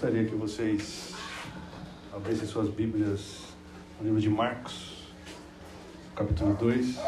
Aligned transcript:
Gostaria 0.00 0.24
que 0.24 0.34
vocês 0.34 1.12
abrissem 2.10 2.46
suas 2.46 2.70
Bíblias 2.70 3.42
no 3.98 4.06
livro 4.06 4.18
de 4.18 4.30
Marcos, 4.30 5.12
capítulo 6.16 6.54
2. 6.54 6.98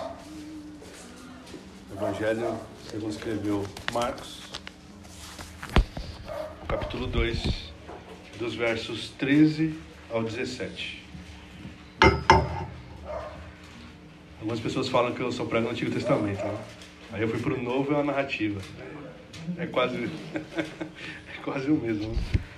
Evangelho 1.96 2.54
segundo 2.90 3.10
escreveu 3.10 3.64
Marcos, 3.94 4.42
capítulo 6.68 7.06
2, 7.06 7.72
dos 8.38 8.54
versos 8.56 9.08
13 9.18 9.74
ao 10.10 10.22
17. 10.22 11.02
Algumas 14.38 14.60
pessoas 14.60 14.90
falam 14.90 15.14
que 15.14 15.22
eu 15.22 15.32
sou 15.32 15.46
prego 15.46 15.64
no 15.64 15.72
Antigo 15.72 15.90
Testamento, 15.90 16.44
né? 16.44 16.64
Aí 17.10 17.22
eu 17.22 17.28
fui 17.28 17.40
para 17.40 17.54
o 17.54 17.62
Novo 17.62 17.90
e 17.90 17.96
a 17.96 18.04
narrativa. 18.04 18.60
É 19.56 19.66
quase, 19.66 19.96
é 20.36 21.42
quase 21.42 21.70
o 21.70 21.74
mesmo. 21.74 22.10
Né? 22.12 22.51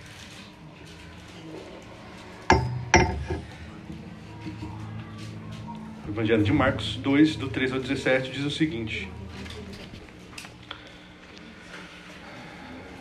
Evangelho 6.15 6.45
de 6.45 6.53
Marcos 6.53 6.95
2, 7.03 7.35
do 7.35 7.49
13 7.49 7.73
ao 7.73 7.81
17, 7.81 8.31
diz 8.31 8.45
o 8.45 8.51
seguinte: 8.51 9.09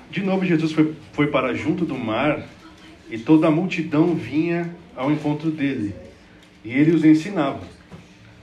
De 0.09 0.19
novo, 0.23 0.43
Jesus 0.43 0.71
foi, 0.71 0.95
foi 1.11 1.27
para 1.27 1.53
junto 1.53 1.85
do 1.85 1.95
mar 1.95 2.43
e 3.11 3.19
toda 3.19 3.45
a 3.45 3.51
multidão 3.51 4.15
vinha 4.15 4.75
ao 4.95 5.11
encontro 5.11 5.51
dele 5.51 5.93
e 6.65 6.71
ele 6.71 6.89
os 6.89 7.05
ensinava. 7.05 7.61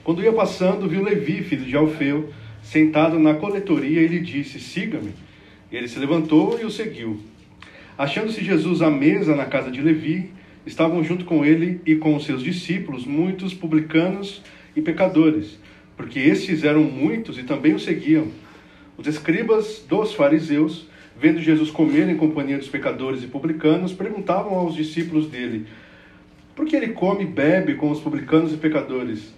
Quando 0.05 0.23
ia 0.23 0.31
passando, 0.31 0.87
viu 0.87 1.03
Levi, 1.03 1.43
filho 1.43 1.65
de 1.65 1.75
Alfeu, 1.75 2.31
sentado 2.63 3.19
na 3.19 3.33
coletoria 3.33 4.01
e 4.01 4.07
lhe 4.07 4.21
disse: 4.21 4.57
Siga-me. 4.57 5.11
Ele 5.69 5.89
se 5.89 5.99
levantou 5.99 6.57
e 6.57 6.63
o 6.63 6.71
seguiu. 6.71 7.19
Achando-se 7.97 8.41
Jesus 8.41 8.81
à 8.81 8.89
mesa 8.89 9.35
na 9.35 9.47
casa 9.47 9.69
de 9.69 9.81
Levi, 9.81 10.31
estavam 10.65 11.03
junto 11.03 11.25
com 11.25 11.43
ele 11.43 11.81
e 11.85 11.97
com 11.97 12.15
os 12.15 12.23
seus 12.23 12.41
discípulos 12.41 13.05
muitos 13.05 13.53
publicanos 13.53 14.41
e 14.75 14.81
pecadores, 14.81 15.57
porque 15.97 16.19
estes 16.19 16.63
eram 16.63 16.83
muitos 16.83 17.37
e 17.37 17.43
também 17.43 17.73
o 17.73 17.79
seguiam. 17.79 18.27
Os 18.97 19.07
escribas 19.07 19.83
dos 19.87 20.13
fariseus, 20.13 20.87
vendo 21.17 21.39
Jesus 21.39 21.69
comer 21.69 22.07
em 22.09 22.17
companhia 22.17 22.57
dos 22.57 22.67
pecadores 22.67 23.23
e 23.23 23.27
publicanos, 23.27 23.93
perguntavam 23.93 24.53
aos 24.53 24.75
discípulos 24.75 25.27
dele: 25.27 25.65
Por 26.55 26.65
que 26.65 26.75
ele 26.75 26.89
come 26.89 27.23
e 27.23 27.27
bebe 27.27 27.75
com 27.75 27.89
os 27.89 27.99
publicanos 27.99 28.53
e 28.53 28.57
pecadores? 28.57 29.33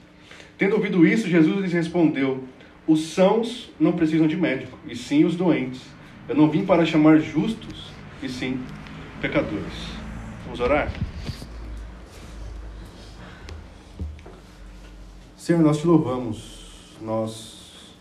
Tendo 0.57 0.75
ouvido 0.75 1.05
isso, 1.05 1.27
Jesus 1.27 1.61
lhes 1.61 1.73
respondeu: 1.73 2.43
Os 2.87 3.07
sãos 3.07 3.71
não 3.79 3.93
precisam 3.93 4.27
de 4.27 4.37
médico, 4.37 4.77
e 4.87 4.95
sim 4.95 5.25
os 5.25 5.35
doentes. 5.35 5.81
Eu 6.27 6.35
não 6.35 6.49
vim 6.49 6.65
para 6.65 6.85
chamar 6.85 7.19
justos, 7.19 7.91
e 8.21 8.29
sim 8.29 8.59
pecadores. 9.21 9.73
Vamos 10.45 10.59
orar? 10.59 10.91
Senhor, 15.43 15.61
nós 15.61 15.79
te 15.79 15.85
louvamos, 15.85 16.69
nós 17.01 17.91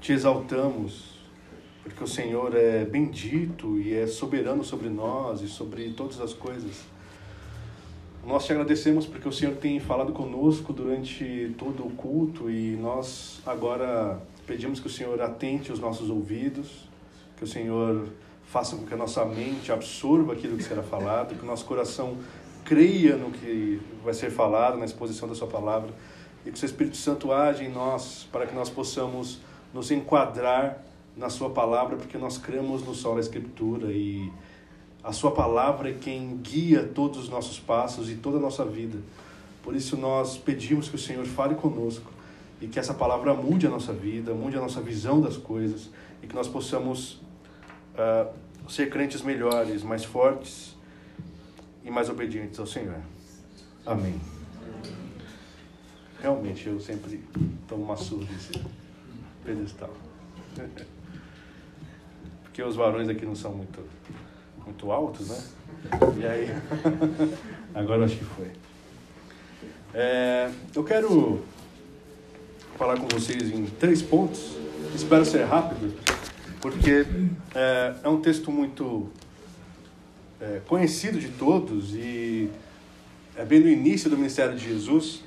te 0.00 0.14
exaltamos, 0.14 1.10
porque 1.82 2.02
o 2.02 2.06
Senhor 2.06 2.56
é 2.56 2.86
bendito 2.86 3.78
e 3.78 3.92
é 3.92 4.06
soberano 4.06 4.64
sobre 4.64 4.88
nós 4.88 5.42
e 5.42 5.46
sobre 5.46 5.90
todas 5.90 6.18
as 6.22 6.32
coisas. 6.32 6.86
Nós 8.26 8.46
te 8.46 8.52
agradecemos 8.52 9.04
porque 9.04 9.28
o 9.28 9.32
Senhor 9.32 9.56
tem 9.56 9.78
falado 9.78 10.14
conosco 10.14 10.72
durante 10.72 11.54
todo 11.58 11.86
o 11.86 11.90
culto 11.90 12.50
e 12.50 12.76
nós 12.76 13.42
agora 13.44 14.18
pedimos 14.46 14.80
que 14.80 14.86
o 14.86 14.90
Senhor 14.90 15.20
atente 15.20 15.70
os 15.70 15.80
nossos 15.80 16.08
ouvidos, 16.08 16.88
que 17.36 17.44
o 17.44 17.46
Senhor 17.46 18.08
faça 18.46 18.74
com 18.74 18.86
que 18.86 18.94
a 18.94 18.96
nossa 18.96 19.22
mente 19.26 19.70
absorva 19.70 20.32
aquilo 20.32 20.56
que 20.56 20.64
será 20.64 20.82
falado, 20.82 21.34
que 21.34 21.42
o 21.42 21.46
nosso 21.46 21.66
coração 21.66 22.16
creia 22.64 23.16
no 23.16 23.30
que 23.30 23.82
vai 24.02 24.14
ser 24.14 24.30
falado, 24.30 24.78
na 24.78 24.86
exposição 24.86 25.28
da 25.28 25.34
Sua 25.34 25.46
palavra, 25.46 25.92
e 26.44 26.50
que 26.50 26.56
o 26.56 26.58
Seu 26.58 26.66
Espírito 26.66 26.96
Santo 26.96 27.32
age 27.32 27.64
em 27.64 27.70
nós 27.70 28.26
para 28.30 28.46
que 28.46 28.54
nós 28.54 28.70
possamos 28.70 29.40
nos 29.72 29.90
enquadrar 29.90 30.82
na 31.16 31.28
Sua 31.28 31.50
palavra, 31.50 31.96
porque 31.96 32.16
nós 32.16 32.38
cremos 32.38 32.82
no 32.82 32.94
sol 32.94 33.14
da 33.14 33.20
Escritura 33.20 33.92
e 33.92 34.30
a 35.02 35.12
Sua 35.12 35.30
palavra 35.30 35.90
é 35.90 35.94
quem 35.94 36.38
guia 36.38 36.82
todos 36.84 37.18
os 37.18 37.28
nossos 37.28 37.58
passos 37.58 38.10
e 38.10 38.14
toda 38.16 38.38
a 38.38 38.40
nossa 38.40 38.64
vida. 38.64 38.98
Por 39.62 39.74
isso 39.74 39.96
nós 39.96 40.38
pedimos 40.38 40.88
que 40.88 40.96
o 40.96 40.98
Senhor 40.98 41.24
fale 41.26 41.54
conosco 41.54 42.10
e 42.60 42.66
que 42.66 42.78
essa 42.78 42.94
palavra 42.94 43.34
mude 43.34 43.66
a 43.66 43.70
nossa 43.70 43.92
vida, 43.92 44.34
mude 44.34 44.56
a 44.56 44.60
nossa 44.60 44.80
visão 44.80 45.20
das 45.20 45.36
coisas 45.36 45.90
e 46.22 46.26
que 46.26 46.34
nós 46.34 46.48
possamos 46.48 47.20
uh, 47.94 48.30
ser 48.68 48.90
crentes 48.90 49.22
melhores, 49.22 49.82
mais 49.82 50.04
fortes 50.04 50.76
e 51.84 51.90
mais 51.90 52.08
obedientes 52.08 52.58
ao 52.58 52.66
Senhor. 52.66 53.00
Amém. 53.86 54.39
Realmente, 56.20 56.68
eu 56.68 56.78
sempre 56.80 57.24
tomo 57.66 57.84
uma 57.84 57.96
surra 57.96 58.24
desse 58.24 58.52
pedestal. 59.44 59.94
Porque 62.42 62.62
os 62.62 62.76
varões 62.76 63.08
aqui 63.08 63.24
não 63.24 63.34
são 63.34 63.52
muito, 63.52 63.82
muito 64.64 64.90
altos, 64.90 65.28
né? 65.28 65.42
E 66.18 66.26
aí, 66.26 66.48
agora 67.74 68.04
acho 68.04 68.16
que 68.16 68.24
foi. 68.24 68.50
É, 69.94 70.50
eu 70.74 70.84
quero 70.84 71.42
falar 72.76 72.98
com 72.98 73.08
vocês 73.08 73.50
em 73.50 73.66
três 73.66 74.02
pontos. 74.02 74.56
Espero 74.94 75.24
ser 75.24 75.44
rápido 75.44 75.94
porque 76.60 77.06
é, 77.54 77.94
é 78.02 78.08
um 78.08 78.20
texto 78.20 78.52
muito 78.52 79.08
é, 80.40 80.60
conhecido 80.66 81.18
de 81.18 81.28
todos 81.28 81.94
e 81.94 82.50
é 83.34 83.44
bem 83.44 83.60
no 83.60 83.68
início 83.68 84.10
do 84.10 84.16
ministério 84.16 84.56
de 84.56 84.64
Jesus 84.64 85.22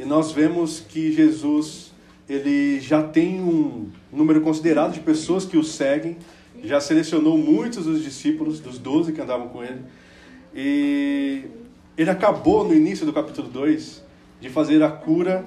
e 0.00 0.04
nós 0.06 0.32
vemos 0.32 0.80
que 0.80 1.12
Jesus 1.12 1.92
ele 2.26 2.80
já 2.80 3.02
tem 3.02 3.38
um 3.38 3.90
número 4.10 4.40
considerado 4.40 4.94
de 4.94 5.00
pessoas 5.00 5.44
que 5.44 5.58
o 5.58 5.62
seguem, 5.62 6.16
já 6.62 6.80
selecionou 6.80 7.36
muitos 7.36 7.84
dos 7.84 8.02
discípulos, 8.02 8.60
dos 8.60 8.78
doze 8.78 9.12
que 9.12 9.20
andavam 9.20 9.48
com 9.48 9.62
ele, 9.62 9.82
e 10.54 11.44
ele 11.98 12.08
acabou 12.08 12.66
no 12.66 12.72
início 12.72 13.04
do 13.04 13.12
capítulo 13.12 13.48
2 13.48 14.02
de 14.40 14.48
fazer 14.48 14.82
a 14.82 14.90
cura 14.90 15.44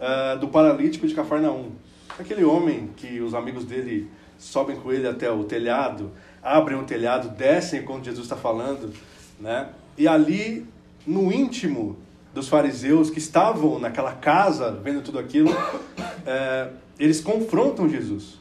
uh, 0.00 0.38
do 0.38 0.48
paralítico 0.48 1.06
de 1.06 1.14
Cafarnaum. 1.14 1.72
Aquele 2.18 2.44
homem 2.44 2.88
que 2.96 3.20
os 3.20 3.34
amigos 3.34 3.66
dele 3.66 4.08
sobem 4.38 4.76
com 4.76 4.90
ele 4.90 5.06
até 5.06 5.30
o 5.30 5.44
telhado, 5.44 6.12
abrem 6.42 6.78
o 6.78 6.84
telhado, 6.84 7.28
descem 7.36 7.80
enquanto 7.80 8.06
Jesus 8.06 8.24
está 8.24 8.36
falando, 8.36 8.90
né? 9.38 9.68
E 9.98 10.08
ali, 10.08 10.66
no 11.06 11.30
íntimo 11.30 11.98
dos 12.34 12.48
fariseus 12.48 13.10
que 13.10 13.18
estavam 13.18 13.78
naquela 13.78 14.12
casa 14.12 14.72
vendo 14.82 15.02
tudo 15.02 15.18
aquilo, 15.18 15.50
é, 16.26 16.70
eles 16.98 17.20
confrontam 17.20 17.88
Jesus. 17.88 18.40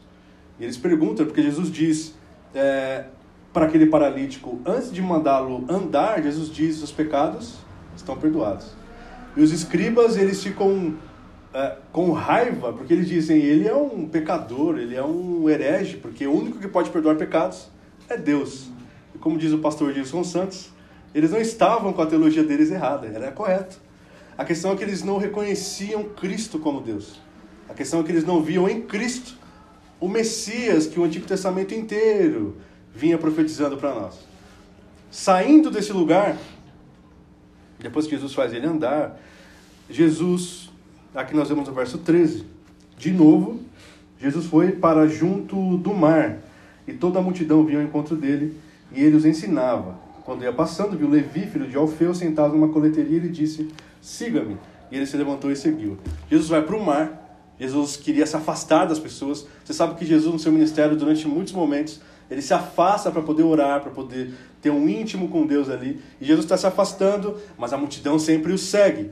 E 0.60 0.64
eles 0.64 0.78
perguntam, 0.78 1.26
porque 1.26 1.42
Jesus 1.42 1.72
diz 1.72 2.16
é, 2.54 3.06
para 3.52 3.66
aquele 3.66 3.88
paralítico, 3.88 4.60
antes 4.66 4.92
de 4.92 5.02
mandá-lo 5.02 5.66
andar, 5.70 6.22
Jesus 6.22 6.50
diz: 6.50 6.82
os 6.82 6.92
pecados 6.92 7.56
estão 7.96 8.16
perdoados. 8.16 8.68
E 9.36 9.42
os 9.42 9.52
escribas, 9.52 10.18
eles 10.18 10.44
ficam 10.44 10.96
é, 11.54 11.78
com 11.92 12.12
raiva, 12.12 12.74
porque 12.74 12.94
eles 12.94 13.08
dizem 13.08 13.40
ele 13.40 13.68
é 13.68 13.76
um 13.76 14.08
pecador, 14.08 14.78
ele 14.78 14.96
é 14.96 15.04
um 15.04 15.50
herege, 15.50 15.98
porque 15.98 16.26
o 16.26 16.34
único 16.34 16.60
que 16.60 16.68
pode 16.68 16.90
perdoar 16.90 17.16
pecados 17.16 17.70
é 18.10 18.18
Deus. 18.18 18.70
E 19.14 19.18
como 19.18 19.38
diz 19.38 19.52
o 19.52 19.60
pastor 19.60 19.94
Gilson 19.94 20.24
Santos, 20.24 20.71
eles 21.14 21.32
não 21.32 21.40
estavam 21.40 21.94
com 21.94 22.02
a 22.02 22.06
teologia 22.06 22.44
deles 22.44 22.72
errada, 22.72 23.08
era 23.08 23.32
correto. 23.32 23.80
A 24.38 24.46
questão 24.46 24.72
é 24.72 24.76
que 24.76 24.84
eles 24.84 25.04
não 25.04 25.18
reconheciam 25.18 26.04
Cristo 26.04 26.58
como 26.58 26.82
Deus. 26.82 27.20
A 27.70 27.74
questão 27.74 28.00
é 28.00 28.04
que 28.04 28.12
eles 28.12 28.26
não 28.26 28.42
viam 28.42 28.68
em 28.68 28.82
Cristo 28.82 29.38
o 30.00 30.08
Messias 30.08 30.88
que 30.88 31.00
o 31.00 31.04
Antigo 31.04 31.28
Testamento 31.28 31.74
inteiro 31.74 32.58
vinha 32.94 33.18
profetizando 33.18 33.78
para 33.78 33.94
nós. 33.94 34.20
Saindo 35.12 35.70
desse 35.70 35.94
lugar, 35.94 36.38
depois 37.78 38.06
que 38.06 38.12
Jesus 38.12 38.34
faz 38.34 38.54
ele 38.54 38.66
andar, 38.66 39.20
Jesus 39.90 40.72
Aqui 41.14 41.36
nós 41.36 41.50
vemos 41.50 41.68
o 41.68 41.74
verso 41.74 41.98
13. 41.98 42.46
De 42.98 43.12
novo, 43.12 43.60
Jesus 44.18 44.46
foi 44.46 44.72
para 44.72 45.08
junto 45.08 45.78
do 45.78 45.94
mar, 45.94 46.38
e 46.88 46.94
toda 46.94 47.20
a 47.20 47.22
multidão 47.22 47.66
vinha 47.66 47.80
ao 47.80 47.84
encontro 47.84 48.16
dele, 48.16 48.58
e 48.94 49.04
ele 49.04 49.18
os 49.18 49.26
ensinava. 49.26 50.00
Quando 50.32 50.46
ia 50.46 50.54
passando, 50.54 50.98
viu 50.98 51.10
Levi, 51.10 51.46
filho 51.46 51.68
de 51.68 51.76
Alfeu, 51.76 52.16
sentado 52.16 52.54
numa 52.54 52.70
coleteria, 52.70 53.12
e 53.12 53.16
ele 53.18 53.28
disse: 53.28 53.68
Siga-me. 54.00 54.56
E 54.90 54.96
ele 54.96 55.06
se 55.06 55.18
levantou 55.18 55.52
e 55.52 55.58
seguiu. 55.58 55.98
Jesus 56.30 56.48
vai 56.48 56.62
para 56.62 56.74
o 56.74 56.82
mar. 56.82 57.52
Jesus 57.60 57.98
queria 57.98 58.26
se 58.26 58.38
afastar 58.38 58.86
das 58.86 58.98
pessoas. 58.98 59.46
Você 59.62 59.74
sabe 59.74 59.96
que 59.96 60.06
Jesus, 60.06 60.32
no 60.32 60.40
seu 60.40 60.54
ministério, 60.54 60.96
durante 60.96 61.28
muitos 61.28 61.52
momentos, 61.52 62.00
ele 62.30 62.42
se 62.42 62.54
afasta 62.54 63.12
para 63.12 63.22
poder 63.22 63.44
orar, 63.44 63.82
para 63.82 63.92
poder 63.92 64.34
ter 64.62 64.70
um 64.70 64.88
íntimo 64.88 65.28
com 65.28 65.46
Deus 65.46 65.70
ali. 65.70 66.02
E 66.22 66.24
Jesus 66.24 66.46
está 66.46 66.56
se 66.56 66.66
afastando, 66.66 67.36
mas 67.58 67.74
a 67.74 67.78
multidão 67.78 68.18
sempre 68.18 68.54
o 68.54 68.58
segue. 68.58 69.12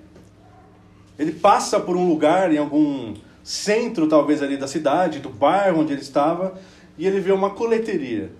Ele 1.18 1.33
passa 1.33 1.81
por 1.81 1.98
um 1.98 2.07
lugar, 2.07 2.50
em 2.50 2.57
algum 2.57 3.13
centro 3.44 4.07
talvez 4.07 4.42
ali 4.42 4.56
da 4.56 4.68
cidade, 4.68 5.19
do 5.19 5.30
bairro 5.30 5.81
onde 5.81 5.92
ele 5.92 6.01
estava, 6.01 6.57
e 6.98 7.06
ele 7.06 7.19
vê 7.19 7.33
uma 7.33 7.50
coleteria. 7.50 8.31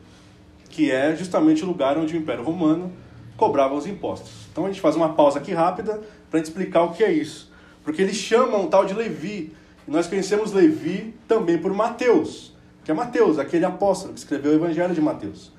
Que 0.70 0.92
é 0.92 1.16
justamente 1.16 1.64
o 1.64 1.68
lugar 1.68 1.98
onde 1.98 2.16
o 2.16 2.18
Império 2.18 2.44
Romano 2.44 2.92
cobrava 3.36 3.74
os 3.74 3.88
impostos. 3.88 4.48
Então 4.52 4.66
a 4.66 4.68
gente 4.68 4.82
faz 4.82 4.96
uma 4.96 5.14
pausa 5.14 5.40
aqui 5.40 5.54
rápida 5.54 6.02
para 6.30 6.40
explicar 6.40 6.84
o 6.84 6.92
que 6.92 7.04
é 7.04 7.12
isso. 7.12 7.52
Porque 7.84 8.02
eles 8.02 8.16
chamam 8.16 8.68
tal 8.68 8.86
de 8.86 8.94
Levi. 8.94 9.54
E 9.88 9.92
nós 9.92 10.08
conhecemos 10.08 10.54
Levi 10.54 11.16
também 11.28 11.58
por 11.58 11.74
Mateus, 11.74 12.56
que 12.84 12.92
é 12.92 12.94
Mateus, 12.94 13.40
aquele 13.40 13.66
apóstolo 13.66 14.14
que 14.14 14.20
escreveu 14.20 14.52
o 14.52 14.56
Evangelho 14.56 14.94
de 14.94 15.02
Mateus. 15.02 15.52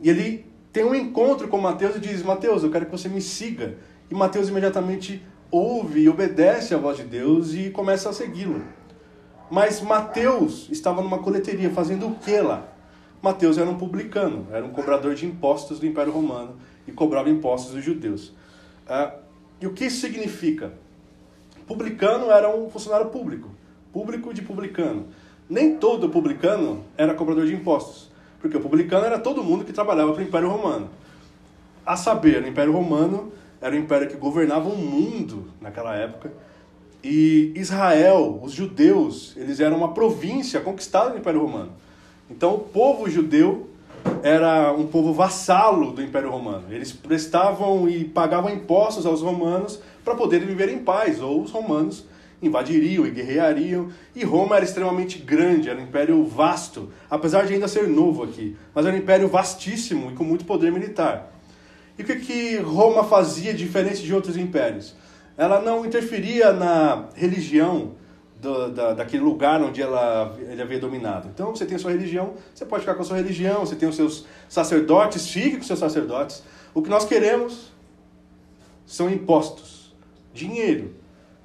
E 0.00 0.08
ele 0.08 0.46
tem 0.72 0.84
um 0.84 0.94
encontro 0.94 1.48
com 1.48 1.58
Mateus 1.58 1.96
e 1.96 2.00
diz: 2.00 2.22
Mateus, 2.22 2.62
eu 2.62 2.70
quero 2.70 2.86
que 2.86 2.92
você 2.92 3.08
me 3.08 3.20
siga. 3.20 3.76
E 4.10 4.14
Mateus 4.14 4.48
imediatamente 4.48 5.22
ouve 5.50 6.00
e 6.00 6.08
obedece 6.08 6.74
à 6.74 6.78
voz 6.78 6.96
de 6.96 7.04
Deus 7.04 7.54
e 7.54 7.70
começa 7.70 8.08
a 8.08 8.12
segui-lo. 8.12 8.62
Mas 9.50 9.80
Mateus 9.80 10.68
estava 10.70 11.02
numa 11.02 11.18
coleteria 11.18 11.70
fazendo 11.70 12.08
o 12.08 12.14
que 12.14 12.38
lá? 12.40 12.75
Mateus 13.22 13.58
era 13.58 13.68
um 13.68 13.76
publicano, 13.76 14.46
era 14.52 14.64
um 14.64 14.70
cobrador 14.70 15.14
de 15.14 15.26
impostos 15.26 15.80
do 15.80 15.86
Império 15.86 16.12
Romano 16.12 16.56
e 16.86 16.92
cobrava 16.92 17.28
impostos 17.30 17.74
dos 17.74 17.84
judeus. 17.84 18.32
Ah, 18.88 19.14
e 19.60 19.66
o 19.66 19.72
que 19.72 19.86
isso 19.86 20.00
significa? 20.00 20.72
Publicano 21.66 22.30
era 22.30 22.48
um 22.54 22.70
funcionário 22.70 23.06
público, 23.08 23.50
público 23.92 24.32
de 24.32 24.42
publicano. 24.42 25.06
Nem 25.48 25.76
todo 25.76 26.08
publicano 26.08 26.84
era 26.96 27.14
cobrador 27.14 27.46
de 27.46 27.54
impostos, 27.54 28.10
porque 28.40 28.56
o 28.56 28.60
publicano 28.60 29.06
era 29.06 29.18
todo 29.18 29.42
mundo 29.42 29.64
que 29.64 29.72
trabalhava 29.72 30.12
para 30.12 30.22
o 30.22 30.26
Império 30.26 30.48
Romano. 30.48 30.88
A 31.84 31.96
saber, 31.96 32.42
o 32.42 32.48
Império 32.48 32.72
Romano 32.72 33.32
era 33.60 33.74
o 33.74 33.78
império 33.78 34.08
que 34.08 34.16
governava 34.16 34.68
o 34.68 34.76
mundo 34.76 35.50
naquela 35.60 35.94
época. 35.94 36.32
E 37.02 37.52
Israel, 37.54 38.40
os 38.42 38.52
judeus, 38.52 39.36
eles 39.36 39.60
eram 39.60 39.76
uma 39.76 39.94
província 39.94 40.60
conquistada 40.60 41.10
do 41.10 41.18
Império 41.18 41.40
Romano. 41.40 41.72
Então 42.30 42.54
o 42.54 42.58
povo 42.58 43.08
judeu 43.08 43.70
era 44.22 44.72
um 44.72 44.86
povo 44.86 45.12
vassalo 45.12 45.92
do 45.92 46.02
Império 46.02 46.30
Romano. 46.30 46.64
Eles 46.70 46.92
prestavam 46.92 47.88
e 47.88 48.04
pagavam 48.04 48.50
impostos 48.50 49.06
aos 49.06 49.22
romanos 49.22 49.80
para 50.04 50.14
poderem 50.14 50.46
viver 50.46 50.68
em 50.68 50.78
paz, 50.78 51.20
ou 51.20 51.42
os 51.42 51.50
romanos 51.50 52.04
invadiriam 52.42 53.06
e 53.06 53.10
guerreariam. 53.10 53.88
E 54.14 54.24
Roma 54.24 54.56
era 54.56 54.64
extremamente 54.64 55.18
grande, 55.18 55.68
era 55.68 55.78
um 55.78 55.82
império 55.82 56.24
vasto, 56.24 56.90
apesar 57.08 57.46
de 57.46 57.54
ainda 57.54 57.68
ser 57.68 57.88
novo 57.88 58.22
aqui, 58.22 58.56
mas 58.74 58.84
era 58.86 58.94
um 58.94 58.98
império 58.98 59.28
vastíssimo 59.28 60.10
e 60.10 60.14
com 60.14 60.24
muito 60.24 60.44
poder 60.44 60.70
militar. 60.70 61.32
E 61.98 62.02
o 62.02 62.04
que, 62.04 62.16
que 62.16 62.56
Roma 62.58 63.04
fazia 63.04 63.54
diferente 63.54 64.02
de 64.02 64.14
outros 64.14 64.36
impérios? 64.36 64.94
Ela 65.36 65.60
não 65.60 65.84
interferia 65.84 66.52
na 66.52 67.08
religião 67.14 67.92
do, 68.40 68.70
da, 68.70 68.94
daquele 68.94 69.22
lugar 69.22 69.62
onde 69.62 69.80
ela, 69.80 70.36
ele 70.38 70.60
havia 70.60 70.78
dominado. 70.78 71.28
Então, 71.32 71.54
você 71.54 71.64
tem 71.64 71.76
a 71.76 71.78
sua 71.78 71.90
religião, 71.90 72.34
você 72.54 72.64
pode 72.64 72.82
ficar 72.82 72.94
com 72.94 73.02
a 73.02 73.04
sua 73.04 73.16
religião, 73.16 73.60
você 73.60 73.76
tem 73.76 73.88
os 73.88 73.96
seus 73.96 74.26
sacerdotes, 74.48 75.28
fique 75.28 75.56
com 75.56 75.60
os 75.60 75.66
seus 75.66 75.78
sacerdotes. 75.78 76.42
O 76.74 76.82
que 76.82 76.90
nós 76.90 77.04
queremos 77.04 77.72
são 78.86 79.10
impostos, 79.10 79.94
dinheiro. 80.32 80.94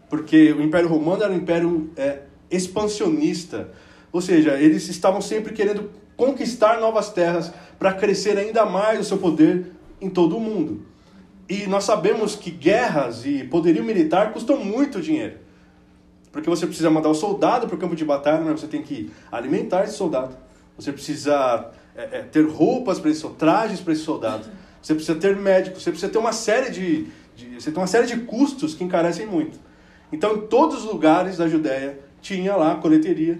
Porque 0.09 0.51
o 0.51 0.61
Império 0.61 0.89
Romano 0.89 1.23
era 1.23 1.31
um 1.31 1.37
império 1.37 1.89
é, 1.95 2.23
expansionista, 2.49 3.69
ou 4.11 4.21
seja, 4.21 4.59
eles 4.59 4.89
estavam 4.89 5.21
sempre 5.21 5.53
querendo 5.53 5.89
conquistar 6.17 6.79
novas 6.79 7.09
terras 7.09 7.51
para 7.79 7.93
crescer 7.93 8.37
ainda 8.37 8.65
mais 8.65 8.99
o 8.99 9.03
seu 9.03 9.17
poder 9.17 9.71
em 10.01 10.09
todo 10.09 10.35
o 10.35 10.39
mundo. 10.39 10.85
E 11.47 11.65
nós 11.65 11.83
sabemos 11.83 12.35
que 12.35 12.51
guerras 12.51 13.25
e 13.25 13.43
poderio 13.45 13.83
militar 13.83 14.31
custam 14.33 14.57
muito 14.57 15.01
dinheiro. 15.01 15.37
Porque 16.31 16.49
você 16.49 16.65
precisa 16.65 16.89
mandar 16.89 17.09
o 17.09 17.13
soldado 17.13 17.67
para 17.67 17.75
o 17.75 17.77
campo 17.77 17.95
de 17.95 18.05
batalha, 18.05 18.41
mas 18.41 18.59
você 18.59 18.67
tem 18.67 18.81
que 18.81 19.11
alimentar 19.31 19.83
esse 19.83 19.95
soldado. 19.95 20.35
Você 20.77 20.91
precisa 20.91 21.69
é, 21.95 22.19
é, 22.19 22.21
ter 22.21 22.47
roupas 22.47 22.99
para 22.99 23.09
esse 23.09 23.27
trajes 23.31 23.79
para 23.79 23.93
esse 23.93 24.03
soldado. 24.03 24.45
Você 24.81 24.95
precisa 24.95 25.19
ter 25.19 25.35
médico, 25.35 25.79
você 25.79 25.91
precisa 25.91 26.11
ter 26.11 26.17
uma 26.17 26.31
série 26.31 26.71
de, 26.71 27.07
de, 27.35 27.55
você 27.59 27.71
tem 27.71 27.79
uma 27.79 27.87
série 27.87 28.07
de 28.07 28.17
custos 28.21 28.73
que 28.73 28.83
encarecem 28.83 29.27
muito. 29.27 29.59
Então, 30.11 30.35
em 30.35 30.41
todos 30.47 30.85
os 30.85 30.85
lugares 30.85 31.37
da 31.37 31.47
Judéia 31.47 31.99
tinha 32.21 32.55
lá 32.55 32.73
a 32.73 32.75
coleteria 32.75 33.39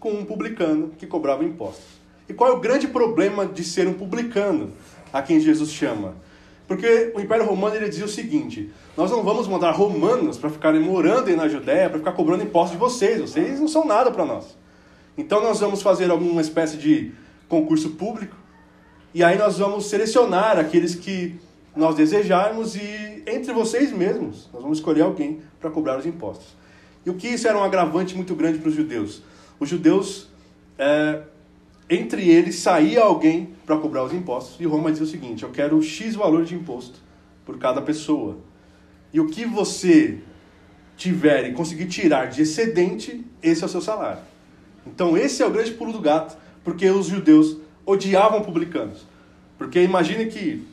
com 0.00 0.10
um 0.10 0.24
publicano 0.24 0.92
que 0.98 1.06
cobrava 1.06 1.44
impostos. 1.44 2.02
E 2.28 2.34
qual 2.34 2.50
é 2.50 2.52
o 2.52 2.60
grande 2.60 2.88
problema 2.88 3.46
de 3.46 3.64
ser 3.64 3.86
um 3.86 3.94
publicano? 3.94 4.72
a 5.14 5.22
quem 5.22 5.38
Jesus 5.38 5.70
chama. 5.70 6.16
Porque 6.66 7.12
o 7.14 7.20
Império 7.20 7.44
Romano 7.44 7.76
ele 7.76 7.88
dizia 7.88 8.04
o 8.04 8.08
seguinte: 8.08 8.70
nós 8.96 9.10
não 9.10 9.22
vamos 9.22 9.46
mandar 9.46 9.72
romanos 9.72 10.38
para 10.38 10.50
ficarem 10.50 10.80
morando 10.80 11.34
na 11.36 11.48
Judéia, 11.48 11.90
para 11.90 11.98
ficar 11.98 12.12
cobrando 12.12 12.42
impostos 12.42 12.72
de 12.72 12.78
vocês, 12.78 13.20
vocês 13.20 13.60
não 13.60 13.68
são 13.68 13.84
nada 13.84 14.10
para 14.10 14.24
nós. 14.24 14.56
Então 15.16 15.42
nós 15.42 15.60
vamos 15.60 15.82
fazer 15.82 16.10
alguma 16.10 16.40
espécie 16.40 16.76
de 16.76 17.12
concurso 17.48 17.90
público, 17.90 18.36
e 19.12 19.22
aí 19.22 19.38
nós 19.38 19.58
vamos 19.58 19.86
selecionar 19.86 20.58
aqueles 20.58 20.94
que 20.94 21.38
nós 21.76 21.94
desejarmos, 21.94 22.74
e 22.76 23.22
entre 23.26 23.52
vocês 23.52 23.92
mesmos, 23.92 24.48
nós 24.52 24.62
vamos 24.62 24.78
escolher 24.78 25.02
alguém 25.02 25.40
para 25.60 25.70
cobrar 25.70 25.98
os 25.98 26.06
impostos. 26.06 26.56
E 27.04 27.10
o 27.10 27.14
que 27.14 27.28
isso 27.28 27.46
era 27.46 27.58
um 27.58 27.62
agravante 27.62 28.16
muito 28.16 28.34
grande 28.34 28.58
para 28.58 28.68
os 28.68 28.74
judeus? 28.74 29.22
Os 29.60 29.68
judeus 29.68 30.28
é, 30.78 31.20
entre 31.88 32.28
eles 32.28 32.56
saía 32.56 33.02
alguém 33.02 33.50
para 33.66 33.76
cobrar 33.76 34.04
os 34.04 34.12
impostos 34.12 34.60
e 34.60 34.64
Roma 34.64 34.90
dizia 34.90 35.06
o 35.06 35.08
seguinte: 35.08 35.42
eu 35.42 35.50
quero 35.50 35.80
X 35.82 36.14
valor 36.14 36.44
de 36.44 36.54
imposto 36.54 37.00
por 37.44 37.58
cada 37.58 37.82
pessoa. 37.82 38.38
E 39.12 39.20
o 39.20 39.28
que 39.28 39.44
você 39.44 40.18
tiver 40.96 41.48
e 41.48 41.52
conseguir 41.52 41.86
tirar 41.86 42.26
de 42.26 42.42
excedente, 42.42 43.24
esse 43.42 43.62
é 43.62 43.66
o 43.66 43.68
seu 43.68 43.80
salário. 43.80 44.22
Então, 44.86 45.16
esse 45.16 45.42
é 45.42 45.46
o 45.46 45.50
grande 45.50 45.72
pulo 45.72 45.92
do 45.92 46.00
gato, 46.00 46.36
porque 46.62 46.88
os 46.88 47.06
judeus 47.06 47.56
odiavam 47.86 48.42
publicanos. 48.42 49.06
Porque 49.56 49.82
imagine 49.82 50.26
que 50.26 50.66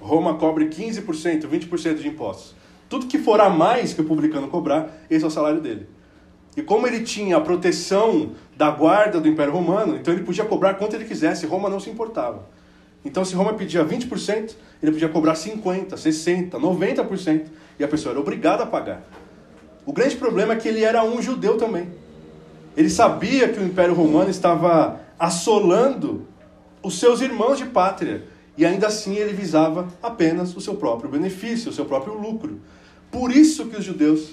Roma 0.00 0.34
cobre 0.34 0.66
15%, 0.66 1.46
20% 1.46 1.94
de 1.96 2.08
impostos. 2.08 2.54
Tudo 2.88 3.06
que 3.06 3.18
for 3.18 3.40
a 3.40 3.50
mais 3.50 3.92
que 3.92 4.00
o 4.00 4.04
publicano 4.04 4.48
cobrar, 4.48 5.04
esse 5.10 5.24
é 5.24 5.26
o 5.26 5.30
salário 5.30 5.60
dele. 5.60 5.86
E 6.58 6.62
como 6.62 6.88
ele 6.88 7.04
tinha 7.04 7.36
a 7.36 7.40
proteção 7.40 8.32
da 8.56 8.68
guarda 8.68 9.20
do 9.20 9.28
Império 9.28 9.52
Romano, 9.52 9.94
então 9.94 10.12
ele 10.12 10.24
podia 10.24 10.44
cobrar 10.44 10.74
quanto 10.74 10.96
ele 10.96 11.04
quisesse, 11.04 11.46
Roma 11.46 11.70
não 11.70 11.78
se 11.78 11.88
importava. 11.88 12.48
Então, 13.04 13.24
se 13.24 13.32
Roma 13.36 13.54
pedia 13.54 13.84
20%, 13.84 14.56
ele 14.82 14.90
podia 14.90 15.08
cobrar 15.08 15.34
50%, 15.34 15.90
60%, 15.90 16.50
90%, 16.50 17.44
e 17.78 17.84
a 17.84 17.86
pessoa 17.86 18.12
era 18.12 18.20
obrigada 18.20 18.64
a 18.64 18.66
pagar. 18.66 19.08
O 19.86 19.92
grande 19.92 20.16
problema 20.16 20.54
é 20.54 20.56
que 20.56 20.66
ele 20.66 20.82
era 20.82 21.04
um 21.04 21.22
judeu 21.22 21.56
também. 21.56 21.90
Ele 22.76 22.90
sabia 22.90 23.48
que 23.48 23.60
o 23.60 23.64
Império 23.64 23.94
Romano 23.94 24.28
estava 24.28 25.00
assolando 25.16 26.26
os 26.82 26.98
seus 26.98 27.20
irmãos 27.20 27.58
de 27.58 27.66
pátria, 27.66 28.24
e 28.56 28.66
ainda 28.66 28.88
assim 28.88 29.14
ele 29.14 29.32
visava 29.32 29.86
apenas 30.02 30.56
o 30.56 30.60
seu 30.60 30.74
próprio 30.74 31.08
benefício, 31.08 31.70
o 31.70 31.72
seu 31.72 31.84
próprio 31.84 32.14
lucro. 32.14 32.58
Por 33.12 33.30
isso 33.30 33.66
que 33.66 33.76
os 33.76 33.84
judeus 33.84 34.30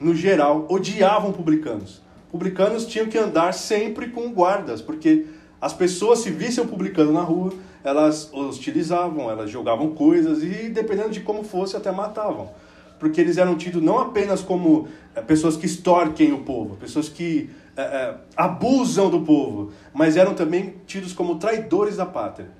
no 0.00 0.14
geral, 0.14 0.66
odiavam 0.68 1.32
publicanos. 1.32 2.00
Publicanos 2.30 2.86
tinham 2.86 3.06
que 3.06 3.16
andar 3.16 3.54
sempre 3.54 4.08
com 4.08 4.30
guardas, 4.32 4.82
porque 4.82 5.26
as 5.60 5.72
pessoas, 5.72 6.20
se 6.20 6.30
vissem 6.30 6.62
um 6.62 6.66
publicano 6.66 7.12
na 7.12 7.22
rua, 7.22 7.52
elas 7.82 8.30
hostilizavam, 8.32 9.30
elas 9.30 9.50
jogavam 9.50 9.90
coisas 9.90 10.42
e, 10.42 10.68
dependendo 10.68 11.10
de 11.10 11.20
como 11.20 11.42
fosse, 11.42 11.76
até 11.76 11.90
matavam. 11.90 12.50
Porque 12.98 13.20
eles 13.20 13.38
eram 13.38 13.56
tidos 13.56 13.82
não 13.82 13.98
apenas 13.98 14.42
como 14.42 14.88
é, 15.14 15.20
pessoas 15.20 15.56
que 15.56 15.66
extorquem 15.66 16.32
o 16.32 16.40
povo, 16.40 16.76
pessoas 16.76 17.08
que 17.08 17.50
é, 17.76 17.82
é, 17.82 18.14
abusam 18.36 19.08
do 19.08 19.20
povo, 19.20 19.72
mas 19.92 20.16
eram 20.16 20.34
também 20.34 20.74
tidos 20.86 21.12
como 21.12 21.36
traidores 21.36 21.96
da 21.96 22.04
pátria. 22.04 22.50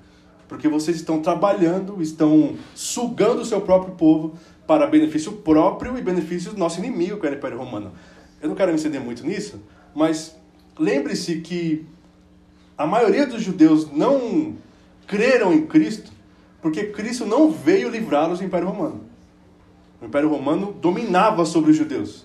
Porque 0.47 0.67
vocês 0.67 0.97
estão 0.97 1.21
trabalhando, 1.21 2.01
estão 2.01 2.55
sugando 2.73 3.41
o 3.41 3.45
seu 3.45 3.61
próprio 3.61 3.93
povo 3.95 4.33
para 4.69 4.85
benefício 4.85 5.31
próprio 5.31 5.97
e 5.97 6.01
benefício 6.03 6.51
do 6.51 6.59
nosso 6.59 6.77
inimigo, 6.77 7.19
que 7.19 7.25
era 7.25 7.33
o 7.33 7.39
Império 7.39 7.57
Romano. 7.57 7.91
Eu 8.39 8.49
não 8.49 8.55
quero 8.55 8.71
me 8.71 8.77
exceder 8.77 9.01
muito 9.01 9.25
nisso, 9.25 9.59
mas 9.95 10.37
lembre-se 10.77 11.41
que 11.41 11.87
a 12.77 12.85
maioria 12.85 13.25
dos 13.25 13.41
judeus 13.41 13.91
não 13.91 14.53
creram 15.07 15.51
em 15.51 15.65
Cristo 15.65 16.11
porque 16.61 16.83
Cristo 16.83 17.25
não 17.25 17.51
veio 17.51 17.89
livrá-los 17.89 18.37
do 18.37 18.45
Império 18.45 18.67
Romano. 18.67 19.05
O 19.99 20.05
Império 20.05 20.29
Romano 20.29 20.71
dominava 20.79 21.45
sobre 21.45 21.71
os 21.71 21.77
judeus. 21.77 22.23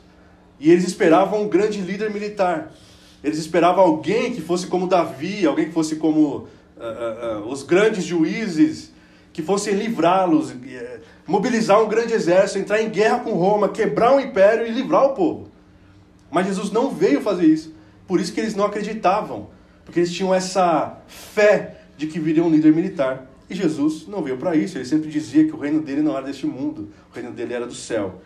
E 0.60 0.70
eles 0.70 0.84
esperavam 0.86 1.44
um 1.44 1.48
grande 1.48 1.80
líder 1.80 2.10
militar. 2.10 2.74
Eles 3.22 3.38
esperavam 3.38 3.82
alguém 3.82 4.34
que 4.34 4.42
fosse 4.42 4.66
como 4.66 4.86
Davi, 4.86 5.46
alguém 5.46 5.64
que 5.64 5.72
fosse 5.72 5.96
como 5.96 6.20
uh, 6.20 6.46
uh, 6.76 7.40
uh, 7.40 7.48
os 7.50 7.62
grandes 7.62 8.04
juízes, 8.04 8.92
que 9.32 9.40
fossem 9.40 9.74
livrá-los, 9.74 10.54
mobilizar 11.26 11.82
um 11.82 11.88
grande 11.88 12.12
exército, 12.12 12.58
entrar 12.58 12.82
em 12.82 12.90
guerra 12.90 13.20
com 13.20 13.32
Roma, 13.32 13.68
quebrar 13.68 14.14
o 14.14 14.20
império 14.20 14.66
e 14.66 14.70
livrar 14.70 15.04
o 15.04 15.14
povo. 15.14 15.48
Mas 16.30 16.46
Jesus 16.46 16.70
não 16.70 16.90
veio 16.90 17.20
fazer 17.20 17.46
isso. 17.46 17.72
Por 18.06 18.20
isso 18.20 18.32
que 18.32 18.40
eles 18.40 18.54
não 18.54 18.64
acreditavam, 18.64 19.48
porque 19.84 20.00
eles 20.00 20.12
tinham 20.12 20.34
essa 20.34 20.98
fé 21.06 21.80
de 21.96 22.06
que 22.06 22.18
viria 22.18 22.44
um 22.44 22.50
líder 22.50 22.72
militar. 22.72 23.26
E 23.48 23.54
Jesus 23.54 24.06
não 24.06 24.22
veio 24.22 24.36
para 24.36 24.56
isso. 24.56 24.76
Ele 24.76 24.84
sempre 24.84 25.08
dizia 25.08 25.44
que 25.44 25.54
o 25.54 25.58
reino 25.58 25.80
dele 25.80 26.02
não 26.02 26.16
era 26.16 26.26
deste 26.26 26.46
mundo, 26.46 26.90
o 27.10 27.14
reino 27.14 27.30
dele 27.30 27.54
era 27.54 27.66
do 27.66 27.74
céu. 27.74 28.20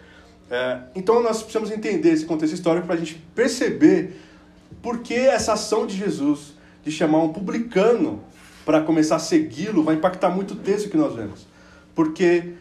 É, 0.50 0.80
então 0.94 1.22
nós 1.22 1.42
precisamos 1.42 1.70
entender 1.70 2.10
esse 2.10 2.24
contexto 2.24 2.54
histórico 2.54 2.86
para 2.86 2.96
a 2.96 2.98
gente 2.98 3.22
perceber 3.34 4.16
por 4.80 5.00
que 5.00 5.14
essa 5.14 5.52
ação 5.52 5.86
de 5.86 5.96
Jesus 5.96 6.54
de 6.82 6.90
chamar 6.90 7.22
um 7.22 7.32
publicano 7.32 8.22
para 8.64 8.80
começar 8.80 9.16
a 9.16 9.18
segui-lo, 9.18 9.82
vai 9.82 9.94
impactar 9.94 10.30
muito 10.30 10.54
o 10.54 10.56
texto 10.56 10.88
que 10.88 10.96
nós 10.96 11.14
vemos. 11.14 11.46
Porque 11.94 12.54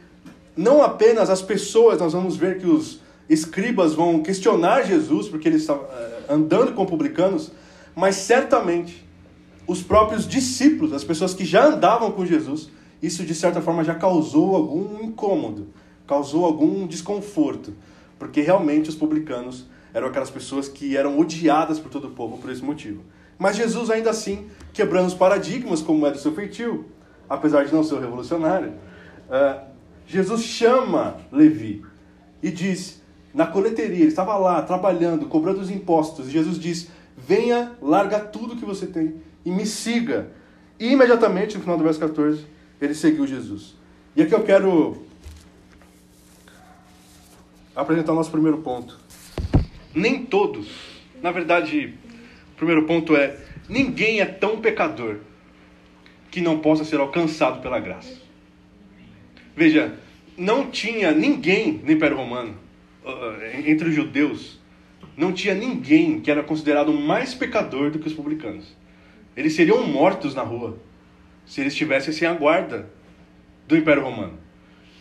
não 0.58 0.82
apenas 0.82 1.30
as 1.30 1.42
pessoas, 1.42 2.00
nós 2.00 2.14
vamos 2.14 2.36
ver 2.36 2.60
que 2.60 2.66
os 2.66 3.00
escribas 3.30 3.94
vão 3.94 4.24
questionar 4.24 4.84
Jesus, 4.84 5.30
porque 5.30 5.48
ele 5.48 5.58
está 5.58 5.76
eh, 5.76 6.24
andando 6.30 6.74
com 6.74 6.86
publicanos, 6.86 7.52
mas 7.96 8.16
certamente 8.16 9.06
os 9.68 9.82
próprios 9.82 10.28
discípulos, 10.28 10.94
as 10.94 11.04
pessoas 11.04 11.34
que 11.34 11.46
já 11.46 11.66
andavam 11.66 12.12
com 12.12 12.26
Jesus, 12.26 12.70
isso 13.02 13.24
de 13.24 13.36
certa 13.36 13.62
forma 13.62 13.84
já 13.84 13.94
causou 13.94 14.56
algum 14.56 15.04
incômodo, 15.04 15.68
causou 16.08 16.46
algum 16.46 16.88
desconforto, 16.88 17.74
porque 18.18 18.42
realmente 18.42 18.90
os 18.90 18.96
publicanos 18.96 19.66
eram 19.94 20.08
aquelas 20.08 20.30
pessoas 20.30 20.68
que 20.68 20.96
eram 20.96 21.20
odiadas 21.20 21.80
por 21.80 21.90
todo 21.90 22.08
o 22.08 22.12
povo 22.12 22.38
por 22.38 22.50
esse 22.50 22.64
motivo. 22.64 23.02
Mas 23.38 23.56
Jesus, 23.56 23.90
ainda 23.90 24.10
assim, 24.10 24.48
quebrando 24.74 25.08
os 25.08 25.14
paradigmas, 25.14 25.82
como 25.82 26.08
é 26.08 26.12
do 26.12 26.18
seu 26.18 26.34
feitio, 26.34 26.86
apesar 27.30 27.66
de 27.66 27.74
não 27.74 27.84
ser 27.84 28.00
revolucionário, 28.00 28.74
uh, 29.30 29.77
Jesus 30.08 30.42
chama 30.42 31.18
Levi 31.32 31.84
e 32.42 32.50
diz, 32.50 33.02
na 33.34 33.46
coleteria, 33.46 34.00
ele 34.00 34.08
estava 34.08 34.36
lá 34.38 34.62
trabalhando, 34.64 35.28
cobrando 35.28 35.60
os 35.60 35.70
impostos, 35.70 36.28
e 36.28 36.32
Jesus 36.32 36.58
diz: 36.58 36.90
Venha, 37.16 37.74
larga 37.82 38.20
tudo 38.20 38.56
que 38.56 38.66
você 38.66 38.88
tem 38.88 39.16
e 39.46 39.52
me 39.52 39.66
siga. 39.66 40.32
E 40.80 40.92
imediatamente, 40.92 41.56
no 41.56 41.62
final 41.62 41.78
do 41.78 41.84
verso 41.84 42.00
14, 42.00 42.46
ele 42.82 42.96
seguiu 42.96 43.28
Jesus. 43.28 43.76
E 44.16 44.22
aqui 44.22 44.34
eu 44.34 44.44
quero 44.44 45.04
apresentar 47.76 48.14
o 48.14 48.16
nosso 48.16 48.32
primeiro 48.32 48.58
ponto. 48.60 49.00
Nem 49.94 50.26
todos, 50.26 50.68
na 51.22 51.32
verdade, 51.32 51.94
o 52.54 52.56
primeiro 52.56 52.86
ponto 52.86 53.16
é: 53.16 53.38
ninguém 53.70 54.20
é 54.20 54.26
tão 54.26 54.60
pecador 54.62 55.18
que 56.32 56.42
não 56.42 56.60
possa 56.60 56.84
ser 56.84 57.00
alcançado 57.00 57.62
pela 57.62 57.80
graça. 57.80 58.27
Veja, 59.58 59.96
não 60.38 60.72
tinha 60.72 61.12
ninguém 61.12 61.82
no 61.84 61.92
Império 61.92 62.16
Romano, 62.16 62.58
entre 63.66 63.90
os 63.90 63.96
judeus, 63.96 64.60
não 65.18 65.34
tinha 65.34 65.54
ninguém 65.56 66.22
que 66.22 66.32
era 66.32 66.44
considerado 66.44 66.94
mais 66.94 67.34
pecador 67.34 67.92
do 67.92 68.00
que 68.00 68.08
os 68.08 68.14
publicanos. 68.14 68.78
Eles 69.36 69.54
seriam 69.54 69.86
mortos 69.86 70.34
na 70.34 70.44
rua 70.44 70.80
se 71.46 71.60
eles 71.60 71.74
estivessem 71.74 72.14
sem 72.14 72.28
a 72.28 72.34
guarda 72.34 72.90
do 73.68 73.76
Império 73.76 74.04
Romano. 74.04 74.38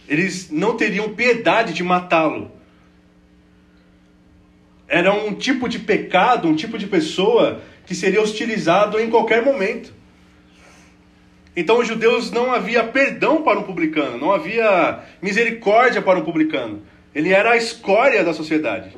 Eles 0.09 0.51
não 0.51 0.77
teriam 0.77 1.15
piedade 1.15 1.73
de 1.73 1.85
matá-lo 1.85 2.57
era 4.89 5.13
um 5.13 5.35
tipo 5.35 5.69
de 5.69 5.79
pecado, 5.81 6.49
um 6.49 6.55
tipo 6.55 6.79
de 6.79 6.87
pessoa 6.87 7.61
que 7.85 7.95
seria 7.95 8.23
hostilizado 8.23 8.99
em 9.01 9.11
qualquer 9.11 9.45
momento. 9.45 9.93
Então 11.57 11.79
os 11.79 11.89
judeus 11.89 12.31
não 12.31 12.53
havia 12.53 12.85
perdão 12.85 13.43
para 13.43 13.59
um 13.59 13.63
publicano, 13.63 14.19
não 14.19 14.31
havia 14.31 15.01
misericórdia 15.23 16.03
para 16.03 16.19
um 16.19 16.25
publicano. 16.25 16.83
Ele 17.15 17.33
era 17.33 17.53
a 17.53 17.57
escória 17.57 18.23
da 18.23 18.35
sociedade. 18.35 18.95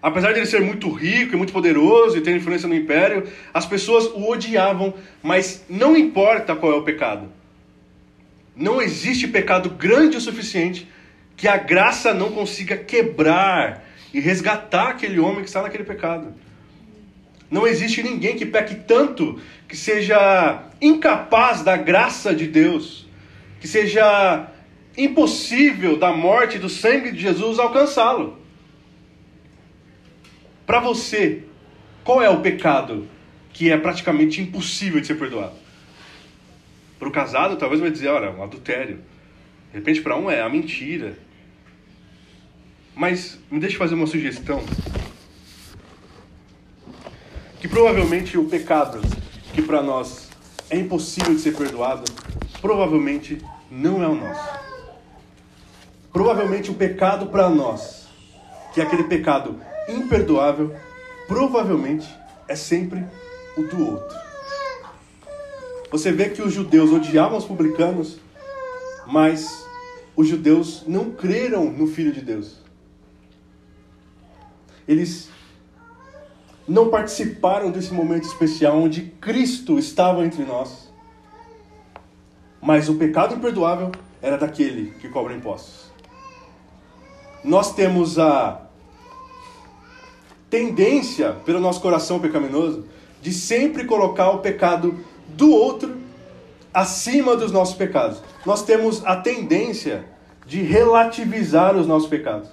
Apesar 0.00 0.32
de 0.32 0.38
ele 0.38 0.46
ser 0.46 0.60
muito 0.60 0.88
rico 0.92 1.34
e 1.34 1.36
muito 1.36 1.52
poderoso 1.52 2.16
e 2.16 2.20
ter 2.20 2.36
influência 2.36 2.68
no 2.68 2.74
império, 2.74 3.24
as 3.52 3.66
pessoas 3.66 4.04
o 4.06 4.30
odiavam, 4.30 4.94
mas 5.20 5.64
não 5.68 5.96
importa 5.96 6.54
qual 6.54 6.70
é 6.70 6.76
o 6.76 6.84
pecado. 6.84 7.28
Não 8.54 8.80
existe 8.80 9.26
pecado 9.26 9.70
grande 9.70 10.16
o 10.16 10.20
suficiente 10.20 10.88
que 11.36 11.48
a 11.48 11.56
graça 11.56 12.14
não 12.14 12.30
consiga 12.30 12.76
quebrar 12.76 13.84
e 14.14 14.20
resgatar 14.20 14.90
aquele 14.90 15.18
homem 15.18 15.40
que 15.40 15.48
está 15.48 15.62
naquele 15.62 15.84
pecado. 15.84 16.32
Não 17.50 17.66
existe 17.66 18.02
ninguém 18.02 18.36
que 18.36 18.44
peque 18.44 18.74
tanto 18.74 19.40
que 19.68 19.76
seja 19.76 20.64
incapaz 20.80 21.62
da 21.62 21.76
graça 21.76 22.34
de 22.34 22.46
Deus, 22.46 23.06
que 23.60 23.68
seja 23.68 24.50
impossível 24.96 25.96
da 25.96 26.12
morte 26.12 26.58
do 26.58 26.68
sangue 26.68 27.12
de 27.12 27.20
Jesus 27.20 27.58
alcançá-lo. 27.58 28.38
Para 30.66 30.80
você, 30.80 31.44
qual 32.02 32.20
é 32.20 32.28
o 32.28 32.40
pecado 32.40 33.06
que 33.52 33.70
é 33.70 33.76
praticamente 33.76 34.40
impossível 34.40 35.00
de 35.00 35.06
ser 35.06 35.14
perdoado? 35.14 35.54
Para 36.98 37.08
o 37.08 37.12
casado, 37.12 37.56
talvez 37.56 37.80
vai 37.80 37.90
dizer, 37.90 38.08
olha, 38.08 38.30
um 38.30 38.42
adultério. 38.42 38.98
De 39.70 39.78
repente, 39.78 40.00
para 40.00 40.16
um 40.16 40.30
é 40.30 40.40
a 40.40 40.48
mentira. 40.48 41.16
Mas 42.94 43.38
me 43.50 43.60
deixe 43.60 43.76
fazer 43.76 43.94
uma 43.94 44.06
sugestão. 44.06 44.64
Que 47.66 47.70
provavelmente 47.70 48.38
o 48.38 48.44
pecado 48.44 49.00
que 49.52 49.60
para 49.60 49.82
nós 49.82 50.28
é 50.70 50.78
impossível 50.78 51.34
de 51.34 51.40
ser 51.40 51.56
perdoado, 51.56 52.04
provavelmente 52.60 53.44
não 53.68 54.00
é 54.00 54.06
o 54.06 54.14
nosso. 54.14 54.48
Provavelmente 56.12 56.70
o 56.70 56.74
pecado 56.74 57.26
para 57.26 57.50
nós, 57.50 58.06
que 58.72 58.80
é 58.80 58.84
aquele 58.84 59.02
pecado 59.02 59.60
imperdoável, 59.88 60.76
provavelmente 61.26 62.08
é 62.46 62.54
sempre 62.54 63.04
o 63.56 63.62
do 63.64 63.84
outro. 63.84 64.16
Você 65.90 66.12
vê 66.12 66.28
que 66.28 66.42
os 66.42 66.52
judeus 66.52 66.92
odiavam 66.92 67.36
os 67.36 67.46
publicanos, 67.46 68.20
mas 69.08 69.66
os 70.14 70.28
judeus 70.28 70.84
não 70.86 71.10
creram 71.10 71.64
no 71.64 71.88
Filho 71.88 72.12
de 72.12 72.20
Deus 72.20 72.64
eles 74.86 75.28
não 76.66 76.88
participaram 76.88 77.70
desse 77.70 77.92
momento 77.92 78.24
especial 78.24 78.78
onde 78.78 79.02
Cristo 79.20 79.78
estava 79.78 80.24
entre 80.24 80.44
nós. 80.44 80.92
Mas 82.60 82.88
o 82.88 82.96
pecado 82.96 83.34
imperdoável 83.34 83.92
era 84.20 84.36
daquele 84.36 84.90
que 85.00 85.08
cobra 85.08 85.34
impostos. 85.34 85.86
Nós 87.44 87.74
temos 87.74 88.18
a 88.18 88.62
tendência, 90.50 91.32
pelo 91.44 91.60
nosso 91.60 91.80
coração 91.80 92.18
pecaminoso, 92.18 92.84
de 93.22 93.32
sempre 93.32 93.84
colocar 93.84 94.30
o 94.30 94.38
pecado 94.38 94.98
do 95.28 95.50
outro 95.50 95.96
acima 96.74 97.36
dos 97.36 97.52
nossos 97.52 97.76
pecados. 97.76 98.22
Nós 98.44 98.62
temos 98.62 99.04
a 99.04 99.16
tendência 99.16 100.04
de 100.46 100.62
relativizar 100.62 101.76
os 101.76 101.86
nossos 101.86 102.08
pecados, 102.08 102.48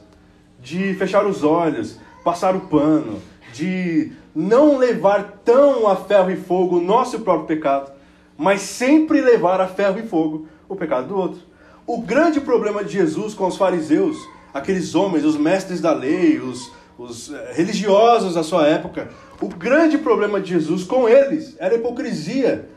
de 0.60 0.94
fechar 0.96 1.26
os 1.26 1.44
olhos, 1.44 2.00
passar 2.24 2.56
o 2.56 2.62
pano, 2.62 3.22
de 3.54 4.12
não 4.36 4.78
levar 4.78 5.42
tão 5.46 5.88
a 5.88 5.96
ferro 5.96 6.32
e 6.32 6.36
fogo 6.36 6.78
o 6.78 6.82
nosso 6.82 7.20
próprio 7.20 7.46
pecado, 7.46 7.92
mas 8.36 8.62
sempre 8.62 9.22
levar 9.22 9.62
a 9.62 9.68
ferro 9.68 10.00
e 10.00 10.04
fogo 10.04 10.48
o 10.68 10.76
pecado 10.76 11.08
do 11.08 11.16
outro. 11.16 11.40
O 11.86 12.02
grande 12.02 12.42
problema 12.42 12.84
de 12.84 12.94
Jesus 12.94 13.34
com 13.34 13.46
os 13.46 13.56
fariseus, 13.56 14.18
aqueles 14.54 14.96
homens, 14.96 15.24
os 15.24 15.38
mestres 15.38 15.80
da 15.80 15.94
lei, 15.94 16.40
os, 16.40 16.72
os 16.98 17.32
eh, 17.32 17.54
religiosos 17.54 18.34
da 18.34 18.42
sua 18.42 18.66
época, 18.68 19.10
o 19.40 19.48
grande 19.48 19.98
problema 19.98 20.42
de 20.42 20.50
Jesus 20.50 20.84
com 20.84 21.08
eles 21.08 21.56
era 21.60 21.76
a 21.76 21.78
hipocrisia, 21.78 22.70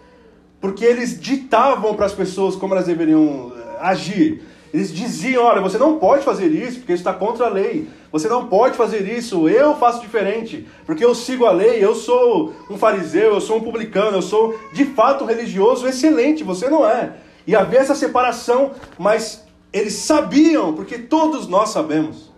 porque 0.61 0.85
eles 0.85 1.19
ditavam 1.19 1.95
para 1.95 2.07
as 2.07 2.13
pessoas 2.13 2.55
como 2.55 2.75
elas 2.75 2.87
deveriam 2.87 3.53
eh, 3.57 3.77
agir. 3.81 4.43
Eles 4.75 4.93
diziam: 4.93 5.45
olha, 5.45 5.63
você 5.63 5.79
não 5.79 5.99
pode 5.99 6.25
fazer 6.25 6.49
isso 6.49 6.81
porque 6.81 6.93
isso 6.93 7.01
está 7.01 7.15
contra 7.15 7.47
a 7.47 7.49
lei. 7.51 7.89
Você 8.13 8.29
não 8.29 8.47
pode 8.47 8.77
fazer 8.77 9.07
isso, 9.07 9.49
eu 9.49 9.77
faço 9.77 10.01
diferente, 10.01 10.67
porque 10.85 11.05
eu 11.05 11.15
sigo 11.15 11.45
a 11.45 11.51
lei, 11.51 11.85
eu 11.85 11.95
sou 11.95 12.55
um 12.71 12.79
fariseu, 12.79 13.35
eu 13.35 13.41
sou 13.41 13.57
um 13.57 13.61
publicano, 13.61 14.19
eu 14.19 14.23
sou 14.23 14.59
de 14.73 14.85
fato 14.85 15.25
religioso 15.25 15.87
excelente, 15.87 16.45
você 16.45 16.69
não 16.69 16.89
é. 16.89 17.17
E 17.47 17.55
havia 17.55 17.81
essa 17.81 17.95
separação, 17.95 18.73
mas 18.99 19.45
eles 19.73 19.95
sabiam, 19.95 20.75
porque 20.75 20.99
todos 20.99 21.47
nós 21.47 21.71
sabemos, 21.71 22.33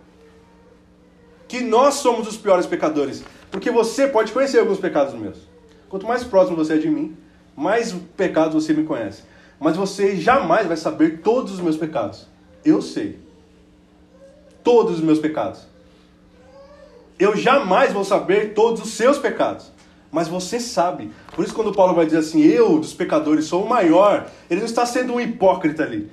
que 1.47 1.61
nós 1.61 1.95
somos 1.95 2.27
os 2.27 2.37
piores 2.37 2.65
pecadores, 2.65 3.23
porque 3.49 3.71
você 3.71 4.07
pode 4.07 4.31
conhecer 4.31 4.59
alguns 4.59 4.79
pecados 4.79 5.13
meus. 5.13 5.47
Quanto 5.87 6.05
mais 6.05 6.23
próximo 6.23 6.55
você 6.55 6.73
é 6.75 6.77
de 6.77 6.89
mim, 6.89 7.17
mais 7.55 7.93
pecados 8.15 8.53
você 8.53 8.73
me 8.73 8.83
conhece. 8.83 9.23
Mas 9.59 9.75
você 9.75 10.15
jamais 10.15 10.67
vai 10.67 10.77
saber 10.77 11.21
todos 11.21 11.53
os 11.53 11.59
meus 11.59 11.75
pecados. 11.75 12.27
Eu 12.63 12.81
sei 12.81 13.19
todos 14.63 14.95
os 14.95 15.01
meus 15.01 15.19
pecados. 15.19 15.61
Eu 17.17 17.35
jamais 17.35 17.91
vou 17.91 18.03
saber 18.05 18.53
todos 18.53 18.81
os 18.81 18.91
seus 18.91 19.17
pecados. 19.17 19.71
Mas 20.11 20.27
você 20.27 20.59
sabe. 20.59 21.11
Por 21.35 21.45
isso, 21.45 21.53
quando 21.53 21.73
Paulo 21.73 21.93
vai 21.93 22.05
dizer 22.05 22.19
assim, 22.19 22.41
eu 22.41 22.79
dos 22.79 22.93
pecadores 22.93 23.45
sou 23.45 23.63
o 23.63 23.69
maior, 23.69 24.27
ele 24.49 24.61
não 24.61 24.67
está 24.67 24.85
sendo 24.85 25.13
um 25.13 25.19
hipócrita 25.19 25.83
ali. 25.83 26.09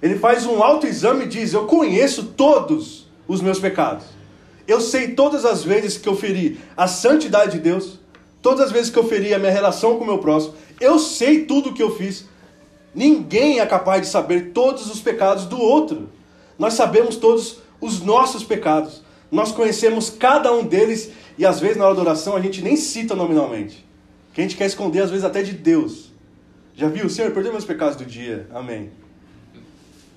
Ele 0.00 0.18
faz 0.18 0.46
um 0.46 0.62
autoexame 0.62 1.24
e 1.24 1.28
diz: 1.28 1.52
Eu 1.52 1.66
conheço 1.66 2.24
todos 2.36 3.06
os 3.26 3.40
meus 3.40 3.58
pecados. 3.58 4.04
Eu 4.66 4.80
sei 4.80 5.08
todas 5.08 5.44
as 5.44 5.62
vezes 5.62 5.98
que 5.98 6.08
eu 6.08 6.16
feri 6.16 6.58
a 6.76 6.86
santidade 6.86 7.52
de 7.52 7.58
Deus, 7.58 7.98
todas 8.40 8.60
as 8.66 8.72
vezes 8.72 8.90
que 8.90 8.98
eu 8.98 9.06
feri 9.06 9.34
a 9.34 9.38
minha 9.38 9.52
relação 9.52 9.96
com 9.96 10.04
o 10.04 10.06
meu 10.06 10.18
próximo. 10.18 10.54
Eu 10.80 10.98
sei 10.98 11.44
tudo 11.44 11.70
o 11.70 11.74
que 11.74 11.82
eu 11.82 11.94
fiz. 11.96 12.26
Ninguém 12.94 13.60
é 13.60 13.66
capaz 13.66 14.02
de 14.02 14.08
saber 14.08 14.52
todos 14.52 14.90
os 14.90 15.00
pecados 15.00 15.46
do 15.46 15.60
outro. 15.60 16.08
Nós 16.58 16.74
sabemos 16.74 17.16
todos 17.16 17.58
os 17.84 18.00
nossos 18.00 18.42
pecados. 18.42 19.02
Nós 19.30 19.52
conhecemos 19.52 20.08
cada 20.08 20.52
um 20.52 20.64
deles 20.64 21.10
e 21.36 21.44
às 21.44 21.60
vezes 21.60 21.76
na 21.76 21.84
hora 21.84 21.94
da 21.94 22.00
oração 22.00 22.34
a 22.34 22.40
gente 22.40 22.62
nem 22.62 22.76
cita 22.76 23.14
nominalmente. 23.14 23.84
Que 24.32 24.40
a 24.40 24.44
gente 24.44 24.56
quer 24.56 24.66
esconder 24.66 25.02
às 25.02 25.10
vezes 25.10 25.24
até 25.24 25.42
de 25.42 25.52
Deus. 25.52 26.12
Já 26.74 26.88
viu? 26.88 27.08
Senhor, 27.08 27.30
perdoa 27.32 27.52
meus 27.52 27.64
pecados 27.64 27.96
do 27.96 28.04
dia. 28.04 28.48
Amém. 28.52 28.90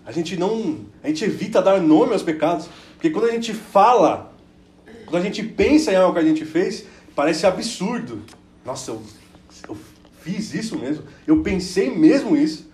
A 0.05 0.12
gente 0.12 0.38
não. 0.38 0.79
A 1.03 1.07
gente 1.09 1.24
evita 1.25 1.62
dar 1.62 1.81
nome 1.81 2.13
aos 2.13 2.24
pecados. 2.24 2.69
Porque 2.93 3.09
quando 3.09 3.25
a 3.25 3.31
gente 3.31 3.53
fala, 3.53 4.33
quando 5.05 5.21
a 5.21 5.25
gente 5.25 5.43
pensa 5.43 5.91
em 5.91 5.95
algo 5.95 6.13
que 6.13 6.19
a 6.19 6.24
gente 6.24 6.45
fez, 6.45 6.86
parece 7.13 7.45
absurdo. 7.45 8.24
Nossa, 8.65 8.91
eu, 8.91 9.03
eu 9.67 9.77
fiz 10.21 10.53
isso 10.53 10.79
mesmo. 10.79 11.03
Eu 11.27 11.43
pensei 11.43 11.89
mesmo 11.89 12.36
isso. 12.36 12.71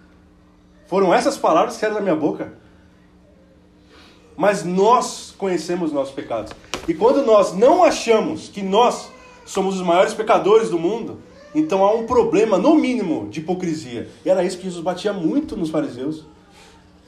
Foram 0.87 1.13
essas 1.13 1.37
palavras 1.37 1.73
que 1.73 1.81
saíram 1.81 1.95
da 1.95 2.01
minha 2.01 2.15
boca. 2.15 2.53
Mas 4.35 4.63
nós 4.63 5.33
conhecemos 5.37 5.91
nossos 5.91 6.13
pecados. 6.13 6.51
E 6.87 6.93
quando 6.93 7.25
nós 7.25 7.53
não 7.53 7.83
achamos 7.83 8.49
que 8.49 8.61
nós 8.61 9.09
somos 9.45 9.75
os 9.75 9.85
maiores 9.85 10.13
pecadores 10.13 10.69
do 10.69 10.79
mundo, 10.79 11.19
então 11.55 11.83
há 11.83 11.93
um 11.93 12.05
problema, 12.05 12.57
no 12.57 12.75
mínimo, 12.75 13.29
de 13.29 13.39
hipocrisia. 13.39 14.09
E 14.25 14.29
era 14.29 14.43
isso 14.43 14.57
que 14.57 14.63
Jesus 14.63 14.83
batia 14.83 15.13
muito 15.13 15.55
nos 15.55 15.69
fariseus. 15.69 16.25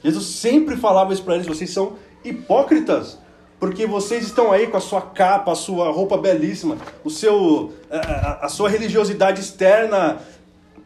Jesus 0.03 0.25
sempre 0.25 0.77
falava 0.77 1.13
isso 1.13 1.23
para 1.23 1.35
eles: 1.35 1.47
vocês 1.47 1.71
são 1.71 1.93
hipócritas, 2.23 3.17
porque 3.59 3.87
vocês 3.87 4.23
estão 4.23 4.51
aí 4.51 4.67
com 4.67 4.77
a 4.77 4.81
sua 4.81 5.01
capa, 5.01 5.51
a 5.51 5.55
sua 5.55 5.91
roupa 5.91 6.17
belíssima, 6.17 6.77
o 7.03 7.09
seu, 7.09 7.73
a, 7.89 8.45
a 8.45 8.49
sua 8.49 8.69
religiosidade 8.69 9.41
externa 9.41 10.19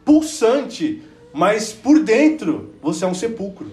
pulsante, 0.06 1.04
mas 1.34 1.74
por 1.74 2.00
dentro 2.00 2.74
você 2.82 3.04
é 3.04 3.08
um 3.08 3.14
sepulcro. 3.14 3.72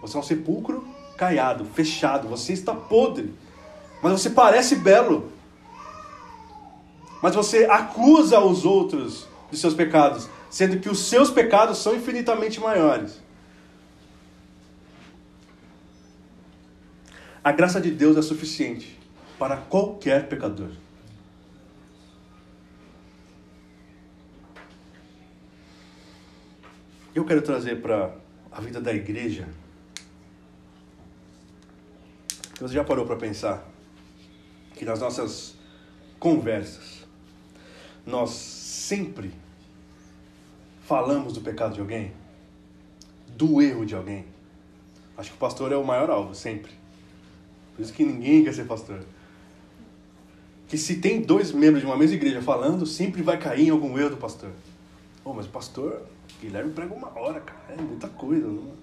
Você 0.00 0.16
é 0.16 0.20
um 0.20 0.22
sepulcro 0.22 0.82
caiado, 1.20 1.66
fechado, 1.66 2.26
você 2.26 2.54
está 2.54 2.74
podre. 2.74 3.34
Mas 4.02 4.12
você 4.12 4.30
parece 4.30 4.76
belo. 4.76 5.30
Mas 7.22 7.34
você 7.34 7.66
acusa 7.66 8.40
os 8.40 8.64
outros 8.64 9.28
de 9.50 9.58
seus 9.58 9.74
pecados, 9.74 10.30
sendo 10.48 10.80
que 10.80 10.88
os 10.88 10.98
seus 10.98 11.30
pecados 11.30 11.76
são 11.76 11.94
infinitamente 11.94 12.58
maiores. 12.58 13.22
A 17.44 17.52
graça 17.52 17.82
de 17.82 17.90
Deus 17.90 18.16
é 18.16 18.22
suficiente 18.22 18.98
para 19.38 19.58
qualquer 19.58 20.26
pecador. 20.26 20.70
Eu 27.14 27.26
quero 27.26 27.42
trazer 27.42 27.82
para 27.82 28.14
a 28.50 28.60
vida 28.62 28.80
da 28.80 28.94
igreja. 28.94 29.46
Você 32.60 32.74
já 32.74 32.84
parou 32.84 33.06
para 33.06 33.16
pensar 33.16 33.66
que 34.74 34.84
nas 34.84 35.00
nossas 35.00 35.54
conversas 36.18 37.06
nós 38.04 38.32
sempre 38.32 39.32
falamos 40.82 41.32
do 41.32 41.40
pecado 41.40 41.72
de 41.72 41.80
alguém, 41.80 42.12
do 43.28 43.62
erro 43.62 43.86
de 43.86 43.94
alguém? 43.94 44.26
Acho 45.16 45.30
que 45.30 45.36
o 45.36 45.38
pastor 45.38 45.72
é 45.72 45.76
o 45.76 45.82
maior 45.82 46.10
alvo, 46.10 46.34
sempre. 46.34 46.70
Por 47.74 47.80
isso 47.80 47.94
que 47.94 48.04
ninguém 48.04 48.44
quer 48.44 48.52
ser 48.52 48.66
pastor. 48.66 49.00
Que 50.68 50.76
se 50.76 50.96
tem 50.96 51.22
dois 51.22 51.52
membros 51.52 51.80
de 51.80 51.86
uma 51.86 51.96
mesma 51.96 52.16
igreja 52.16 52.42
falando, 52.42 52.84
sempre 52.84 53.22
vai 53.22 53.38
cair 53.38 53.68
em 53.68 53.70
algum 53.70 53.98
erro 53.98 54.10
do 54.10 54.16
pastor. 54.18 54.50
Oh, 55.24 55.32
mas 55.32 55.46
o 55.46 55.50
pastor 55.50 56.02
Guilherme 56.38 56.72
prega 56.72 56.92
uma 56.92 57.08
hora, 57.18 57.40
cara. 57.40 57.72
É 57.72 57.80
muita 57.80 58.08
coisa. 58.08 58.46
Não? 58.46 58.79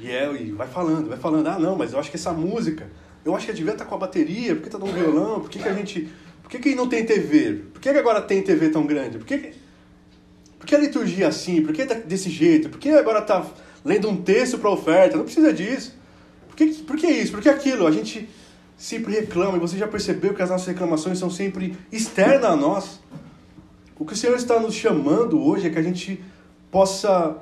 E, 0.00 0.10
é, 0.10 0.32
e 0.32 0.50
vai 0.52 0.66
falando, 0.66 1.08
vai 1.08 1.18
falando. 1.18 1.46
Ah, 1.46 1.58
não, 1.58 1.76
mas 1.76 1.92
eu 1.92 1.98
acho 1.98 2.10
que 2.10 2.16
essa 2.16 2.32
música, 2.32 2.90
eu 3.24 3.34
acho 3.34 3.46
que 3.46 3.52
devia 3.52 3.72
estar 3.72 3.84
com 3.84 3.94
a 3.94 3.98
bateria, 3.98 4.54
por 4.54 4.62
que 4.62 4.70
tá 4.70 4.78
dando 4.78 4.92
violão? 4.92 5.40
Por 5.40 5.50
que, 5.50 5.58
que 5.58 5.68
a 5.68 5.74
gente. 5.74 6.08
Por 6.42 6.50
que, 6.50 6.58
que 6.58 6.74
não 6.74 6.88
tem 6.88 7.04
TV? 7.04 7.62
Por 7.72 7.80
que, 7.80 7.92
que 7.92 7.98
agora 7.98 8.20
tem 8.20 8.42
TV 8.42 8.70
tão 8.70 8.86
grande? 8.86 9.18
Por 9.18 9.26
que, 9.26 9.38
que, 9.38 9.54
por 10.58 10.66
que 10.66 10.74
a 10.74 10.78
liturgia 10.78 11.26
é 11.26 11.28
assim? 11.28 11.62
Por 11.62 11.72
que 11.72 11.84
tá 11.84 11.94
desse 11.94 12.28
jeito? 12.30 12.68
Por 12.68 12.78
que 12.78 12.90
agora 12.90 13.22
tá 13.22 13.46
lendo 13.84 14.08
um 14.08 14.16
texto 14.16 14.58
para 14.58 14.70
oferta? 14.70 15.16
Não 15.16 15.24
precisa 15.24 15.52
disso 15.52 16.00
que, 16.68 16.82
por 16.82 16.96
que 16.96 17.06
isso? 17.06 17.32
Por 17.32 17.40
que 17.40 17.48
aquilo? 17.48 17.86
A 17.86 17.90
gente 17.90 18.28
sempre 18.76 19.14
reclama, 19.14 19.56
e 19.56 19.60
você 19.60 19.76
já 19.76 19.86
percebeu 19.86 20.34
que 20.34 20.42
as 20.42 20.50
nossas 20.50 20.66
reclamações 20.66 21.18
são 21.18 21.30
sempre 21.30 21.76
externas 21.90 22.50
a 22.50 22.56
nós. 22.56 23.00
O 23.98 24.04
que 24.04 24.12
o 24.12 24.16
Senhor 24.16 24.36
está 24.36 24.58
nos 24.58 24.74
chamando 24.74 25.40
hoje 25.40 25.66
é 25.66 25.70
que 25.70 25.78
a 25.78 25.82
gente 25.82 26.22
possa 26.70 27.36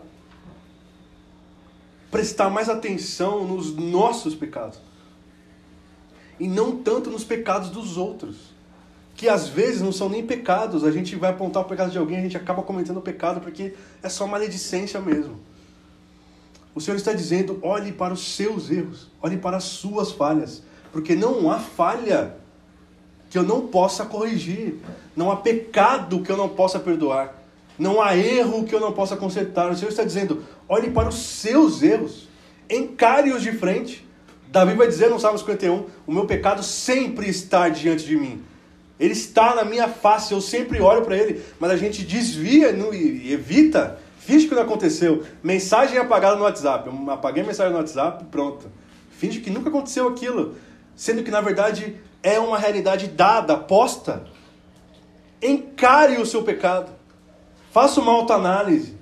prestar 2.11 2.51
mais 2.51 2.69
atenção 2.69 3.47
nos 3.47 3.75
nossos 3.75 4.35
pecados. 4.35 4.81
E 6.39 6.47
não 6.47 6.77
tanto 6.77 7.11
nos 7.11 7.25
pecados 7.25 7.71
dos 7.71 7.97
outros. 7.97 8.37
Que 9.15 9.29
às 9.29 9.49
vezes 9.49 9.83
não 9.83 9.91
são 9.91 10.09
nem 10.09 10.25
pecados, 10.25 10.85
a 10.85 10.93
gente 10.93 11.17
vai 11.17 11.31
apontar 11.31 11.65
o 11.65 11.67
pecado 11.67 11.91
de 11.91 11.99
alguém, 11.99 12.19
a 12.19 12.23
gente 12.23 12.37
acaba 12.37 12.63
cometendo 12.63 12.99
o 12.99 13.03
pecado 13.03 13.41
porque 13.41 13.75
é 14.01 14.09
só 14.09 14.27
maledicência 14.27 15.01
mesmo. 15.01 15.41
O 16.73 16.81
Senhor 16.81 16.97
está 16.97 17.13
dizendo: 17.13 17.59
olhe 17.61 17.91
para 17.91 18.15
os 18.15 18.37
seus 18.37 18.71
erros, 18.71 19.09
olhe 19.21 19.37
para 19.37 19.57
as 19.57 19.65
suas 19.65 20.13
falhas, 20.13 20.63
porque 20.93 21.17
não 21.17 21.51
há 21.51 21.59
falha 21.59 22.37
que 23.29 23.37
eu 23.37 23.43
não 23.43 23.67
possa 23.67 24.07
corrigir, 24.07 24.77
não 25.17 25.33
há 25.33 25.37
pecado 25.37 26.23
que 26.23 26.31
eu 26.31 26.37
não 26.37 26.49
possa 26.49 26.79
perdoar, 26.79 27.38
não 27.79 28.03
há 28.03 28.17
erro 28.17 28.65
que 28.65 28.75
eu 28.75 28.81
não 28.81 28.93
possa 28.93 29.17
consertar. 29.17 29.71
O 29.71 29.77
Senhor 29.77 29.91
está 29.91 30.05
dizendo: 30.05 30.45
olhe 30.69 30.91
para 30.91 31.09
os 31.09 31.17
seus 31.17 31.83
erros, 31.83 32.29
encare-os 32.69 33.43
de 33.43 33.53
frente. 33.53 34.07
Davi 34.49 34.75
vai 34.75 34.89
dizer 34.89 35.11
no 35.11 35.21
Salmo 35.21 35.39
51: 35.39 35.87
O 36.07 36.13
meu 36.13 36.27
pecado 36.27 36.63
sempre 36.63 37.29
está 37.29 37.69
diante 37.69 38.05
de 38.05 38.17
mim. 38.17 38.43
Ele 38.99 39.13
está 39.13 39.55
na 39.55 39.65
minha 39.65 39.87
face, 39.87 40.33
eu 40.33 40.41
sempre 40.41 40.81
olho 40.81 41.03
para 41.03 41.17
ele, 41.17 41.41
mas 41.61 41.71
a 41.71 41.77
gente 41.77 42.03
desvia 42.05 42.71
e 42.71 43.33
evita 43.33 43.99
Finge 44.29 44.47
que 44.47 44.55
não 44.55 44.61
aconteceu. 44.61 45.25
Mensagem 45.43 45.97
apagada 45.97 46.37
no 46.37 46.43
WhatsApp. 46.43 46.87
Eu 46.87 47.11
apaguei 47.11 47.43
a 47.43 47.47
mensagem 47.47 47.73
no 47.73 47.79
WhatsApp, 47.79 48.27
pronto. 48.31 48.71
Finge 49.11 49.41
que 49.41 49.49
nunca 49.49 49.71
aconteceu 49.71 50.07
aquilo. 50.07 50.55
Sendo 50.95 51.23
que, 51.23 51.31
na 51.31 51.41
verdade, 51.41 51.97
é 52.23 52.39
uma 52.39 52.59
realidade 52.59 53.07
dada, 53.07 53.57
posta. 53.57 54.27
Encare 55.43 56.19
o 56.19 56.27
seu 56.27 56.43
pecado. 56.43 56.93
Faça 57.71 58.01
uma 58.01 58.13
autoanálise. 58.13 58.95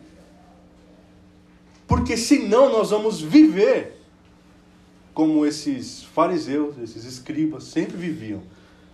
Porque 1.86 2.16
senão 2.16 2.70
nós 2.70 2.90
vamos 2.90 3.20
viver 3.20 3.96
como 5.14 5.46
esses 5.46 6.02
fariseus, 6.02 6.76
esses 6.78 7.04
escribas 7.04 7.64
sempre 7.64 7.96
viviam, 7.96 8.42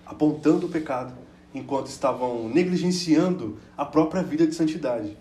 apontando 0.07 0.67
o 0.67 0.69
pecado, 0.69 1.13
enquanto 1.55 1.87
estavam 1.87 2.49
negligenciando 2.49 3.59
a 3.77 3.85
própria 3.85 4.23
vida 4.23 4.47
de 4.47 4.55
santidade. 4.55 5.17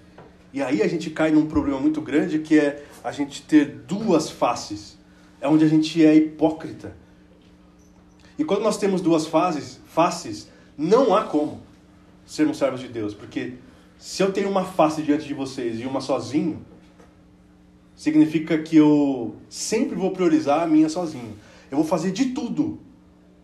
E 0.53 0.61
aí 0.61 0.81
a 0.81 0.87
gente 0.87 1.09
cai 1.09 1.31
num 1.31 1.47
problema 1.47 1.79
muito 1.79 2.01
grande 2.01 2.39
que 2.39 2.59
é 2.59 2.85
a 3.03 3.11
gente 3.11 3.41
ter 3.41 3.65
duas 3.87 4.29
faces. 4.29 4.97
É 5.39 5.47
onde 5.47 5.65
a 5.65 5.67
gente 5.67 6.05
é 6.05 6.13
hipócrita. 6.15 6.95
E 8.37 8.43
quando 8.43 8.61
nós 8.61 8.77
temos 8.77 9.01
duas 9.01 9.25
fases, 9.25 9.79
faces, 9.87 10.49
não 10.77 11.15
há 11.15 11.23
como 11.23 11.61
sermos 12.25 12.57
servos 12.57 12.79
de 12.79 12.87
Deus, 12.87 13.13
porque 13.13 13.55
se 14.01 14.23
eu 14.23 14.33
tenho 14.33 14.49
uma 14.49 14.65
face 14.65 15.03
diante 15.03 15.27
de 15.27 15.33
vocês 15.35 15.79
e 15.79 15.85
uma 15.85 16.01
sozinho, 16.01 16.65
significa 17.95 18.57
que 18.57 18.75
eu 18.75 19.35
sempre 19.47 19.95
vou 19.95 20.09
priorizar 20.09 20.63
a 20.63 20.65
minha 20.65 20.89
sozinho. 20.89 21.37
Eu 21.69 21.77
vou 21.77 21.85
fazer 21.85 22.09
de 22.09 22.31
tudo, 22.31 22.79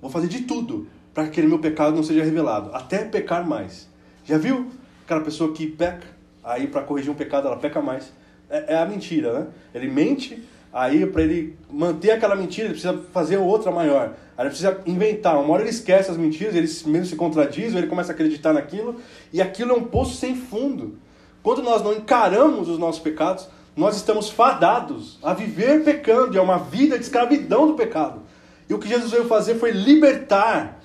vou 0.02 0.10
fazer 0.10 0.28
de 0.28 0.42
tudo 0.42 0.88
para 1.14 1.26
que 1.26 1.30
aquele 1.30 1.46
meu 1.46 1.60
pecado 1.60 1.96
não 1.96 2.02
seja 2.02 2.24
revelado, 2.24 2.72
até 2.74 3.06
pecar 3.06 3.48
mais. 3.48 3.88
Já 4.26 4.40
viu 4.40 4.72
aquela 5.06 5.22
pessoa 5.22 5.54
que 5.54 5.68
peca 5.68 6.08
aí 6.44 6.66
para 6.66 6.82
corrigir 6.82 7.12
um 7.12 7.16
pecado 7.16 7.46
ela 7.46 7.58
peca 7.58 7.80
mais. 7.80 8.12
É, 8.50 8.74
é 8.74 8.78
a 8.80 8.86
mentira, 8.88 9.40
né? 9.40 9.48
Ele 9.76 9.88
mente, 9.88 10.44
aí 10.72 11.06
para 11.06 11.22
ele 11.22 11.58
manter 11.72 12.12
aquela 12.12 12.36
mentira, 12.36 12.68
ele 12.68 12.74
precisa 12.74 13.02
fazer 13.14 13.38
outra 13.38 13.72
maior. 13.72 14.14
Aí 14.38 14.44
ele 14.44 14.50
precisa 14.50 14.82
inventar. 14.86 15.40
Uma 15.40 15.54
hora 15.54 15.64
ele 15.64 15.70
esquece 15.70 16.12
as 16.12 16.18
mentiras, 16.18 16.56
ele 16.56 16.68
mesmo 16.92 17.06
se 17.08 17.16
contradiz, 17.16 17.74
ou 17.74 17.80
ele 17.80 17.88
começa 17.88 18.12
a 18.12 18.16
acreditar 18.16 18.54
naquilo, 18.54 18.96
e 19.34 19.42
aquilo 19.42 19.72
é 19.72 19.76
um 19.76 19.84
poço 19.84 20.16
sem 20.16 20.36
fundo. 20.36 20.98
Quando 21.42 21.64
nós 21.64 21.82
não 21.82 21.94
encaramos 21.94 22.70
os 22.70 22.78
nossos 22.78 23.02
pecados, 23.02 23.48
nós 23.76 23.96
estamos 23.96 24.30
fadados 24.30 25.18
a 25.24 25.34
viver 25.34 25.84
pecando, 25.84 26.36
e 26.36 26.38
é 26.38 26.42
uma 26.42 26.58
vida 26.58 26.98
de 26.98 27.04
escravidão 27.04 27.68
do 27.68 27.74
pecado. 27.74 28.22
E 28.70 28.74
o 28.74 28.80
que 28.80 28.88
Jesus 28.88 29.12
veio 29.12 29.26
fazer 29.26 29.56
foi 29.56 29.72
libertar 29.72 30.78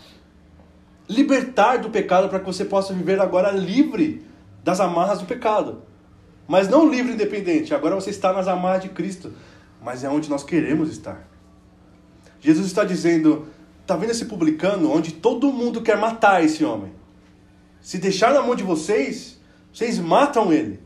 libertar 1.09 1.79
do 1.79 1.91
pecado 1.91 2.29
para 2.29 2.39
que 2.39 2.47
você 2.47 2.65
possa 2.65 2.95
viver 2.95 3.21
agora 3.21 3.51
livre 3.51 4.25
das 4.65 4.81
amarras 4.81 5.19
do 5.19 5.27
pecado. 5.27 5.83
Mas 6.49 6.69
não 6.69 6.89
livre 6.89 7.13
independente. 7.13 7.75
Agora 7.75 7.95
você 7.95 8.11
está 8.11 8.33
nas 8.33 8.49
amarras 8.49 8.83
de 8.83 8.89
Cristo. 8.89 9.33
Mas 9.83 10.05
é 10.05 10.09
onde 10.09 10.31
nós 10.31 10.45
queremos 10.45 10.91
estar. 10.91 11.29
Jesus 12.41 12.67
está 12.67 12.85
dizendo: 12.85 13.47
está 13.81 13.97
vendo 13.97 14.11
esse 14.11 14.27
publicano 14.27 14.91
onde 14.91 15.13
todo 15.13 15.53
mundo 15.53 15.83
quer 15.83 15.97
matar 15.99 16.45
esse 16.45 16.65
homem? 16.65 16.93
Se 17.81 17.99
deixar 17.99 18.33
na 18.33 18.43
mão 18.43 18.55
de 18.55 18.63
vocês, 18.63 19.41
vocês 19.73 19.99
matam 19.99 20.53
ele. 20.53 20.81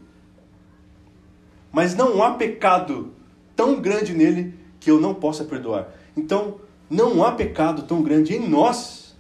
Mas 1.70 1.94
não 1.94 2.22
há 2.22 2.32
pecado 2.35 3.12
tão 3.54 3.80
grande 3.80 4.14
nele 4.14 4.54
que 4.80 4.90
eu 4.90 4.98
não 4.98 5.14
possa 5.14 5.44
perdoar. 5.44 5.88
Então, 6.16 6.59
não 6.88 7.22
há 7.22 7.32
pecado 7.32 7.82
tão 7.82 8.02
grande 8.02 8.35
em 8.35 8.48
nós. 8.48 9.14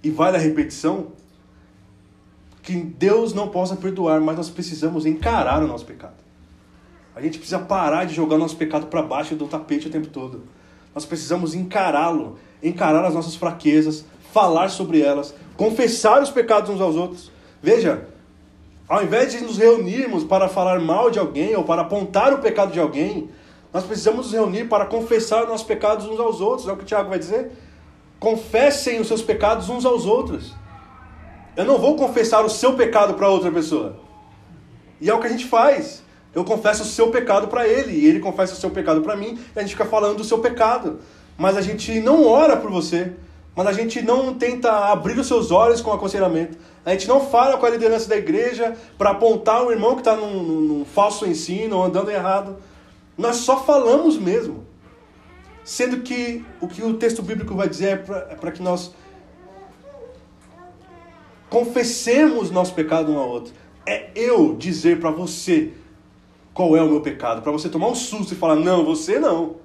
E 0.00 0.10
vale 0.10 0.36
a 0.36 0.40
repetição, 0.40 1.08
que 2.62 2.76
Deus 2.76 3.32
não 3.32 3.48
possa 3.48 3.74
perdoar, 3.74 4.20
mas 4.20 4.36
nós 4.36 4.48
precisamos 4.48 5.04
encarar 5.04 5.62
o 5.62 5.66
nosso 5.66 5.84
pecado. 5.84 6.27
A 7.18 7.20
gente 7.20 7.38
precisa 7.38 7.58
parar 7.58 8.04
de 8.04 8.14
jogar 8.14 8.38
nosso 8.38 8.54
pecado 8.54 8.86
para 8.86 9.02
baixo 9.02 9.34
do 9.34 9.48
tapete 9.48 9.88
o 9.88 9.90
tempo 9.90 10.06
todo. 10.06 10.44
Nós 10.94 11.04
precisamos 11.04 11.52
encará-lo, 11.52 12.38
encarar 12.62 13.04
as 13.04 13.12
nossas 13.12 13.34
fraquezas, 13.34 14.04
falar 14.32 14.68
sobre 14.70 15.02
elas, 15.02 15.34
confessar 15.56 16.22
os 16.22 16.30
pecados 16.30 16.70
uns 16.70 16.80
aos 16.80 16.94
outros. 16.94 17.32
Veja, 17.60 18.06
ao 18.88 19.02
invés 19.02 19.32
de 19.32 19.40
nos 19.40 19.58
reunirmos 19.58 20.22
para 20.22 20.48
falar 20.48 20.78
mal 20.78 21.10
de 21.10 21.18
alguém 21.18 21.56
ou 21.56 21.64
para 21.64 21.82
apontar 21.82 22.32
o 22.32 22.38
pecado 22.38 22.72
de 22.72 22.78
alguém, 22.78 23.28
nós 23.72 23.82
precisamos 23.82 24.26
nos 24.26 24.32
reunir 24.32 24.68
para 24.68 24.86
confessar 24.86 25.44
nossos 25.48 25.66
pecados 25.66 26.06
uns 26.06 26.20
aos 26.20 26.40
outros. 26.40 26.68
É 26.68 26.72
o 26.72 26.76
que 26.76 26.84
o 26.84 26.86
Tiago 26.86 27.10
vai 27.10 27.18
dizer. 27.18 27.50
Confessem 28.20 29.00
os 29.00 29.08
seus 29.08 29.22
pecados 29.22 29.68
uns 29.68 29.84
aos 29.84 30.06
outros. 30.06 30.54
Eu 31.56 31.64
não 31.64 31.78
vou 31.78 31.96
confessar 31.96 32.44
o 32.44 32.48
seu 32.48 32.74
pecado 32.74 33.14
para 33.14 33.28
outra 33.28 33.50
pessoa. 33.50 33.96
E 35.00 35.10
é 35.10 35.14
o 35.14 35.18
que 35.18 35.26
a 35.26 35.30
gente 35.30 35.46
faz. 35.46 36.06
Eu 36.34 36.44
confesso 36.44 36.82
o 36.82 36.86
seu 36.86 37.10
pecado 37.10 37.48
para 37.48 37.66
ele, 37.66 37.92
e 37.92 38.06
ele 38.06 38.20
confessa 38.20 38.52
o 38.52 38.56
seu 38.56 38.70
pecado 38.70 39.00
para 39.00 39.16
mim, 39.16 39.38
e 39.54 39.58
a 39.58 39.62
gente 39.62 39.72
fica 39.72 39.86
falando 39.86 40.18
do 40.18 40.24
seu 40.24 40.38
pecado. 40.38 41.00
Mas 41.36 41.56
a 41.56 41.60
gente 41.60 42.00
não 42.00 42.26
ora 42.26 42.56
por 42.56 42.70
você, 42.70 43.12
mas 43.58 43.66
a 43.66 43.72
gente 43.72 44.02
não 44.02 44.34
tenta 44.34 44.70
abrir 44.70 45.18
os 45.18 45.26
seus 45.26 45.50
olhos 45.50 45.80
com 45.80 45.92
aconselhamento. 45.92 46.56
A 46.84 46.90
gente 46.90 47.08
não 47.08 47.20
fala 47.20 47.58
com 47.58 47.66
a 47.66 47.70
liderança 47.70 48.08
da 48.08 48.16
igreja 48.16 48.76
para 48.96 49.10
apontar 49.10 49.64
o 49.64 49.72
irmão 49.72 49.94
que 49.94 50.00
está 50.00 50.14
num, 50.14 50.42
num, 50.42 50.84
falso 50.84 51.26
ensino 51.26 51.82
andando 51.82 52.10
errado. 52.10 52.56
Nós 53.16 53.36
só 53.36 53.64
falamos 53.64 54.16
mesmo. 54.16 54.64
Sendo 55.64 56.02
que 56.02 56.44
o 56.60 56.68
que 56.68 56.82
o 56.82 56.94
texto 56.94 57.20
bíblico 57.20 57.54
vai 57.54 57.68
dizer 57.68 57.88
é 57.88 57.96
para 57.96 58.48
é 58.48 58.52
que 58.52 58.62
nós 58.62 58.94
confessemos 61.50 62.50
nosso 62.50 62.74
pecado 62.74 63.10
um 63.12 63.18
ao 63.18 63.28
outro. 63.28 63.52
É 63.84 64.10
eu 64.14 64.54
dizer 64.54 65.00
para 65.00 65.10
você 65.10 65.72
qual 66.58 66.76
é 66.76 66.82
o 66.82 66.88
meu 66.88 67.00
pecado, 67.00 67.40
para 67.40 67.52
você 67.52 67.68
tomar 67.68 67.86
um 67.86 67.94
susto 67.94 68.34
e 68.34 68.36
falar: 68.36 68.56
não, 68.56 68.84
você 68.84 69.20
não. 69.20 69.58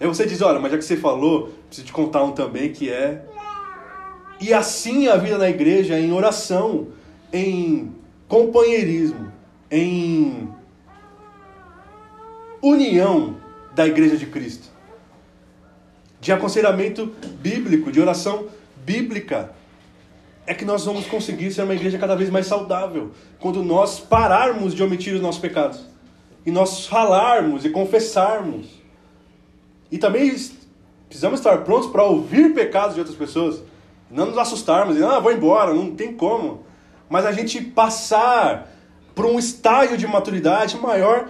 Aí 0.00 0.06
você 0.08 0.26
diz: 0.26 0.42
olha, 0.42 0.58
mas 0.58 0.72
já 0.72 0.78
que 0.78 0.84
você 0.84 0.96
falou, 0.96 1.52
preciso 1.68 1.86
te 1.86 1.92
contar 1.92 2.24
um 2.24 2.32
também 2.32 2.72
que 2.72 2.90
é. 2.90 3.24
E 4.40 4.52
assim 4.52 5.06
a 5.06 5.16
vida 5.16 5.38
na 5.38 5.48
igreja, 5.48 5.96
em 5.96 6.12
oração, 6.12 6.88
em 7.32 7.94
companheirismo, 8.26 9.32
em 9.70 10.48
união 12.60 13.36
da 13.72 13.86
igreja 13.86 14.16
de 14.16 14.26
Cristo, 14.26 14.66
de 16.20 16.32
aconselhamento 16.32 17.14
bíblico, 17.40 17.92
de 17.92 18.00
oração 18.00 18.48
bíblica, 18.84 19.54
é 20.46 20.54
que 20.54 20.64
nós 20.64 20.84
vamos 20.84 21.06
conseguir 21.06 21.50
ser 21.50 21.62
uma 21.62 21.74
igreja 21.74 21.98
cada 21.98 22.14
vez 22.14 22.30
mais 22.30 22.46
saudável 22.46 23.10
quando 23.40 23.62
nós 23.62 23.98
pararmos 23.98 24.74
de 24.74 24.82
omitir 24.82 25.14
os 25.14 25.20
nossos 25.20 25.40
pecados 25.40 25.84
e 26.44 26.50
nós 26.50 26.86
falarmos 26.86 27.64
e 27.64 27.70
confessarmos. 27.70 28.66
E 29.90 29.98
também 29.98 30.30
precisamos 31.08 31.40
estar 31.40 31.58
prontos 31.64 31.90
para 31.90 32.04
ouvir 32.04 32.54
pecados 32.54 32.94
de 32.94 33.00
outras 33.00 33.18
pessoas, 33.18 33.62
não 34.10 34.26
nos 34.26 34.38
assustarmos, 34.38 34.96
e 34.96 35.02
ah, 35.02 35.18
vou 35.18 35.32
embora, 35.32 35.74
não 35.74 35.94
tem 35.94 36.14
como. 36.14 36.64
Mas 37.08 37.26
a 37.26 37.32
gente 37.32 37.60
passar 37.60 38.72
por 39.14 39.26
um 39.26 39.38
estágio 39.38 39.96
de 39.96 40.06
maturidade 40.06 40.76
maior, 40.78 41.28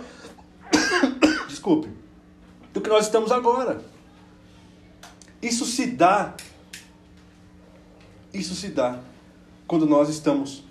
desculpe, 1.48 1.88
do 2.74 2.80
que 2.80 2.90
nós 2.90 3.06
estamos 3.06 3.32
agora. 3.32 3.80
Isso 5.40 5.64
se 5.64 5.86
dá 5.86 6.34
isso 8.36 8.54
se 8.54 8.68
dá 8.68 8.98
quando 9.66 9.86
nós 9.86 10.08
estamos 10.08 10.64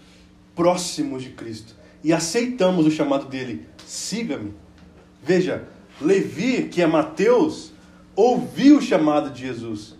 próximos 0.55 1.23
de 1.23 1.29
Cristo 1.29 1.75
e 2.03 2.13
aceitamos 2.13 2.85
o 2.85 2.91
chamado 2.91 3.27
dele, 3.27 3.67
siga-me. 3.85 4.53
Veja, 5.21 5.67
Levi, 5.99 6.69
que 6.69 6.81
é 6.81 6.87
Mateus, 6.87 7.71
ouviu 8.15 8.77
o 8.77 8.81
chamado 8.81 9.29
de 9.31 9.41
Jesus. 9.41 9.95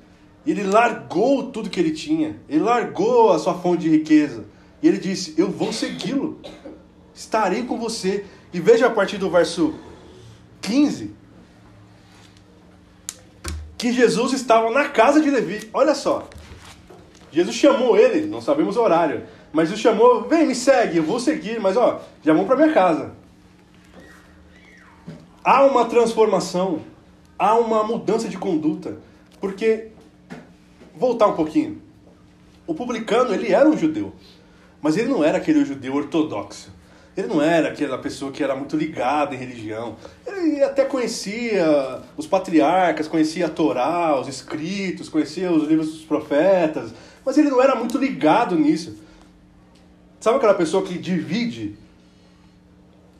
E 0.45 0.51
ele 0.51 0.63
largou 0.63 1.51
tudo 1.51 1.69
que 1.69 1.79
ele 1.79 1.91
tinha. 1.91 2.39
Ele 2.47 2.63
largou 2.63 3.31
a 3.31 3.39
sua 3.39 3.55
fonte 3.55 3.81
de 3.81 3.89
riqueza. 3.89 4.45
E 4.81 4.87
ele 4.87 4.99
disse: 4.99 5.33
Eu 5.35 5.49
vou 5.49 5.73
segui-lo. 5.73 6.39
Estarei 7.13 7.63
com 7.63 7.79
você. 7.79 8.25
E 8.53 8.59
veja 8.59 8.85
a 8.85 8.89
partir 8.91 9.17
do 9.17 9.29
verso 9.29 9.73
15 10.61 11.15
que 13.77 13.91
Jesus 13.91 14.33
estava 14.33 14.71
na 14.71 14.89
casa 14.89 15.21
de 15.21 15.29
Levi. 15.29 15.69
Olha 15.73 15.93
só. 15.93 16.27
Jesus 17.35 17.57
chamou 17.57 17.97
ele, 17.97 18.27
não 18.27 18.39
sabemos 18.39 18.77
o 18.77 18.81
horário, 18.81 19.23
mas 19.51 19.67
Jesus 19.67 19.81
chamou, 19.81 20.23
vem, 20.23 20.47
me 20.47 20.55
segue, 20.55 20.99
eu 20.99 21.03
vou 21.03 21.19
seguir, 21.19 21.59
mas 21.59 21.75
ó, 21.75 22.01
já 22.23 22.31
vamos 22.31 22.47
para 22.47 22.55
minha 22.55 22.71
casa. 22.71 23.11
Há 25.43 25.65
uma 25.65 25.83
transformação, 25.83 26.79
há 27.37 27.55
uma 27.55 27.83
mudança 27.83 28.29
de 28.29 28.37
conduta, 28.37 28.99
porque 29.41 29.89
voltar 30.95 31.27
um 31.27 31.35
pouquinho. 31.35 31.81
O 32.65 32.73
publicano, 32.73 33.33
ele 33.33 33.51
era 33.51 33.67
um 33.67 33.77
judeu, 33.77 34.13
mas 34.81 34.95
ele 34.95 35.09
não 35.09 35.21
era 35.21 35.37
aquele 35.37 35.65
judeu 35.65 35.93
ortodoxo. 35.93 36.71
Ele 37.17 37.27
não 37.27 37.41
era 37.41 37.67
aquela 37.67 37.97
pessoa 37.97 38.31
que 38.31 38.43
era 38.43 38.55
muito 38.55 38.77
ligada 38.77 39.35
em 39.35 39.37
religião. 39.37 39.97
Ele 40.25 40.61
até 40.63 40.85
conhecia 40.85 42.01
os 42.15 42.27
patriarcas, 42.27 43.09
conhecia 43.09 43.45
a 43.45 43.49
Torá, 43.49 44.17
os 44.19 44.27
escritos, 44.29 45.09
conhecia 45.09 45.51
os 45.51 45.67
livros 45.67 45.91
dos 45.91 46.01
profetas, 46.03 46.93
mas 47.25 47.37
ele 47.37 47.49
não 47.49 47.61
era 47.61 47.75
muito 47.75 47.97
ligado 47.97 48.55
nisso. 48.55 48.97
Sabe 50.19 50.37
aquela 50.37 50.53
pessoa 50.53 50.83
que 50.83 50.97
divide 50.97 51.75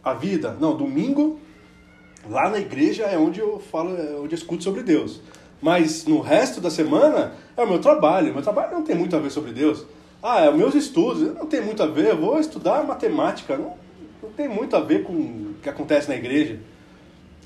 a 0.04 0.14
vida? 0.14 0.56
Não, 0.60 0.76
domingo, 0.78 1.40
lá 2.30 2.50
na 2.50 2.60
igreja 2.60 3.04
é 3.04 3.18
onde 3.18 3.40
eu 3.40 3.60
falo, 3.60 3.96
é 3.98 4.16
onde 4.16 4.34
eu 4.34 4.38
escuto 4.38 4.64
sobre 4.64 4.84
Deus. 4.84 5.22
Mas 5.62 6.06
no 6.06 6.22
resto 6.22 6.62
da 6.62 6.70
semana 6.70 7.34
é 7.58 7.64
o 7.64 7.68
meu 7.68 7.80
trabalho. 7.80 8.34
Meu 8.34 8.44
trabalho 8.44 8.74
não 8.74 8.84
tem 8.84 8.96
muito 8.96 9.16
a 9.16 9.20
ver 9.20 9.32
sobre 9.32 9.52
Deus. 9.52 9.86
Ah, 10.22 10.42
é 10.42 10.50
os 10.50 10.56
meus 10.56 10.76
estudos. 10.76 11.34
Não 11.34 11.48
tem 11.48 11.62
muito 11.62 11.82
a 11.82 11.88
ver. 11.88 12.10
Eu 12.10 12.18
vou 12.18 12.40
estudar 12.40 12.84
matemática. 12.84 13.58
Não, 13.58 13.74
não 14.22 14.30
tem 14.32 14.48
muito 14.48 14.76
a 14.76 14.80
ver 14.80 15.04
com 15.04 15.14
o 15.14 15.56
que 15.62 15.70
acontece 15.70 16.08
na 16.10 16.16
igreja. 16.16 16.60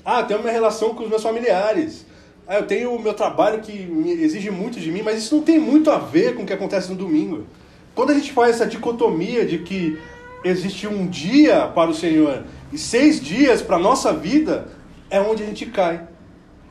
Ah, 0.04 0.22
tenho 0.22 0.40
minha 0.40 0.52
relação 0.52 0.94
com 0.94 1.04
os 1.04 1.08
meus 1.08 1.22
familiares 1.22 2.04
ah, 2.50 2.56
eu 2.56 2.66
tenho 2.66 2.92
o 2.92 3.00
meu 3.00 3.14
trabalho 3.14 3.60
que 3.60 3.70
exige 4.20 4.50
muito 4.50 4.80
de 4.80 4.90
mim, 4.90 5.02
mas 5.02 5.18
isso 5.18 5.36
não 5.36 5.42
tem 5.44 5.56
muito 5.56 5.88
a 5.88 5.98
ver 5.98 6.34
com 6.34 6.42
o 6.42 6.44
que 6.44 6.52
acontece 6.52 6.90
no 6.90 6.96
domingo. 6.96 7.46
Quando 7.94 8.10
a 8.10 8.14
gente 8.14 8.32
faz 8.32 8.56
essa 8.56 8.66
dicotomia 8.66 9.46
de 9.46 9.58
que 9.58 9.96
existe 10.42 10.84
um 10.88 11.06
dia 11.06 11.68
para 11.68 11.88
o 11.88 11.94
Senhor 11.94 12.42
e 12.72 12.76
seis 12.76 13.20
dias 13.20 13.62
para 13.62 13.76
a 13.76 13.78
nossa 13.78 14.12
vida, 14.12 14.66
é 15.08 15.20
onde 15.20 15.44
a 15.44 15.46
gente 15.46 15.64
cai 15.66 16.08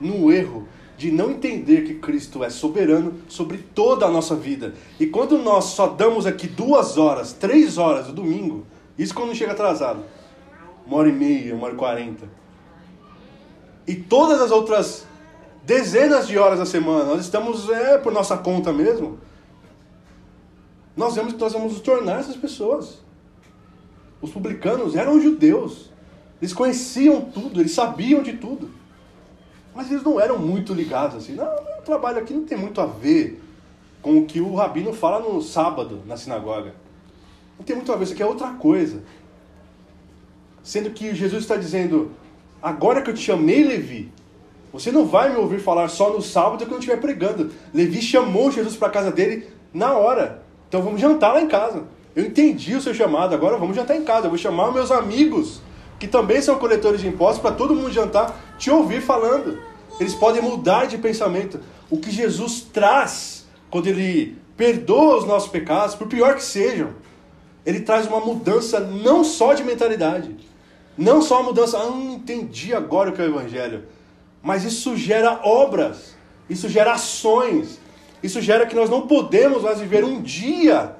no 0.01 0.29
erro 0.29 0.67
de 0.97 1.11
não 1.13 1.31
entender 1.31 1.85
que 1.85 1.93
Cristo 1.93 2.43
é 2.43 2.49
soberano 2.49 3.13
sobre 3.29 3.59
toda 3.59 4.05
a 4.05 4.11
nossa 4.11 4.35
vida. 4.35 4.73
E 4.99 5.05
quando 5.05 5.37
nós 5.37 5.63
só 5.63 5.87
damos 5.87 6.25
aqui 6.25 6.45
duas 6.45 6.97
horas, 6.97 7.31
três 7.31 7.77
horas 7.77 8.07
do 8.07 8.11
domingo, 8.11 8.67
isso 8.97 9.15
quando 9.15 9.33
chega 9.33 9.53
atrasado, 9.53 10.03
uma 10.85 10.97
hora 10.97 11.07
e 11.07 11.13
meia, 11.13 11.55
uma 11.55 11.67
hora 11.67 11.73
e 11.73 11.77
quarenta, 11.77 12.25
e 13.87 13.95
todas 13.95 14.41
as 14.41 14.51
outras 14.51 15.07
dezenas 15.69 16.27
de 16.27 16.35
horas 16.35 16.57
na 16.57 16.65
semana, 16.65 17.03
nós 17.03 17.21
estamos 17.21 17.69
é, 17.69 17.99
por 17.99 18.11
nossa 18.11 18.35
conta 18.35 18.73
mesmo. 18.73 19.19
Nós 20.97 21.13
vemos 21.13 21.33
que 21.33 21.39
nós 21.39 21.53
vamos 21.53 21.73
nos 21.73 21.81
tornar 21.81 22.19
essas 22.19 22.35
pessoas. 22.35 22.97
Os 24.19 24.31
publicanos 24.31 24.95
eram 24.95 25.21
judeus. 25.21 25.91
Eles 26.41 26.53
conheciam 26.53 27.21
tudo, 27.21 27.59
eles 27.59 27.71
sabiam 27.71 28.23
de 28.23 28.33
tudo. 28.33 28.71
Mas 29.75 29.91
eles 29.91 30.01
não 30.01 30.19
eram 30.19 30.39
muito 30.39 30.73
ligados 30.73 31.17
assim. 31.17 31.35
Não, 31.35 31.45
o 31.45 31.83
trabalho 31.85 32.17
aqui 32.17 32.33
não 32.33 32.45
tem 32.45 32.57
muito 32.57 32.81
a 32.81 32.87
ver 32.87 33.39
com 34.01 34.17
o 34.17 34.25
que 34.25 34.41
o 34.41 34.55
rabino 34.55 34.91
fala 34.91 35.19
no 35.19 35.39
sábado 35.39 36.01
na 36.07 36.17
sinagoga. 36.17 36.73
Não 37.59 37.63
tem 37.63 37.75
muito 37.75 37.93
a 37.93 37.95
ver, 37.95 38.05
isso 38.05 38.13
aqui 38.13 38.23
é 38.23 38.25
outra 38.25 38.53
coisa. 38.53 39.03
Sendo 40.63 40.89
que 40.89 41.13
Jesus 41.13 41.43
está 41.43 41.55
dizendo: 41.55 42.11
agora 42.59 43.03
que 43.03 43.11
eu 43.11 43.13
te 43.13 43.21
chamei, 43.21 43.63
Levi, 43.63 44.11
você 44.71 44.91
não 44.91 45.05
vai 45.05 45.31
me 45.31 45.37
ouvir 45.37 45.59
falar 45.59 45.87
só 45.87 46.11
no 46.11 46.21
sábado 46.21 46.65
que 46.65 46.71
eu 46.71 46.77
estiver 46.77 46.97
pregando. 46.97 47.51
Levi 47.73 48.01
chamou 48.01 48.51
Jesus 48.51 48.75
para 48.75 48.87
a 48.87 48.91
casa 48.91 49.11
dele 49.11 49.47
na 49.73 49.93
hora. 49.93 50.43
Então 50.67 50.81
vamos 50.81 51.01
jantar 51.01 51.33
lá 51.33 51.41
em 51.41 51.47
casa. 51.47 51.83
Eu 52.15 52.25
entendi 52.25 52.75
o 52.75 52.81
seu 52.81 52.93
chamado, 52.93 53.33
agora 53.33 53.57
vamos 53.57 53.75
jantar 53.75 53.97
em 53.97 54.03
casa. 54.03 54.27
Eu 54.27 54.29
vou 54.29 54.37
chamar 54.37 54.71
meus 54.71 54.91
amigos, 54.91 55.61
que 55.97 56.07
também 56.07 56.41
são 56.41 56.57
coletores 56.59 57.01
de 57.01 57.07
impostos, 57.07 57.41
para 57.41 57.51
todo 57.51 57.75
mundo 57.75 57.91
jantar, 57.91 58.55
te 58.59 58.69
ouvir 58.69 59.01
falando. 59.01 59.59
Eles 59.99 60.13
podem 60.13 60.41
mudar 60.41 60.85
de 60.85 60.97
pensamento. 60.97 61.59
O 61.89 61.97
que 61.97 62.11
Jesus 62.11 62.61
traz 62.71 63.47
quando 63.71 63.87
ele 63.87 64.37
perdoa 64.55 65.17
os 65.17 65.25
nossos 65.25 65.49
pecados, 65.49 65.95
por 65.95 66.07
pior 66.07 66.35
que 66.35 66.43
sejam, 66.43 66.89
ele 67.65 67.79
traz 67.79 68.07
uma 68.07 68.19
mudança 68.19 68.79
não 68.79 69.23
só 69.23 69.53
de 69.53 69.63
mentalidade, 69.63 70.35
não 70.97 71.21
só 71.21 71.37
uma 71.37 71.49
mudança, 71.49 71.77
ah, 71.77 71.87
entendi 71.87 72.73
agora 72.73 73.09
o 73.09 73.13
que 73.13 73.21
é 73.21 73.25
o 73.25 73.29
evangelho 73.29 73.83
mas 74.41 74.63
isso 74.63 74.95
gera 74.95 75.41
obras, 75.43 76.15
isso 76.49 76.69
gera 76.69 76.93
ações, 76.93 77.79
isso 78.21 78.41
gera 78.41 78.65
que 78.65 78.75
nós 78.75 78.89
não 78.89 79.07
podemos 79.07 79.63
mais 79.63 79.79
viver 79.79 80.03
um 80.03 80.21
dia 80.21 80.95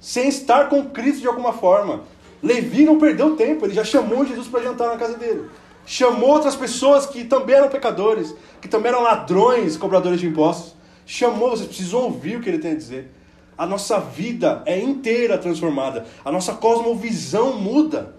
sem 0.00 0.28
estar 0.28 0.68
com 0.68 0.90
Cristo 0.90 1.20
de 1.20 1.28
alguma 1.28 1.52
forma. 1.52 2.02
Levi 2.42 2.84
não 2.84 2.98
perdeu 2.98 3.36
tempo, 3.36 3.64
ele 3.64 3.74
já 3.74 3.84
chamou 3.84 4.26
Jesus 4.26 4.48
para 4.48 4.62
jantar 4.62 4.88
na 4.88 4.96
casa 4.96 5.16
dele. 5.16 5.48
Chamou 5.86 6.30
outras 6.30 6.56
pessoas 6.56 7.06
que 7.06 7.24
também 7.24 7.56
eram 7.56 7.68
pecadores, 7.68 8.34
que 8.60 8.68
também 8.68 8.90
eram 8.90 9.02
ladrões, 9.02 9.76
cobradores 9.76 10.20
de 10.20 10.26
impostos. 10.26 10.74
Chamou, 11.06 11.50
vocês 11.50 11.68
precisam 11.68 12.00
ouvir 12.00 12.36
o 12.36 12.40
que 12.40 12.48
ele 12.48 12.58
tem 12.58 12.72
a 12.72 12.76
dizer. 12.76 13.10
A 13.56 13.66
nossa 13.66 14.00
vida 14.00 14.62
é 14.66 14.80
inteira 14.80 15.38
transformada, 15.38 16.06
a 16.24 16.32
nossa 16.32 16.54
cosmovisão 16.54 17.58
muda. 17.58 18.14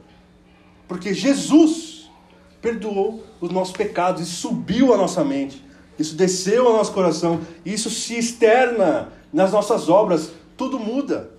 Porque 0.87 1.13
Jesus 1.13 2.09
perdoou 2.61 3.23
os 3.43 3.51
nossos 3.51 3.75
pecados 3.75 4.21
e 4.21 4.25
subiu 4.25 4.93
a 4.93 4.97
nossa 4.97 5.21
mente. 5.21 5.61
Isso 5.99 6.15
desceu 6.15 6.65
ao 6.65 6.77
nosso 6.77 6.93
coração, 6.93 7.41
isso 7.65 7.89
se 7.89 8.17
externa 8.17 9.11
nas 9.33 9.51
nossas 9.51 9.89
obras, 9.89 10.31
tudo 10.55 10.79
muda. 10.79 11.29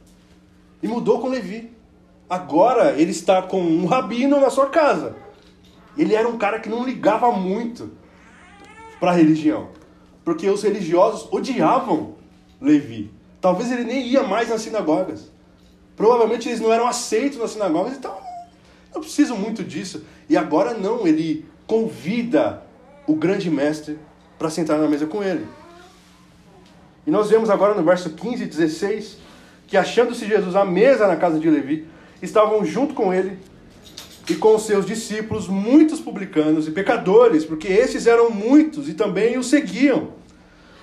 E 0.83 0.87
mudou 0.87 1.19
com 1.19 1.29
Levi. 1.29 1.73
Agora 2.29 2.93
ele 3.01 3.11
está 3.11 3.41
com 3.41 3.59
um 3.59 3.87
rabino 3.87 4.39
na 4.39 4.51
sua 4.51 4.67
casa. 4.67 5.17
Ele 5.97 6.15
era 6.15 6.29
um 6.29 6.37
cara 6.37 6.61
que 6.61 6.69
não 6.69 6.85
ligava 6.85 7.33
muito 7.33 7.93
para 9.01 9.13
a 9.13 9.15
religião, 9.15 9.71
porque 10.23 10.47
os 10.51 10.63
religiosos 10.63 11.27
odiavam 11.33 12.17
Levi. 12.61 13.11
Talvez 13.41 13.73
ele 13.73 13.85
nem 13.85 14.07
ia 14.09 14.23
mais 14.23 14.51
nas 14.51 14.61
sinagogas. 14.61 15.33
Provavelmente 15.97 16.51
eles 16.51 16.61
não 16.61 16.71
eram 16.71 16.87
aceitos 16.87 17.39
nas 17.39 17.53
sinagogas, 17.53 17.97
então 17.97 18.15
não 18.95 19.01
preciso 19.01 19.35
muito 19.35 19.65
disso. 19.65 20.05
E 20.29 20.37
agora 20.37 20.75
não, 20.75 21.07
ele 21.07 21.47
convida 21.67 22.63
o 23.07 23.15
grande 23.15 23.51
mestre 23.51 23.99
para 24.39 24.51
sentar 24.51 24.79
na 24.79 24.89
mesa 24.89 25.07
com 25.07 25.23
ele. 25.23 25.47
E 27.07 27.11
nós 27.11 27.29
vemos 27.31 27.51
agora 27.51 27.75
no 27.75 27.83
verso 27.83 28.11
15 28.11 28.43
e 28.43 28.47
16 28.47 29.19
que, 29.67 29.77
achando-se 29.77 30.27
Jesus 30.27 30.55
à 30.57 30.65
mesa 30.65 31.07
na 31.07 31.17
casa 31.17 31.39
de 31.39 31.49
Levi, 31.49 31.87
estavam 32.23 32.65
junto 32.65 32.95
com 32.95 33.13
ele 33.13 33.39
e 34.29 34.35
com 34.35 34.55
os 34.55 34.65
seus 34.65 34.87
discípulos 34.87 35.49
muitos 35.49 36.01
publicanos 36.01 36.67
e 36.67 36.71
pecadores, 36.71 37.45
porque 37.45 37.69
esses 37.69 38.07
eram 38.07 38.31
muitos 38.31 38.89
e 38.89 38.95
também 38.95 39.37
o 39.37 39.45
seguiam. 39.45 40.13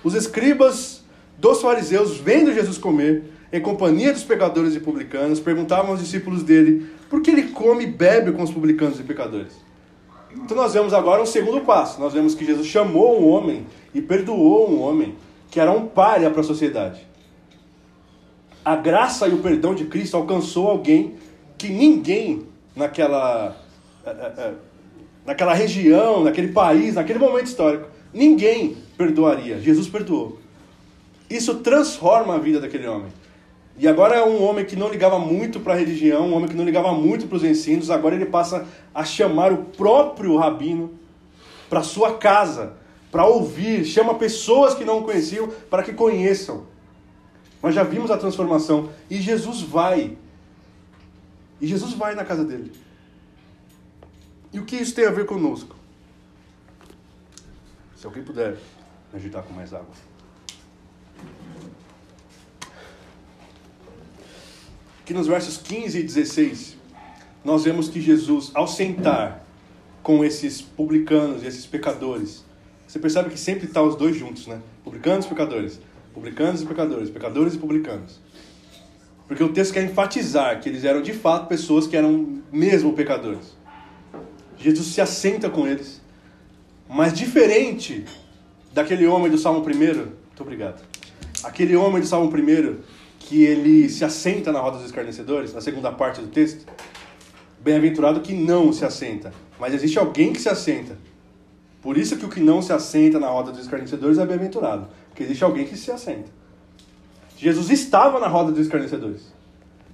Os 0.03 0.13
escribas 0.13 1.03
dos 1.37 1.61
fariseus, 1.61 2.17
vendo 2.17 2.53
Jesus 2.53 2.77
comer 2.77 3.23
em 3.51 3.59
companhia 3.59 4.13
dos 4.13 4.23
pecadores 4.23 4.75
e 4.75 4.79
publicanos, 4.79 5.39
perguntavam 5.39 5.91
aos 5.91 5.99
discípulos 5.99 6.43
dele 6.43 6.87
por 7.09 7.21
que 7.21 7.31
ele 7.31 7.49
come 7.49 7.83
e 7.83 7.87
bebe 7.87 8.31
com 8.31 8.43
os 8.43 8.51
publicanos 8.51 8.99
e 8.99 9.03
pecadores. 9.03 9.53
Então 10.35 10.55
nós 10.55 10.73
vemos 10.73 10.93
agora 10.93 11.21
um 11.21 11.25
segundo 11.25 11.61
passo. 11.61 11.99
Nós 11.99 12.13
vemos 12.13 12.35
que 12.35 12.45
Jesus 12.45 12.67
chamou 12.67 13.21
um 13.21 13.29
homem 13.29 13.65
e 13.93 14.01
perdoou 14.01 14.69
um 14.69 14.81
homem 14.81 15.15
que 15.49 15.59
era 15.59 15.71
um 15.71 15.85
páreo 15.87 16.31
para 16.31 16.41
a 16.41 16.43
sociedade. 16.43 17.05
A 18.63 18.75
graça 18.75 19.27
e 19.27 19.33
o 19.33 19.39
perdão 19.39 19.73
de 19.73 19.85
Cristo 19.85 20.15
alcançou 20.15 20.69
alguém 20.69 21.15
que 21.57 21.67
ninguém 21.67 22.47
naquela, 22.75 23.57
é, 24.05 24.09
é, 24.09 24.13
é, 24.13 24.53
naquela 25.25 25.53
região, 25.53 26.23
naquele 26.23 26.49
país, 26.49 26.95
naquele 26.95 27.19
momento 27.19 27.47
histórico, 27.47 27.87
ninguém 28.13 28.77
perdoaria. 28.97 29.59
Jesus 29.59 29.87
perdoou. 29.87 30.39
Isso 31.29 31.55
transforma 31.55 32.35
a 32.35 32.37
vida 32.37 32.59
daquele 32.59 32.87
homem. 32.87 33.11
E 33.77 33.87
agora 33.87 34.15
é 34.15 34.23
um 34.23 34.43
homem 34.43 34.65
que 34.65 34.75
não 34.75 34.89
ligava 34.89 35.17
muito 35.17 35.59
para 35.59 35.73
a 35.73 35.77
religião, 35.77 36.27
um 36.27 36.33
homem 36.35 36.47
que 36.47 36.55
não 36.55 36.65
ligava 36.65 36.93
muito 36.93 37.27
para 37.27 37.37
os 37.37 37.43
ensinos, 37.43 37.89
agora 37.89 38.15
ele 38.15 38.25
passa 38.25 38.67
a 38.93 39.03
chamar 39.03 39.51
o 39.51 39.65
próprio 39.65 40.37
rabino 40.37 40.91
para 41.69 41.81
sua 41.81 42.17
casa, 42.17 42.73
para 43.11 43.25
ouvir, 43.25 43.85
chama 43.85 44.15
pessoas 44.15 44.73
que 44.73 44.85
não 44.85 44.99
o 44.99 45.03
conheciam 45.03 45.47
para 45.69 45.83
que 45.83 45.93
conheçam. 45.93 46.65
Nós 47.61 47.75
já 47.75 47.83
vimos 47.83 48.11
a 48.11 48.17
transformação 48.17 48.89
e 49.09 49.17
Jesus 49.17 49.61
vai. 49.61 50.17
E 51.59 51.67
Jesus 51.67 51.93
vai 51.93 52.15
na 52.15 52.25
casa 52.25 52.43
dele. 52.43 52.71
E 54.51 54.59
o 54.59 54.65
que 54.65 54.75
isso 54.75 54.93
tem 54.93 55.05
a 55.05 55.11
ver 55.11 55.25
conosco? 55.25 55.75
Se 57.95 58.05
alguém 58.05 58.23
puder 58.23 58.57
me 59.13 59.19
ajudar 59.19 59.43
com 59.43 59.53
mais 59.53 59.73
água. 59.73 59.93
Aqui 65.11 65.17
nos 65.17 65.27
versos 65.27 65.57
15 65.57 65.99
e 65.99 66.03
16, 66.03 66.77
nós 67.43 67.65
vemos 67.65 67.89
que 67.89 67.99
Jesus, 67.99 68.49
ao 68.53 68.65
sentar 68.65 69.45
com 70.01 70.23
esses 70.23 70.61
publicanos 70.61 71.43
e 71.43 71.47
esses 71.47 71.65
pecadores, 71.65 72.45
você 72.87 72.97
percebe 72.97 73.29
que 73.29 73.37
sempre 73.37 73.65
está 73.65 73.81
os 73.83 73.97
dois 73.97 74.15
juntos, 74.15 74.47
né? 74.47 74.61
Publicanos 74.85 75.25
e 75.25 75.27
pecadores. 75.27 75.81
Publicanos 76.13 76.61
e 76.61 76.65
pecadores. 76.65 77.09
Pecadores 77.09 77.55
e 77.55 77.57
publicanos. 77.57 78.21
Porque 79.27 79.43
o 79.43 79.51
texto 79.51 79.73
quer 79.73 79.83
enfatizar 79.83 80.61
que 80.61 80.69
eles 80.69 80.85
eram 80.85 81.01
de 81.01 81.11
fato 81.11 81.49
pessoas 81.49 81.87
que 81.87 81.97
eram 81.97 82.41
mesmo 82.49 82.93
pecadores. 82.93 83.57
Jesus 84.57 84.87
se 84.87 85.01
assenta 85.01 85.49
com 85.49 85.67
eles. 85.67 85.99
Mas 86.87 87.11
diferente 87.11 88.05
daquele 88.73 89.05
homem 89.07 89.29
do 89.29 89.37
Salmo 89.37 89.59
1, 89.59 89.63
muito 89.65 90.39
obrigado. 90.39 90.81
Aquele 91.43 91.75
homem 91.75 91.99
do 91.99 92.07
Salmo 92.07 92.33
1 92.33 93.00
que 93.31 93.45
ele 93.45 93.87
se 93.87 94.03
assenta 94.03 94.51
na 94.51 94.59
roda 94.59 94.75
dos 94.75 94.87
escarnecedores, 94.87 95.53
na 95.53 95.61
segunda 95.61 95.89
parte 95.89 96.19
do 96.19 96.27
texto, 96.27 96.65
bem-aventurado 97.61 98.19
que 98.19 98.33
não 98.33 98.73
se 98.73 98.83
assenta. 98.83 99.33
Mas 99.57 99.73
existe 99.73 99.97
alguém 99.97 100.33
que 100.33 100.41
se 100.41 100.49
assenta. 100.49 100.97
Por 101.81 101.97
isso 101.97 102.17
que 102.17 102.25
o 102.25 102.29
que 102.29 102.41
não 102.41 102.61
se 102.61 102.73
assenta 102.73 103.21
na 103.21 103.29
roda 103.29 103.53
dos 103.53 103.61
escarnecedores 103.61 104.17
é 104.17 104.25
bem-aventurado. 104.25 104.89
Porque 105.07 105.23
existe 105.23 105.45
alguém 105.45 105.65
que 105.65 105.77
se 105.77 105.89
assenta. 105.89 106.29
Jesus 107.37 107.69
estava 107.69 108.19
na 108.19 108.27
roda 108.27 108.51
dos 108.51 108.59
escarnecedores. 108.59 109.31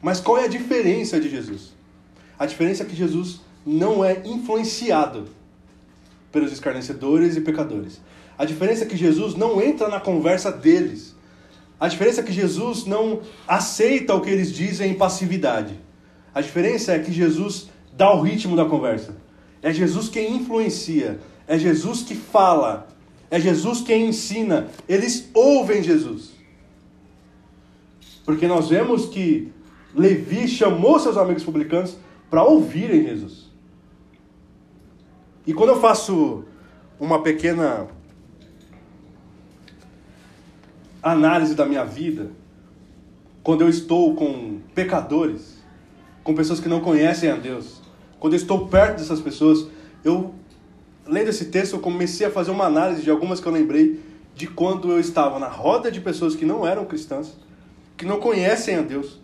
Mas 0.02 0.20
qual 0.20 0.40
é 0.40 0.46
a 0.46 0.48
diferença 0.48 1.20
de 1.20 1.30
Jesus? 1.30 1.76
A 2.40 2.48
diferença 2.48 2.82
é 2.82 2.86
que 2.88 2.96
Jesus 2.96 3.42
não 3.64 4.04
é 4.04 4.20
influenciado 4.26 5.26
pelos 6.32 6.52
escarnecedores 6.52 7.38
e 7.38 7.42
pecadores. 7.42 8.02
A 8.36 8.46
diferença 8.46 8.84
é 8.84 8.88
que 8.88 8.98
Jesus 8.98 9.36
não 9.36 9.62
entra 9.62 9.90
na 9.90 10.00
conversa 10.00 10.52
deles. 10.52 11.16
A 11.80 11.88
diferença 11.88 12.22
é 12.22 12.24
que 12.24 12.34
Jesus 12.34 12.86
não 12.86 13.22
aceita 13.48 14.16
o 14.16 14.22
que 14.22 14.30
eles 14.30 14.52
dizem 14.52 14.92
em 14.92 14.94
passividade. 14.96 15.80
A 16.34 16.42
diferença 16.42 16.94
é 16.94 17.00
que 17.00 17.12
Jesus 17.12 17.70
dá 17.94 18.14
o 18.14 18.22
ritmo 18.22 18.56
da 18.56 18.66
conversa. 18.66 19.16
É 19.62 19.72
Jesus 19.72 20.10
quem 20.10 20.36
influencia. 20.36 21.20
É 21.48 21.58
Jesus 21.58 22.02
que 22.02 22.16
fala. 22.16 22.88
É 23.30 23.40
Jesus 23.40 23.82
quem 23.82 24.08
ensina. 24.08 24.68
Eles 24.88 25.30
ouvem 25.34 25.84
Jesus. 25.84 26.32
Porque 28.26 28.48
nós 28.48 28.70
vemos 28.70 29.06
que 29.06 29.52
Levi 29.96 30.48
chamou 30.48 31.00
seus 31.00 31.18
amigos 31.18 31.44
publicanos 31.44 31.98
para 32.30 32.44
ouvirem 32.44 33.04
Jesus. 33.04 33.48
E 35.46 35.54
quando 35.54 35.70
eu 35.70 35.80
faço 35.80 36.44
uma 37.00 37.24
pequena 37.24 37.88
análise 41.12 41.56
da 41.56 41.66
minha 41.66 41.86
vida, 41.86 42.32
quando 43.44 43.62
eu 43.62 43.70
estou 43.70 44.16
com 44.16 44.60
pecadores, 44.76 45.58
com 46.24 46.36
pessoas 46.36 46.60
que 46.60 46.68
não 46.68 46.82
conhecem 46.82 47.30
a 47.30 47.36
Deus, 47.36 47.82
quando 48.20 48.34
eu 48.34 48.38
estou 48.38 48.68
perto 48.68 48.98
dessas 48.98 49.22
pessoas, 49.22 49.68
eu, 50.04 50.34
lendo 51.06 51.30
esse 51.30 51.46
texto, 51.46 51.74
eu 51.74 51.80
comecei 51.80 52.28
a 52.28 52.32
fazer 52.32 52.52
uma 52.52 52.66
análise 52.66 53.04
de 53.04 53.10
algumas 53.10 53.40
que 53.40 53.48
eu 53.48 53.52
lembrei 53.52 54.00
de 54.36 54.48
quando 54.48 54.92
eu 54.92 55.00
estava 55.00 55.40
na 55.40 55.48
roda 55.48 55.92
de 55.92 56.00
pessoas 56.00 56.36
que 56.36 56.46
não 56.46 56.66
eram 56.66 56.86
cristãs, 56.86 57.38
que 57.96 58.06
não 58.06 58.20
conhecem 58.20 58.76
a 58.76 58.82
Deus 58.82 59.20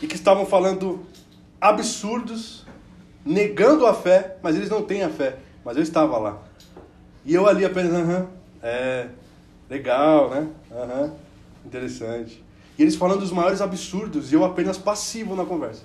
e 0.00 0.06
que 0.06 0.14
estavam 0.14 0.46
falando 0.46 1.00
absurdos, 1.60 2.64
negando 3.24 3.86
a 3.86 3.94
fé, 3.94 4.36
mas 4.42 4.56
eles 4.56 4.70
não 4.70 4.82
têm 4.82 5.02
a 5.02 5.10
fé. 5.10 5.38
Mas 5.64 5.76
eu 5.76 5.82
estava 5.82 6.16
lá. 6.18 6.42
E 7.24 7.34
eu 7.34 7.46
ali 7.46 7.64
apenas, 7.64 7.92
aham, 7.92 8.28
é, 8.62 9.08
Legal, 9.68 10.30
né? 10.30 10.48
Uhum. 10.70 11.10
Interessante. 11.64 12.42
E 12.78 12.82
eles 12.82 12.94
falando 12.94 13.20
dos 13.20 13.32
maiores 13.32 13.60
absurdos 13.60 14.32
e 14.32 14.34
eu 14.34 14.44
apenas 14.44 14.78
passivo 14.78 15.34
na 15.34 15.44
conversa. 15.44 15.82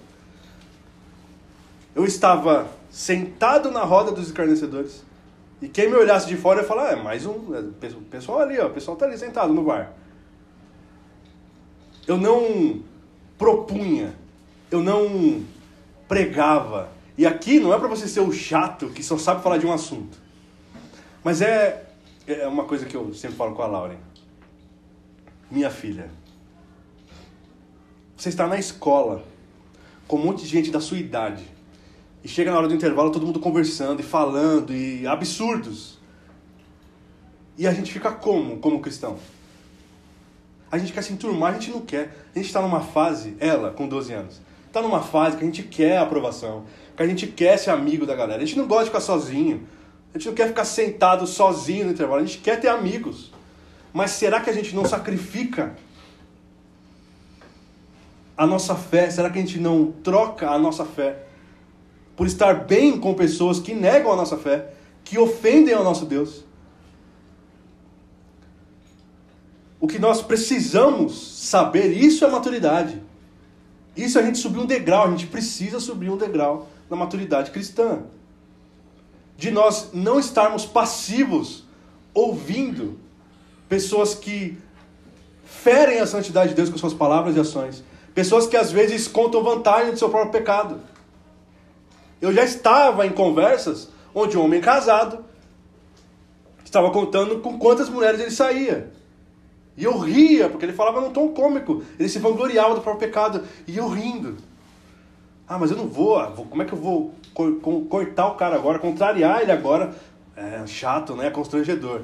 Eu 1.96 2.06
estava 2.06 2.68
sentado 2.90 3.72
na 3.72 3.84
roda 3.84 4.12
dos 4.12 4.28
escarnecedores 4.28 5.04
e 5.62 5.68
quem 5.68 5.90
me 5.90 5.96
olhasse 5.96 6.28
de 6.28 6.36
fora 6.36 6.62
ia 6.62 6.68
falar: 6.68 6.90
ah, 6.90 6.92
é 6.94 6.96
mais 6.96 7.26
um. 7.26 7.54
É, 7.56 7.60
o 7.60 8.02
pessoal 8.02 8.40
ali, 8.40 8.60
ó, 8.60 8.68
o 8.68 8.72
pessoal 8.72 8.98
tá 8.98 9.06
ali 9.06 9.18
sentado 9.18 9.54
no 9.54 9.64
bar. 9.64 9.94
Eu 12.08 12.18
não 12.18 12.82
propunha, 13.38 14.16
eu 14.72 14.82
não 14.82 15.44
pregava. 16.08 16.90
E 17.18 17.26
aqui 17.26 17.60
não 17.60 17.74
é 17.74 17.78
para 17.78 17.88
você 17.88 18.08
ser 18.08 18.22
o 18.22 18.32
chato 18.32 18.90
que 18.90 19.04
só 19.04 19.18
sabe 19.18 19.44
falar 19.44 19.60
de 19.60 19.68
um 19.68 19.72
assunto. 19.72 20.18
Mas 21.24 21.42
é 21.42 21.91
é 22.40 22.48
uma 22.48 22.64
coisa 22.64 22.86
que 22.86 22.96
eu 22.96 23.14
sempre 23.14 23.36
falo 23.36 23.54
com 23.54 23.62
a 23.62 23.68
Lauren. 23.68 23.98
Minha 25.50 25.70
filha, 25.70 26.10
você 28.16 28.30
está 28.30 28.48
na 28.48 28.58
escola 28.58 29.24
com 30.08 30.18
um 30.18 30.26
monte 30.26 30.44
de 30.44 30.48
gente 30.48 30.72
da 30.72 30.80
sua 30.80 30.98
idade 30.98 31.44
e 32.24 32.28
chega 32.28 32.52
na 32.52 32.58
hora 32.58 32.68
do 32.68 32.76
intervalo 32.76 33.12
todo 33.12 33.26
mundo 33.26 33.40
conversando 33.40 34.00
e 34.00 34.04
falando 34.04 34.74
e 34.74 35.06
absurdos. 35.08 36.00
E 37.58 37.68
a 37.68 37.74
gente 37.74 37.92
fica 37.92 38.12
como, 38.12 38.58
como 38.58 38.80
cristão? 38.80 39.18
A 40.72 40.78
gente 40.78 40.94
quer 40.94 41.02
se 41.02 41.12
enturmar, 41.12 41.52
a 41.52 41.60
gente 41.60 41.72
não 41.72 41.82
quer. 41.82 42.26
A 42.34 42.38
gente 42.38 42.48
está 42.48 42.62
numa 42.62 42.80
fase, 42.80 43.36
ela 43.40 43.72
com 43.72 43.88
12 43.88 44.14
anos, 44.14 44.42
está 44.68 44.82
numa 44.82 45.02
fase 45.02 45.36
que 45.36 45.44
a 45.44 45.46
gente 45.46 45.64
quer 45.64 45.98
aprovação, 45.98 46.64
que 46.96 47.04
a 47.04 47.08
gente 47.08 47.28
quer 47.28 47.58
ser 47.58 47.72
amigo 47.72 48.06
da 48.06 48.16
galera. 48.16 48.42
A 48.42 48.46
gente 48.46 48.58
não 48.58 48.68
gosta 48.68 48.86
de 48.86 48.90
ficar 48.90 49.02
sozinho. 49.02 49.68
A 50.14 50.18
gente 50.18 50.28
não 50.28 50.36
quer 50.36 50.48
ficar 50.48 50.66
sentado 50.66 51.26
sozinho 51.26 51.86
no 51.86 51.92
intervalo. 51.92 52.22
A 52.22 52.26
gente 52.26 52.40
quer 52.40 52.60
ter 52.60 52.68
amigos. 52.68 53.32
Mas 53.94 54.12
será 54.12 54.42
que 54.42 54.50
a 54.50 54.54
gente 54.54 54.76
não 54.76 54.86
sacrifica 54.86 55.76
a 58.36 58.46
nossa 58.46 58.76
fé? 58.76 59.10
Será 59.10 59.30
que 59.30 59.38
a 59.38 59.42
gente 59.42 59.60
não 59.60 59.92
troca 60.04 60.50
a 60.50 60.58
nossa 60.58 60.86
fé 60.86 61.24
por 62.16 62.28
estar 62.28 62.54
bem 62.66 63.00
com 63.00 63.14
pessoas 63.14 63.60
que 63.60 63.74
negam 63.74 64.12
a 64.12 64.16
nossa 64.16 64.38
fé, 64.38 64.74
que 65.04 65.18
ofendem 65.18 65.74
ao 65.74 65.84
nosso 65.84 66.06
Deus? 66.06 66.44
O 69.80 69.88
que 69.88 69.98
nós 69.98 70.22
precisamos 70.22 71.40
saber, 71.40 71.92
isso 71.92 72.24
é 72.24 72.30
maturidade. 72.30 73.02
Isso 73.98 74.18
é 74.20 74.22
a 74.22 74.26
gente 74.26 74.38
subir 74.38 74.60
um 74.60 74.66
degrau, 74.66 75.08
a 75.08 75.10
gente 75.10 75.28
precisa 75.28 75.80
subir 75.80 76.10
um 76.10 76.18
degrau 76.18 76.70
na 76.90 76.96
maturidade 76.96 77.52
cristã. 77.52 78.04
De 79.42 79.50
nós 79.50 79.90
não 79.92 80.20
estarmos 80.20 80.68
passivos 80.68 81.64
ouvindo 82.14 83.00
pessoas 83.68 84.14
que 84.14 84.56
ferem 85.44 86.00
a 86.00 86.06
santidade 86.06 86.50
de 86.50 86.56
Deus 86.56 86.70
com 86.70 86.78
suas 86.78 86.94
palavras 86.94 87.36
e 87.36 87.40
ações. 87.40 87.84
Pessoas 88.14 88.46
que 88.46 88.56
às 88.56 88.72
vezes 88.72 89.08
contam 89.08 89.44
vantagem 89.44 89.94
do 89.94 89.98
seu 89.98 90.10
próprio 90.10 90.32
pecado. 90.32 90.80
Eu 92.22 92.32
já 92.32 92.44
estava 92.44 93.08
em 93.08 93.10
conversas 93.10 93.90
onde 94.14 94.38
um 94.38 94.44
homem 94.46 94.62
casado 94.62 95.26
estava 96.64 96.92
contando 96.92 97.40
com 97.40 97.58
quantas 97.58 97.90
mulheres 97.90 98.20
ele 98.20 98.30
saía. 98.30 98.92
E 99.76 99.84
eu 99.86 99.98
ria, 99.98 100.50
porque 100.50 100.66
ele 100.66 100.74
falava 100.74 101.02
num 101.02 101.10
tom 101.10 101.30
cômico. 101.30 101.84
Ele 101.98 102.08
se 102.08 102.20
vangloriava 102.20 102.76
do 102.76 102.82
próprio 102.82 103.08
pecado. 103.08 103.44
E 103.66 103.76
eu 103.76 103.88
rindo. 103.88 104.38
Ah, 105.48 105.58
mas 105.58 105.72
eu 105.72 105.78
não 105.78 105.88
vou. 105.88 106.20
Ah, 106.20 106.32
como 106.32 106.62
é 106.62 106.66
que 106.66 106.74
eu 106.74 106.78
vou 106.78 107.16
cortar 107.90 108.28
o 108.28 108.36
cara 108.36 108.56
agora, 108.56 108.80
contrariar 108.80 109.42
ele 109.42 109.52
agora? 109.52 109.94
É 110.36 110.66
chato, 110.68 111.16
né? 111.16 111.30
Constrangedor. 111.30 112.02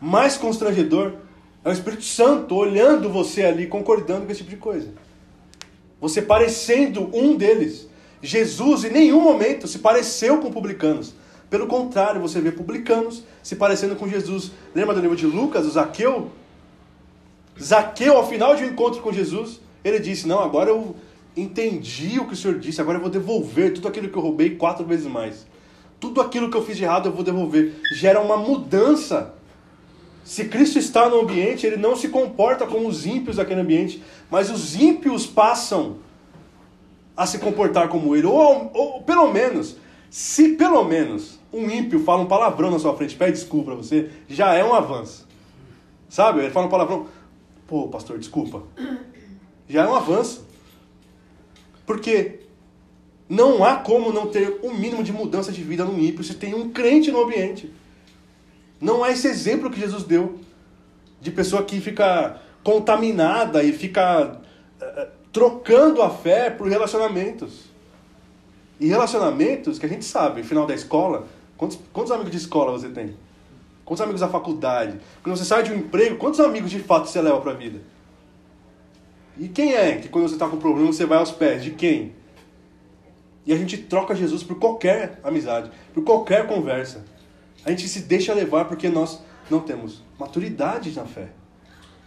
Mais 0.00 0.36
constrangedor 0.36 1.14
é 1.64 1.68
o 1.68 1.72
Espírito 1.72 2.04
Santo 2.04 2.54
olhando 2.54 3.08
você 3.08 3.44
ali, 3.44 3.66
concordando 3.66 4.26
com 4.26 4.32
esse 4.32 4.38
tipo 4.38 4.50
de 4.50 4.56
coisa. 4.56 4.88
Você 6.00 6.22
parecendo 6.22 7.10
um 7.14 7.36
deles. 7.36 7.88
Jesus 8.22 8.84
em 8.84 8.90
nenhum 8.90 9.20
momento 9.20 9.66
se 9.66 9.78
pareceu 9.78 10.38
com 10.38 10.50
publicanos. 10.50 11.14
Pelo 11.48 11.66
contrário, 11.66 12.20
você 12.20 12.40
vê 12.40 12.52
publicanos 12.52 13.24
se 13.42 13.56
parecendo 13.56 13.96
com 13.96 14.08
Jesus. 14.08 14.52
Lembra 14.74 14.94
do 14.94 15.00
livro 15.00 15.16
de 15.16 15.26
Lucas, 15.26 15.66
o 15.66 15.70
Zaqueu? 15.70 16.30
Zaqueu, 17.60 18.16
ao 18.16 18.28
final 18.28 18.54
de 18.54 18.64
um 18.64 18.68
encontro 18.68 19.02
com 19.02 19.12
Jesus, 19.12 19.60
ele 19.84 19.98
disse: 19.98 20.26
Não, 20.26 20.40
agora 20.40 20.70
eu 20.70 20.94
entendi 21.36 22.18
o 22.18 22.26
que 22.26 22.34
o 22.34 22.36
Senhor 22.36 22.58
disse, 22.58 22.80
agora 22.80 22.98
eu 22.98 23.02
vou 23.02 23.10
devolver 23.10 23.72
tudo 23.72 23.88
aquilo 23.88 24.08
que 24.08 24.16
eu 24.16 24.22
roubei 24.22 24.56
quatro 24.56 24.84
vezes 24.84 25.06
mais. 25.06 25.46
Tudo 25.98 26.20
aquilo 26.20 26.50
que 26.50 26.56
eu 26.56 26.64
fiz 26.64 26.76
de 26.76 26.84
errado 26.84 27.08
eu 27.08 27.12
vou 27.12 27.22
devolver. 27.22 27.74
Gera 27.94 28.20
uma 28.20 28.36
mudança. 28.36 29.34
Se 30.24 30.46
Cristo 30.46 30.78
está 30.78 31.08
no 31.08 31.20
ambiente, 31.20 31.66
ele 31.66 31.76
não 31.76 31.96
se 31.96 32.08
comporta 32.08 32.66
como 32.66 32.88
os 32.88 33.06
ímpios 33.06 33.36
daquele 33.36 33.60
ambiente, 33.60 34.02
mas 34.30 34.50
os 34.50 34.74
ímpios 34.76 35.26
passam 35.26 35.98
a 37.16 37.26
se 37.26 37.38
comportar 37.38 37.88
como 37.88 38.16
ele. 38.16 38.26
Ou, 38.26 38.70
ou 38.72 39.02
pelo 39.02 39.30
menos, 39.32 39.76
se 40.08 40.50
pelo 40.50 40.84
menos 40.84 41.38
um 41.52 41.70
ímpio 41.70 42.02
fala 42.04 42.22
um 42.22 42.26
palavrão 42.26 42.70
na 42.70 42.78
sua 42.78 42.96
frente, 42.96 43.16
pede 43.16 43.32
desculpa 43.32 43.72
pra 43.72 43.74
você, 43.74 44.10
já 44.28 44.54
é 44.54 44.64
um 44.64 44.74
avanço. 44.74 45.28
Sabe? 46.08 46.40
Ele 46.40 46.50
fala 46.50 46.66
um 46.66 46.70
palavrão. 46.70 47.06
Pô, 47.66 47.88
pastor, 47.88 48.18
desculpa. 48.18 48.62
Já 49.68 49.84
é 49.84 49.88
um 49.88 49.94
avanço. 49.94 50.49
Porque 51.90 52.42
não 53.28 53.64
há 53.64 53.74
como 53.74 54.12
não 54.12 54.28
ter 54.28 54.60
um 54.62 54.72
mínimo 54.72 55.02
de 55.02 55.12
mudança 55.12 55.50
de 55.50 55.60
vida 55.64 55.84
no 55.84 55.98
ímpio 55.98 56.22
se 56.22 56.34
tem 56.34 56.54
um 56.54 56.70
crente 56.70 57.10
no 57.10 57.20
ambiente. 57.20 57.68
Não 58.80 59.02
há 59.02 59.10
esse 59.10 59.26
exemplo 59.26 59.68
que 59.68 59.80
Jesus 59.80 60.04
deu 60.04 60.38
de 61.20 61.32
pessoa 61.32 61.64
que 61.64 61.80
fica 61.80 62.40
contaminada 62.62 63.64
e 63.64 63.72
fica 63.72 64.40
uh, 64.80 65.06
trocando 65.32 66.00
a 66.00 66.10
fé 66.10 66.48
por 66.48 66.68
relacionamentos. 66.68 67.64
E 68.78 68.86
relacionamentos 68.86 69.76
que 69.76 69.86
a 69.86 69.88
gente 69.88 70.04
sabe, 70.04 70.44
final 70.44 70.64
da 70.64 70.76
escola, 70.76 71.26
quantos, 71.56 71.76
quantos 71.92 72.12
amigos 72.12 72.30
de 72.30 72.36
escola 72.36 72.70
você 72.70 72.88
tem? 72.88 73.16
Quantos 73.84 74.00
amigos 74.00 74.20
da 74.20 74.28
faculdade? 74.28 74.96
Quando 75.24 75.36
você 75.36 75.44
sai 75.44 75.64
de 75.64 75.72
um 75.72 75.76
emprego, 75.76 76.18
quantos 76.18 76.38
amigos 76.38 76.70
de 76.70 76.78
fato 76.78 77.08
você 77.08 77.20
leva 77.20 77.40
para 77.40 77.50
a 77.50 77.56
vida? 77.56 77.80
E 79.40 79.48
quem 79.48 79.72
é 79.72 79.96
que 79.96 80.08
quando 80.08 80.28
você 80.28 80.34
está 80.34 80.46
com 80.46 80.58
problema 80.58 80.92
você 80.92 81.06
vai 81.06 81.16
aos 81.16 81.30
pés? 81.30 81.64
De 81.64 81.70
quem? 81.70 82.12
E 83.46 83.54
a 83.54 83.56
gente 83.56 83.78
troca 83.78 84.14
Jesus 84.14 84.42
por 84.42 84.58
qualquer 84.58 85.18
amizade, 85.24 85.70
por 85.94 86.04
qualquer 86.04 86.46
conversa. 86.46 87.02
A 87.64 87.70
gente 87.70 87.88
se 87.88 88.00
deixa 88.00 88.34
levar 88.34 88.66
porque 88.66 88.90
nós 88.90 89.22
não 89.50 89.60
temos 89.60 90.02
maturidade 90.18 90.92
na 90.92 91.06
fé. 91.06 91.30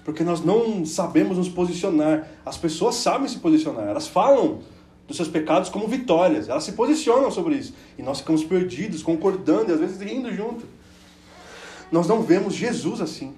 Porque 0.06 0.24
nós 0.24 0.46
não 0.46 0.86
sabemos 0.86 1.38
nos 1.38 1.50
posicionar. 1.50 2.28
As 2.46 2.56
pessoas 2.56 2.96
sabem 2.96 3.28
se 3.28 3.40
posicionar, 3.40 3.88
elas 3.88 4.08
falam 4.08 4.60
dos 5.08 5.18
seus 5.18 5.28
pecados 5.28 5.70
como 5.70 5.88
vitórias, 5.88 6.48
elas 6.48 6.64
se 6.64 6.74
posicionam 6.74 7.32
sobre 7.32 7.56
isso. 7.56 7.74
E 7.98 8.04
nós 8.04 8.20
ficamos 8.20 8.44
perdidos, 8.44 9.02
concordando 9.02 9.72
e 9.72 9.74
às 9.74 9.80
vezes 9.80 10.00
rindo 10.00 10.32
junto. 10.32 10.66
Nós 11.92 12.08
não 12.08 12.22
vemos 12.22 12.54
Jesus 12.54 13.02
assim. 13.02 13.34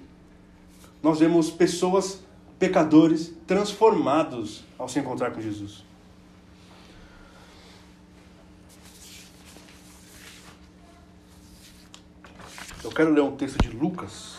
Nós 1.02 1.18
vemos 1.18 1.50
pessoas, 1.50 2.20
pecadores, 2.58 3.32
transformados 3.46 4.64
ao 4.78 4.88
se 4.88 4.98
encontrar 4.98 5.30
com 5.32 5.40
Jesus. 5.40 5.84
Eu 12.82 12.90
quero 12.90 13.12
ler 13.12 13.20
um 13.20 13.36
texto 13.36 13.58
de 13.58 13.68
Lucas, 13.68 14.36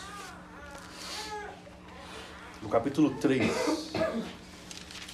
no 2.62 2.68
capítulo 2.68 3.10
3, 3.10 3.92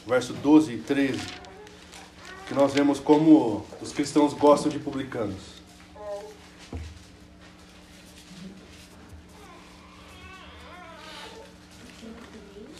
verso 0.06 0.32
12 0.34 0.72
e 0.72 0.78
13, 0.78 1.18
que 2.46 2.54
nós 2.54 2.72
vemos 2.72 3.00
como 3.00 3.66
os 3.82 3.92
cristãos 3.92 4.32
gostam 4.32 4.70
de 4.70 4.78
publicanos. 4.78 5.53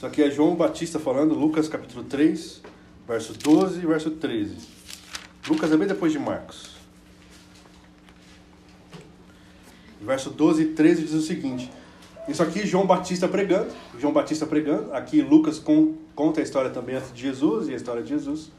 Isso 0.04 0.08
aqui 0.10 0.22
é 0.22 0.30
João 0.30 0.54
Batista 0.54 0.98
falando, 0.98 1.34
Lucas 1.34 1.66
capítulo 1.66 2.04
3, 2.04 2.60
verso 3.08 3.32
12 3.32 3.80
e 3.80 3.86
verso 3.86 4.10
13. 4.10 4.54
Lucas 5.48 5.72
é 5.72 5.78
bem 5.78 5.88
depois 5.88 6.12
de 6.12 6.18
Marcos. 6.18 6.76
Verso 10.02 10.28
12 10.28 10.62
e 10.62 10.66
13 10.74 11.02
diz 11.04 11.14
o 11.14 11.22
seguinte: 11.22 11.72
Isso 12.28 12.42
aqui 12.42 12.66
João 12.66 12.86
Batista 12.86 13.26
pregando, 13.26 13.68
João 13.98 14.12
Batista 14.12 14.44
pregando, 14.44 14.92
aqui 14.92 15.22
Lucas 15.22 15.58
com, 15.58 15.94
conta 16.14 16.40
a 16.40 16.42
história 16.42 16.68
também 16.68 17.00
de 17.14 17.22
Jesus 17.22 17.68
e 17.68 17.72
a 17.72 17.76
história 17.76 18.02
de 18.02 18.10
Jesus. 18.10 18.52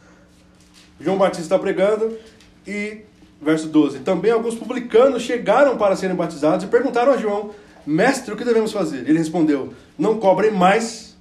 João 1.00 1.16
Batista 1.16 1.44
está 1.44 1.60
pregando 1.60 2.18
e 2.66 3.02
verso 3.40 3.68
12: 3.68 4.00
Também 4.00 4.32
alguns 4.32 4.56
publicanos 4.56 5.22
chegaram 5.22 5.78
para 5.78 5.96
serem 5.96 6.16
batizados 6.16 6.66
e 6.66 6.68
perguntaram 6.70 7.12
a 7.12 7.18
João: 7.18 7.52
Mestre, 7.86 8.34
o 8.34 8.36
que 8.36 8.44
devemos 8.44 8.72
fazer? 8.72 9.08
Ele 9.08 9.20
respondeu: 9.20 9.76
Não 9.96 10.18
cobrem 10.18 10.50
mais 10.50 11.15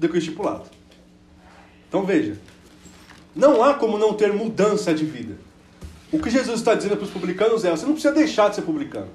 do 0.00 0.08
que 0.08 0.16
o 0.16 0.18
estipulado. 0.18 0.64
Então 1.88 2.04
veja, 2.04 2.36
não 3.36 3.62
há 3.62 3.74
como 3.74 3.98
não 3.98 4.14
ter 4.14 4.32
mudança 4.32 4.94
de 4.94 5.04
vida. 5.04 5.36
O 6.10 6.18
que 6.18 6.30
Jesus 6.30 6.58
está 6.58 6.74
dizendo 6.74 6.96
para 6.96 7.04
os 7.04 7.10
publicanos 7.10 7.64
é: 7.64 7.70
você 7.70 7.84
não 7.84 7.92
precisa 7.92 8.14
deixar 8.14 8.48
de 8.48 8.56
ser 8.56 8.62
publicano. 8.62 9.08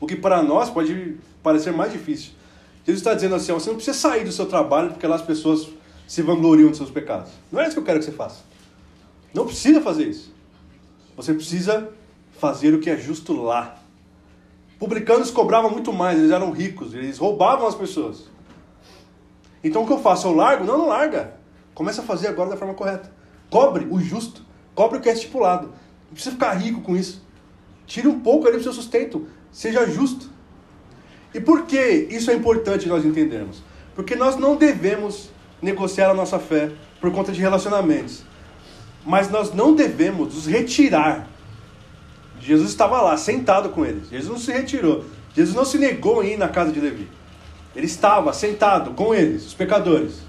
O 0.00 0.06
que 0.06 0.16
para 0.16 0.42
nós 0.42 0.70
pode 0.70 1.16
parecer 1.42 1.72
mais 1.72 1.92
difícil. 1.92 2.32
Jesus 2.84 3.00
está 3.00 3.14
dizendo 3.14 3.34
assim: 3.34 3.52
você 3.52 3.68
não 3.68 3.76
precisa 3.76 3.96
sair 3.96 4.24
do 4.24 4.32
seu 4.32 4.46
trabalho 4.46 4.90
porque 4.90 5.06
lá 5.06 5.16
as 5.16 5.22
pessoas 5.22 5.68
se 6.08 6.22
vangloriam 6.22 6.70
de 6.70 6.76
seus 6.76 6.90
pecados. 6.90 7.30
Não 7.52 7.60
é 7.60 7.64
isso 7.64 7.74
que 7.74 7.80
eu 7.80 7.84
quero 7.84 7.98
que 7.98 8.06
você 8.06 8.12
faça. 8.12 8.42
Não 9.32 9.46
precisa 9.46 9.80
fazer 9.80 10.08
isso. 10.08 10.32
Você 11.16 11.34
precisa 11.34 11.90
fazer 12.38 12.74
o 12.74 12.80
que 12.80 12.90
é 12.90 12.96
justo 12.96 13.32
lá. 13.32 13.78
Publicanos 14.78 15.30
cobravam 15.30 15.70
muito 15.70 15.92
mais, 15.92 16.18
eles 16.18 16.30
eram 16.30 16.50
ricos, 16.50 16.92
eles 16.94 17.18
roubavam 17.18 17.66
as 17.66 17.74
pessoas. 17.74 18.33
Então 19.64 19.82
o 19.82 19.86
que 19.86 19.92
eu 19.92 19.98
faço? 19.98 20.28
Eu 20.28 20.34
largo? 20.34 20.64
Não, 20.64 20.76
não 20.76 20.88
larga. 20.88 21.32
Começa 21.74 22.02
a 22.02 22.04
fazer 22.04 22.28
agora 22.28 22.50
da 22.50 22.56
forma 22.56 22.74
correta. 22.74 23.10
Cobre 23.50 23.86
o 23.90 23.98
justo. 23.98 24.42
Cobre 24.74 24.98
o 24.98 25.00
que 25.00 25.08
é 25.08 25.12
estipulado. 25.14 25.68
Não 26.06 26.12
precisa 26.12 26.34
ficar 26.34 26.52
rico 26.52 26.82
com 26.82 26.94
isso. 26.94 27.24
Tire 27.86 28.06
um 28.06 28.20
pouco 28.20 28.46
ali 28.46 28.58
do 28.58 28.62
seu 28.62 28.72
sustento. 28.72 29.26
Seja 29.50 29.86
justo. 29.86 30.28
E 31.32 31.40
por 31.40 31.62
que 31.62 32.06
isso 32.10 32.30
é 32.30 32.34
importante 32.34 32.88
nós 32.88 33.04
entendermos? 33.04 33.62
Porque 33.94 34.14
nós 34.14 34.36
não 34.36 34.56
devemos 34.56 35.30
negociar 35.62 36.10
a 36.10 36.14
nossa 36.14 36.38
fé 36.38 36.70
por 37.00 37.10
conta 37.10 37.32
de 37.32 37.40
relacionamentos. 37.40 38.22
Mas 39.04 39.30
nós 39.30 39.52
não 39.52 39.74
devemos 39.74 40.34
nos 40.34 40.46
retirar. 40.46 41.28
Jesus 42.40 42.70
estava 42.70 43.00
lá, 43.00 43.16
sentado 43.16 43.70
com 43.70 43.84
eles. 43.84 44.08
Jesus 44.10 44.30
não 44.30 44.38
se 44.38 44.52
retirou. 44.52 45.04
Jesus 45.34 45.56
não 45.56 45.64
se 45.64 45.78
negou 45.78 46.20
a 46.20 46.26
ir 46.26 46.36
na 46.36 46.48
casa 46.48 46.70
de 46.70 46.80
Levi. 46.80 47.08
Ele 47.74 47.86
estava 47.86 48.32
sentado 48.32 48.92
com 48.92 49.14
eles, 49.14 49.46
os 49.46 49.54
pecadores. 49.54 50.20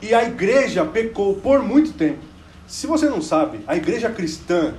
E 0.00 0.14
a 0.14 0.24
igreja 0.24 0.84
pecou 0.84 1.36
por 1.36 1.62
muito 1.62 1.92
tempo. 1.92 2.20
Se 2.66 2.86
você 2.86 3.08
não 3.08 3.20
sabe, 3.20 3.60
a 3.66 3.76
igreja 3.76 4.10
cristã 4.10 4.74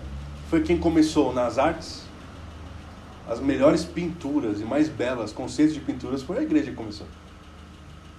foi 0.50 0.62
quem 0.62 0.78
começou 0.78 1.34
nas 1.34 1.58
artes. 1.58 2.04
As 3.30 3.40
melhores 3.40 3.86
pinturas 3.86 4.60
e 4.60 4.66
mais 4.66 4.90
belas 4.90 5.32
conceitos 5.32 5.74
de 5.74 5.80
pinturas 5.80 6.22
foi 6.22 6.40
a 6.40 6.42
igreja 6.42 6.72
que 6.72 6.76
começou. 6.76 7.08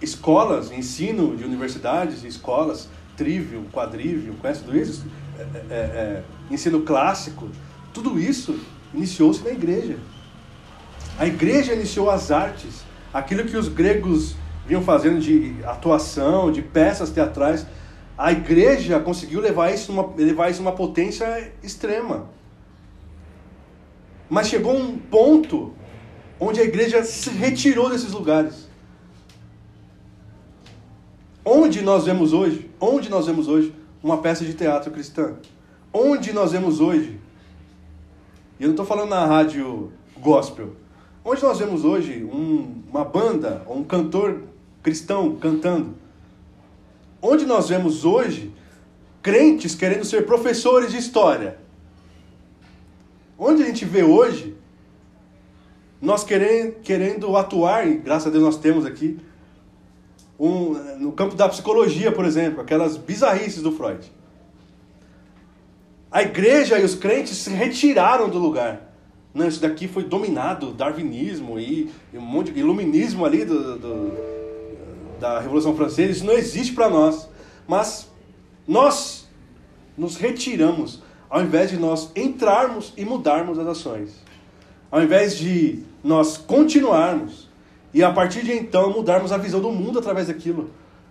Escolas, 0.01 0.73
ensino 0.73 1.37
de 1.37 1.45
universidades, 1.45 2.25
escolas, 2.25 2.89
trivium, 3.17 3.65
quadrivium, 3.71 4.35
conhece 4.37 4.63
tudo 4.63 4.79
isso? 4.79 5.05
É, 5.39 5.43
é, 5.43 5.75
é, 5.75 6.25
ensino 6.51 6.83
clássico, 6.83 7.51
tudo 7.93 8.19
isso 8.19 8.59
iniciou-se 8.93 9.43
na 9.43 9.51
igreja. 9.51 9.99
A 11.17 11.27
igreja 11.27 11.75
iniciou 11.75 12.11
as 12.11 12.31
artes, 12.31 12.85
aquilo 13.13 13.45
que 13.45 13.57
os 13.57 13.69
gregos 13.69 14.35
vinham 14.67 14.83
fazendo 14.83 15.21
de 15.21 15.57
atuação, 15.65 16.51
de 16.51 16.61
peças 16.61 17.11
teatrais. 17.11 17.67
A 18.19 18.33
igreja 18.33 18.99
conseguiu 18.99 19.41
levar 19.41 19.73
isso 19.73 19.93
uma, 19.93 20.13
levar 20.17 20.51
isso 20.51 20.61
uma 20.61 20.73
potência 20.73 21.53
extrema. 21.63 22.29
Mas 24.29 24.49
chegou 24.49 24.77
um 24.77 24.99
ponto 24.99 25.73
onde 26.41 26.61
a 26.61 26.65
igreja 26.65 27.05
se 27.05 27.31
retirou 27.31 27.89
desses 27.91 28.11
lugares. 28.11 28.69
Onde 31.45 31.83
nós 31.83 32.07
vemos 32.07 32.33
hoje? 32.33 32.71
Onde 32.81 33.09
nós 33.09 33.27
vemos 33.27 33.47
hoje 33.47 33.73
uma 34.03 34.19
peça 34.19 34.45
de 34.45 34.55
teatro 34.55 34.91
cristã? 34.91 35.37
Onde 35.93 36.33
nós 36.33 36.51
vemos 36.51 36.81
hoje? 36.81 37.21
E 38.59 38.63
eu 38.63 38.69
não 38.69 38.73
estou 38.73 38.87
falando 38.87 39.11
na 39.11 39.27
rádio 39.27 39.93
gospel. 40.19 40.84
Onde 41.25 41.43
nós 41.43 41.59
vemos 41.59 41.87
hoje 41.87 42.23
um, 42.23 42.83
uma 42.91 43.03
banda 43.03 43.63
ou 43.67 43.79
um 43.79 43.85
cantor 43.85 44.43
cristão 44.83 45.37
cantando? 45.37 45.95
Onde 47.23 47.47
nós 47.47 47.71
vemos 47.71 48.05
hoje 48.05 48.53
crentes 49.23 49.75
querendo 49.75 50.05
ser 50.05 50.27
professores 50.27 50.91
de 50.91 50.99
história? 50.99 51.59
Onde 53.39 53.63
a 53.63 53.67
gente 53.67 53.87
vê 53.87 54.03
hoje 54.03 54.55
nós 55.99 56.23
querendo, 56.23 56.75
querendo 56.83 57.35
atuar, 57.35 57.89
e 57.89 57.97
graças 57.97 58.27
a 58.27 58.31
Deus 58.31 58.45
nós 58.45 58.59
temos 58.59 58.85
aqui, 58.85 59.19
um, 60.39 60.75
no 60.99 61.13
campo 61.13 61.35
da 61.35 61.49
psicologia, 61.49 62.13
por 62.13 62.27
exemplo, 62.27 62.61
aquelas 62.61 62.99
bizarrices 62.99 63.63
do 63.63 63.73
Freud. 63.73 64.13
A 66.11 66.23
igreja 66.23 66.79
e 66.79 66.85
os 66.85 66.95
crentes 66.95 67.39
se 67.39 67.49
retiraram 67.49 68.29
do 68.29 68.39
lugar. 68.39 68.84
Não, 69.35 69.49
isso 69.49 69.61
daqui 69.61 69.89
foi 69.89 70.05
dominado, 70.05 70.73
darwinismo 70.73 71.59
e, 71.59 71.91
e 72.13 72.19
um 72.19 72.23
monte 72.23 72.53
de 72.53 72.61
iluminismo 72.61 73.25
ali 73.25 73.45
do, 73.45 73.77
do, 73.77 74.13
da 75.19 75.41
Revolução 75.41 75.75
Francesa, 75.75 76.13
isso 76.13 76.25
não 76.25 76.35
existe 76.35 76.73
para 76.73 76.89
nós. 76.89 77.29
Mas 77.67 78.09
nós 78.67 79.29
nos 79.99 80.17
retiramos 80.17 81.03
ao 81.29 81.43
invés 81.43 81.71
de 81.71 81.77
nós 81.77 82.13
entrarmos 82.15 82.93
e 82.97 83.05
mudarmos 83.05 83.59
as 83.59 83.67
ações. 83.67 84.23
Ao 84.89 85.03
invés 85.03 85.37
de 85.37 85.83
nós 86.03 86.37
continuarmos 86.37 87.49
e 87.93 88.05
a 88.05 88.13
partir 88.13 88.45
de 88.45 88.53
então 88.53 88.93
mudarmos 88.93 89.33
a 89.33 89.37
visão 89.37 89.61
do 89.61 89.73
mundo 89.73 89.99
através 89.99 90.29
daquilo. 90.29 90.71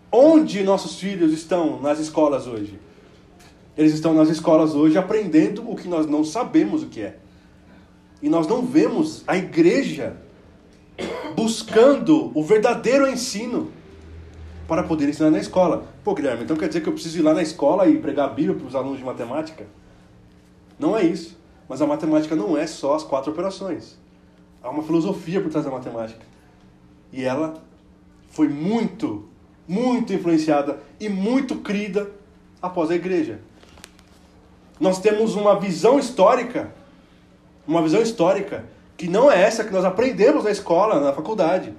Onde 0.09 0.63
nossos 0.63 0.97
filhos 0.97 1.33
estão 1.33 1.81
nas 1.81 1.99
escolas 1.99 2.47
hoje? 2.47 2.79
Eles 3.75 3.93
estão 3.93 4.13
nas 4.13 4.29
escolas 4.29 4.75
hoje 4.75 4.97
aprendendo 4.97 5.69
o 5.69 5.75
que 5.75 5.89
nós 5.89 6.05
não 6.05 6.23
sabemos 6.23 6.83
o 6.83 6.85
que 6.85 7.01
é. 7.01 7.17
E 8.23 8.29
nós 8.29 8.47
não 8.47 8.65
vemos 8.65 9.21
a 9.27 9.35
igreja 9.35 10.15
buscando 11.35 12.31
o 12.33 12.41
verdadeiro 12.41 13.05
ensino 13.05 13.69
para 14.65 14.81
poder 14.81 15.09
ensinar 15.09 15.29
na 15.29 15.39
escola. 15.39 15.85
Pô, 16.05 16.13
Guilherme, 16.13 16.45
então 16.45 16.55
quer 16.55 16.69
dizer 16.69 16.79
que 16.79 16.87
eu 16.87 16.93
preciso 16.93 17.19
ir 17.19 17.21
lá 17.21 17.33
na 17.33 17.41
escola 17.41 17.85
e 17.85 17.97
pregar 17.97 18.29
a 18.29 18.31
Bíblia 18.31 18.55
para 18.55 18.65
os 18.65 18.75
alunos 18.75 18.97
de 18.97 19.03
matemática? 19.03 19.65
Não 20.79 20.95
é 20.95 21.03
isso. 21.03 21.37
Mas 21.67 21.81
a 21.81 21.85
matemática 21.85 22.33
não 22.33 22.57
é 22.57 22.65
só 22.65 22.95
as 22.95 23.03
quatro 23.03 23.33
operações. 23.33 23.97
Há 24.63 24.69
uma 24.69 24.83
filosofia 24.83 25.41
por 25.41 25.51
trás 25.51 25.65
da 25.65 25.71
matemática. 25.71 26.25
E 27.11 27.25
ela 27.25 27.61
foi 28.29 28.47
muito, 28.47 29.27
muito 29.67 30.13
influenciada 30.13 30.79
e 30.97 31.09
muito 31.09 31.57
crida 31.57 32.09
após 32.61 32.89
a 32.89 32.95
igreja. 32.95 33.41
Nós 34.79 35.01
temos 35.01 35.35
uma 35.35 35.59
visão 35.59 35.99
histórica 35.99 36.73
uma 37.67 37.81
visão 37.81 38.01
histórica, 38.01 38.65
que 38.97 39.07
não 39.07 39.31
é 39.31 39.41
essa 39.41 39.63
que 39.63 39.71
nós 39.71 39.85
aprendemos 39.85 40.43
na 40.43 40.51
escola, 40.51 40.99
na 40.99 41.13
faculdade. 41.13 41.73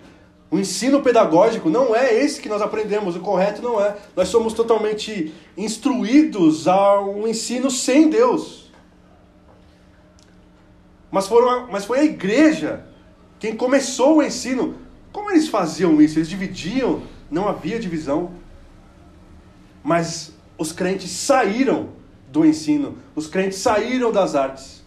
O 0.51 0.59
ensino 0.59 1.03
pedagógico 1.03 1.69
não 1.69 1.97
é 1.97 2.15
esse 2.15 2.41
que 2.41 2.49
nós 2.49 2.63
aprendemos, 2.63 3.17
o 3.17 3.21
correto 3.21 3.61
não 3.61 3.81
é. 3.81 3.97
Nós 4.15 4.29
somos 4.29 4.53
totalmente 4.53 5.35
instruídos 5.57 6.69
a 6.69 7.01
um 7.01 7.27
ensino 7.27 7.71
sem 7.71 8.09
Deus. 8.09 8.71
Mas, 11.11 11.27
foram, 11.27 11.69
mas 11.71 11.85
foi 11.85 12.01
a 12.01 12.05
igreja 12.05 12.87
quem 13.41 13.57
começou 13.57 14.19
o 14.19 14.23
ensino. 14.23 14.77
Como 15.13 15.31
eles 15.31 15.49
faziam 15.49 16.01
isso? 16.01 16.19
Eles 16.19 16.29
dividiam, 16.29 17.03
não 17.31 17.49
havia 17.49 17.79
divisão. 17.79 18.33
Mas 19.83 20.33
os 20.57 20.73
crentes 20.73 21.11
saíram 21.11 21.91
do 22.31 22.45
ensino, 22.45 22.99
os 23.15 23.27
crentes 23.27 23.59
saíram 23.59 24.11
das 24.13 24.35
artes. 24.35 24.84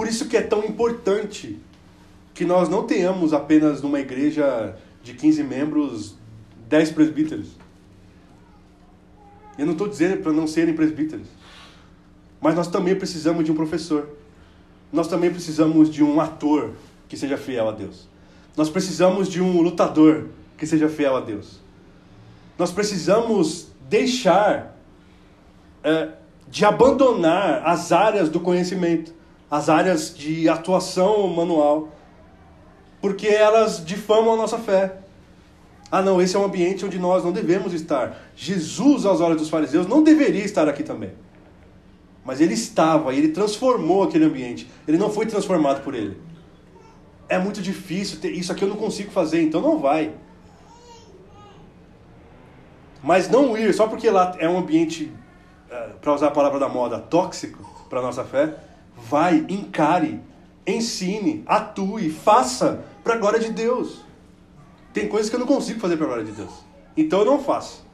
Por 0.00 0.08
isso 0.08 0.28
que 0.28 0.36
é 0.38 0.40
tão 0.40 0.64
importante 0.64 1.58
que 2.32 2.42
nós 2.42 2.70
não 2.70 2.84
tenhamos 2.84 3.34
apenas 3.34 3.82
numa 3.82 4.00
igreja 4.00 4.74
de 5.02 5.12
15 5.12 5.44
membros 5.44 6.14
10 6.70 6.92
presbíteros. 6.92 7.48
Eu 9.58 9.66
não 9.66 9.72
estou 9.72 9.86
dizendo 9.86 10.22
para 10.22 10.32
não 10.32 10.46
serem 10.46 10.74
presbíteros. 10.74 11.26
Mas 12.40 12.54
nós 12.54 12.66
também 12.68 12.96
precisamos 12.96 13.44
de 13.44 13.52
um 13.52 13.54
professor. 13.54 14.08
Nós 14.90 15.06
também 15.06 15.30
precisamos 15.30 15.90
de 15.90 16.02
um 16.02 16.18
ator 16.18 16.70
que 17.06 17.14
seja 17.14 17.36
fiel 17.36 17.68
a 17.68 17.72
Deus. 17.72 18.08
Nós 18.56 18.70
precisamos 18.70 19.28
de 19.28 19.42
um 19.42 19.60
lutador 19.60 20.28
que 20.56 20.66
seja 20.66 20.88
fiel 20.88 21.14
a 21.14 21.20
Deus. 21.20 21.60
Nós 22.58 22.72
precisamos 22.72 23.68
deixar 23.86 24.74
é, 25.84 26.08
de 26.48 26.64
abandonar 26.64 27.66
as 27.66 27.92
áreas 27.92 28.30
do 28.30 28.40
conhecimento 28.40 29.19
as 29.50 29.68
áreas 29.68 30.14
de 30.14 30.48
atuação 30.48 31.26
manual, 31.26 31.88
porque 33.00 33.26
elas 33.26 33.84
difamam 33.84 34.34
a 34.34 34.36
nossa 34.36 34.58
fé. 34.58 34.98
Ah, 35.90 36.00
não, 36.00 36.22
esse 36.22 36.36
é 36.36 36.38
um 36.38 36.44
ambiente 36.44 36.84
onde 36.84 36.98
nós 36.98 37.24
não 37.24 37.32
devemos 37.32 37.72
estar. 37.72 38.16
Jesus, 38.36 39.04
aos 39.04 39.20
olhos 39.20 39.38
dos 39.38 39.50
fariseus, 39.50 39.88
não 39.88 40.04
deveria 40.04 40.44
estar 40.44 40.68
aqui 40.68 40.84
também. 40.84 41.10
Mas 42.24 42.40
ele 42.40 42.54
estava 42.54 43.12
e 43.12 43.18
ele 43.18 43.28
transformou 43.30 44.04
aquele 44.04 44.24
ambiente. 44.24 44.70
Ele 44.86 44.96
não 44.96 45.10
foi 45.10 45.26
transformado 45.26 45.82
por 45.82 45.94
ele. 45.94 46.16
É 47.28 47.38
muito 47.38 47.60
difícil, 47.60 48.20
ter, 48.20 48.30
isso 48.30 48.52
aqui 48.52 48.62
eu 48.62 48.68
não 48.68 48.76
consigo 48.76 49.10
fazer, 49.10 49.42
então 49.42 49.60
não 49.60 49.78
vai. 49.78 50.12
Mas 53.02 53.28
não 53.28 53.56
ir, 53.56 53.72
só 53.74 53.88
porque 53.88 54.10
lá 54.10 54.36
é 54.38 54.48
um 54.48 54.58
ambiente, 54.58 55.10
eh, 55.70 55.90
para 56.00 56.12
usar 56.12 56.28
a 56.28 56.30
palavra 56.30 56.58
da 56.60 56.68
moda, 56.68 56.98
tóxico 56.98 57.64
para 57.88 58.00
a 58.00 58.02
nossa 58.02 58.24
fé, 58.24 58.54
Vai, 59.08 59.44
encare, 59.48 60.20
ensine, 60.66 61.42
atue, 61.46 62.10
faça 62.10 62.84
para 63.02 63.14
a 63.14 63.18
glória 63.18 63.40
de 63.40 63.50
Deus. 63.50 64.04
Tem 64.92 65.08
coisas 65.08 65.30
que 65.30 65.36
eu 65.36 65.40
não 65.40 65.46
consigo 65.46 65.80
fazer 65.80 65.96
para 65.96 66.06
a 66.06 66.08
glória 66.08 66.24
de 66.24 66.32
Deus. 66.32 66.52
Então 66.96 67.20
eu 67.20 67.24
não 67.24 67.42
faço. 67.42 67.84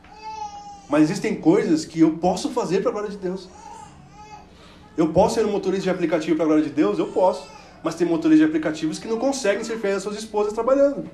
Mas 0.89 1.03
existem 1.03 1.35
coisas 1.35 1.85
que 1.85 2.01
eu 2.01 2.19
posso 2.19 2.51
fazer 2.51 2.81
para 2.81 2.91
a 2.91 2.93
glória 2.93 3.11
de 3.11 3.17
Deus. 3.17 3.49
Eu 4.97 5.13
posso 5.13 5.35
ser 5.35 5.45
um 5.45 5.51
motorista 5.51 5.85
de 5.85 5.91
aplicativo 5.91 6.37
para 6.37 6.45
a 6.45 6.49
glória 6.49 6.65
de 6.65 6.71
Deus? 6.71 6.99
Eu 6.99 7.09
posso. 7.09 7.49
Mas 7.83 7.95
tem 7.95 8.07
motoristas 8.07 8.39
de 8.39 8.45
aplicativos 8.45 8.99
que 8.99 9.07
não 9.07 9.19
conseguem 9.19 9.63
ser 9.63 9.79
fiéis 9.79 9.99
às 9.99 10.03
suas 10.03 10.17
esposas 10.17 10.53
trabalhando. 10.53 11.09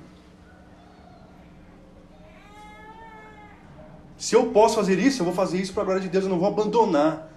Se 4.17 4.35
eu 4.35 4.45
posso 4.51 4.75
fazer 4.75 4.97
isso, 4.99 5.21
eu 5.21 5.25
vou 5.25 5.33
fazer 5.33 5.57
isso 5.57 5.73
para 5.73 5.83
a 5.83 5.85
glória 5.85 6.01
de 6.01 6.07
Deus, 6.07 6.23
eu 6.23 6.29
não 6.29 6.39
vou 6.39 6.47
abandonar. 6.47 7.29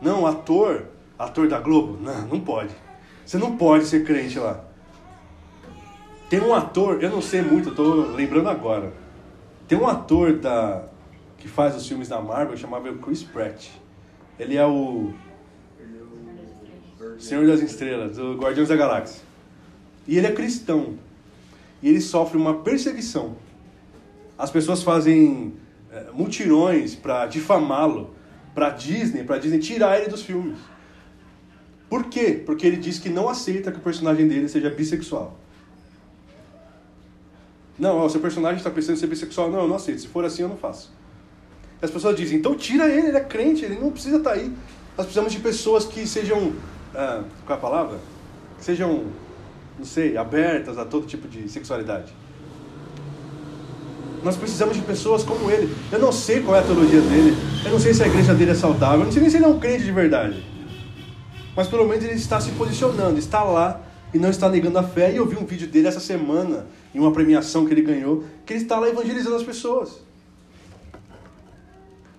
Não, 0.00 0.26
ator, 0.26 0.86
ator 1.22 1.48
da 1.48 1.60
Globo? 1.60 1.98
Não, 2.00 2.26
não 2.26 2.40
pode. 2.40 2.74
Você 3.24 3.38
não 3.38 3.56
pode 3.56 3.86
ser 3.86 4.04
crente 4.04 4.38
lá. 4.38 4.64
Tem 6.28 6.40
um 6.40 6.54
ator, 6.54 7.02
eu 7.02 7.10
não 7.10 7.20
sei 7.20 7.42
muito, 7.42 7.68
eu 7.70 7.74
tô 7.74 7.94
lembrando 8.06 8.48
agora. 8.48 8.92
Tem 9.68 9.78
um 9.78 9.86
ator 9.86 10.38
da 10.38 10.84
que 11.38 11.48
faz 11.48 11.74
os 11.74 11.86
filmes 11.86 12.08
da 12.08 12.20
Marvel, 12.20 12.56
chamava 12.56 12.92
Chris 12.94 13.22
Pratt. 13.22 13.68
Ele 14.38 14.56
é 14.56 14.64
o 14.66 15.12
Senhor 17.18 17.46
das 17.46 17.60
Estrelas, 17.60 18.16
o 18.16 18.34
Guardiões 18.34 18.68
da 18.68 18.76
Galáxia. 18.76 19.22
E 20.06 20.16
ele 20.16 20.26
é 20.26 20.32
cristão. 20.32 20.94
E 21.82 21.88
ele 21.88 22.00
sofre 22.00 22.38
uma 22.38 22.60
perseguição. 22.60 23.36
As 24.38 24.50
pessoas 24.50 24.82
fazem 24.82 25.54
é, 25.90 26.06
mutirões 26.12 26.94
para 26.94 27.26
difamá-lo, 27.26 28.14
para 28.54 28.70
Disney, 28.70 29.24
para 29.24 29.38
Disney 29.38 29.58
tirar 29.58 29.98
ele 29.98 30.08
dos 30.08 30.22
filmes. 30.22 30.58
Por 31.92 32.04
quê? 32.04 32.42
Porque 32.46 32.66
ele 32.66 32.78
diz 32.78 32.98
que 32.98 33.10
não 33.10 33.28
aceita 33.28 33.70
que 33.70 33.76
o 33.76 33.82
personagem 33.82 34.26
dele 34.26 34.48
seja 34.48 34.70
bissexual. 34.70 35.38
Não, 37.78 37.98
ó, 37.98 38.08
seu 38.08 38.18
personagem 38.18 38.56
está 38.56 38.70
pensando 38.70 38.96
em 38.96 38.98
ser 38.98 39.08
bissexual. 39.08 39.50
Não, 39.50 39.58
eu 39.58 39.68
não 39.68 39.76
aceito. 39.76 40.00
Se 40.00 40.08
for 40.08 40.24
assim, 40.24 40.40
eu 40.40 40.48
não 40.48 40.56
faço. 40.56 40.90
As 41.82 41.90
pessoas 41.90 42.16
dizem, 42.16 42.38
então 42.38 42.54
tira 42.54 42.88
ele, 42.88 43.08
ele 43.08 43.18
é 43.18 43.20
crente, 43.20 43.62
ele 43.62 43.78
não 43.78 43.90
precisa 43.90 44.16
estar 44.16 44.30
tá 44.30 44.36
aí. 44.36 44.50
Nós 44.96 45.04
precisamos 45.04 45.34
de 45.34 45.40
pessoas 45.40 45.84
que 45.84 46.06
sejam. 46.06 46.54
Ah, 46.94 47.24
qual 47.44 47.58
é 47.58 47.60
a 47.60 47.62
palavra? 47.62 47.98
Que 48.56 48.64
sejam, 48.64 49.04
não 49.78 49.84
sei, 49.84 50.16
abertas 50.16 50.78
a 50.78 50.86
todo 50.86 51.06
tipo 51.06 51.28
de 51.28 51.46
sexualidade. 51.46 52.10
Nós 54.22 54.38
precisamos 54.38 54.76
de 54.76 54.80
pessoas 54.80 55.24
como 55.24 55.50
ele. 55.50 55.70
Eu 55.92 55.98
não 55.98 56.10
sei 56.10 56.40
qual 56.40 56.56
é 56.56 56.60
a 56.60 56.62
teologia 56.62 57.02
dele. 57.02 57.36
Eu 57.66 57.70
não 57.70 57.78
sei 57.78 57.92
se 57.92 58.02
a 58.02 58.06
igreja 58.06 58.32
dele 58.32 58.52
é 58.52 58.54
saudável. 58.54 59.00
Eu 59.00 59.04
não 59.04 59.12
sei 59.12 59.20
nem 59.20 59.30
se 59.30 59.36
ele 59.36 59.44
é 59.44 59.48
um 59.48 59.60
crente 59.60 59.84
de 59.84 59.92
verdade. 59.92 60.51
Mas 61.54 61.68
pelo 61.68 61.86
menos 61.86 62.04
ele 62.04 62.14
está 62.14 62.40
se 62.40 62.50
posicionando, 62.52 63.18
está 63.18 63.42
lá 63.42 63.80
e 64.12 64.18
não 64.18 64.30
está 64.30 64.48
negando 64.48 64.78
a 64.78 64.82
fé. 64.82 65.12
E 65.12 65.16
eu 65.16 65.26
vi 65.26 65.36
um 65.36 65.44
vídeo 65.44 65.68
dele 65.68 65.88
essa 65.88 66.00
semana, 66.00 66.66
em 66.94 66.98
uma 66.98 67.12
premiação 67.12 67.66
que 67.66 67.72
ele 67.72 67.82
ganhou, 67.82 68.24
que 68.46 68.54
ele 68.54 68.62
está 68.62 68.78
lá 68.78 68.88
evangelizando 68.88 69.36
as 69.36 69.42
pessoas. 69.42 70.00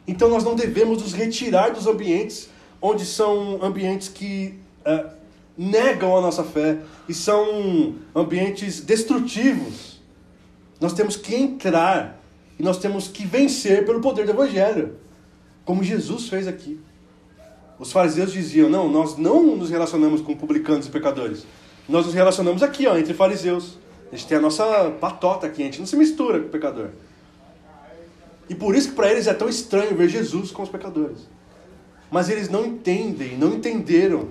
Então 0.07 0.29
nós 0.29 0.43
não 0.43 0.55
devemos 0.55 1.01
nos 1.01 1.13
retirar 1.13 1.69
dos 1.69 1.87
ambientes 1.87 2.49
onde 2.81 3.05
são 3.05 3.63
ambientes 3.63 4.09
que 4.09 4.59
é, 4.83 5.05
negam 5.57 6.17
a 6.17 6.21
nossa 6.21 6.43
fé 6.43 6.79
e 7.07 7.13
são 7.13 7.95
ambientes 8.13 8.81
destrutivos. 8.81 10.01
Nós 10.81 10.91
temos 10.91 11.15
que 11.15 11.33
entrar 11.33 12.21
e 12.59 12.63
nós 12.63 12.77
temos 12.77 13.07
que 13.07 13.25
vencer 13.25 13.85
pelo 13.85 14.01
poder 14.01 14.25
do 14.25 14.31
Evangelho, 14.31 14.97
como 15.63 15.81
Jesus 15.81 16.27
fez 16.27 16.45
aqui. 16.45 16.77
Os 17.83 17.91
fariseus 17.91 18.31
diziam: 18.31 18.69
não, 18.69 18.89
nós 18.89 19.17
não 19.17 19.57
nos 19.57 19.69
relacionamos 19.69 20.21
com 20.21 20.33
publicanos 20.37 20.87
e 20.87 20.89
pecadores. 20.89 21.45
Nós 21.87 22.05
nos 22.05 22.15
relacionamos 22.15 22.63
aqui, 22.63 22.87
ó, 22.87 22.97
entre 22.97 23.13
fariseus. 23.13 23.77
A 24.09 24.15
gente 24.15 24.25
tem 24.25 24.37
a 24.37 24.41
nossa 24.41 24.89
patota 25.01 25.47
aqui, 25.47 25.61
a 25.61 25.65
gente 25.65 25.79
não 25.79 25.85
se 25.85 25.97
mistura 25.97 26.39
com 26.39 26.45
o 26.45 26.49
pecador. 26.49 26.91
E 28.47 28.55
por 28.55 28.73
isso 28.73 28.89
que 28.89 28.95
para 28.95 29.11
eles 29.11 29.27
é 29.27 29.33
tão 29.33 29.49
estranho 29.49 29.97
ver 29.97 30.07
Jesus 30.07 30.49
com 30.49 30.63
os 30.63 30.69
pecadores. 30.69 31.27
Mas 32.09 32.29
eles 32.29 32.47
não 32.47 32.65
entendem, 32.65 33.37
não 33.37 33.55
entenderam 33.55 34.29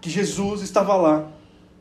que 0.00 0.08
Jesus 0.08 0.62
estava 0.62 0.94
lá 0.94 1.28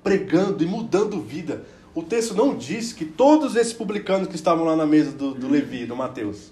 pregando 0.03 0.63
e 0.63 0.65
mudando 0.65 1.21
vida. 1.21 1.63
O 1.93 2.01
texto 2.01 2.33
não 2.33 2.55
diz 2.55 2.93
que 2.93 3.05
todos 3.05 3.55
esses 3.55 3.73
publicanos 3.73 4.27
que 4.27 4.35
estavam 4.35 4.65
lá 4.65 4.75
na 4.75 4.87
mesa 4.87 5.11
do, 5.11 5.35
do 5.35 5.47
Levi, 5.47 5.85
do 5.85 5.95
Mateus, 5.95 6.51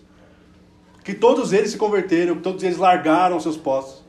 que 1.09 1.15
todos 1.15 1.53
eles 1.53 1.71
se 1.71 1.77
converteram, 1.77 2.35
que 2.35 2.43
todos 2.43 2.61
eles 2.61 2.77
largaram 2.77 3.39
seus 3.39 3.57
postos. 3.57 4.03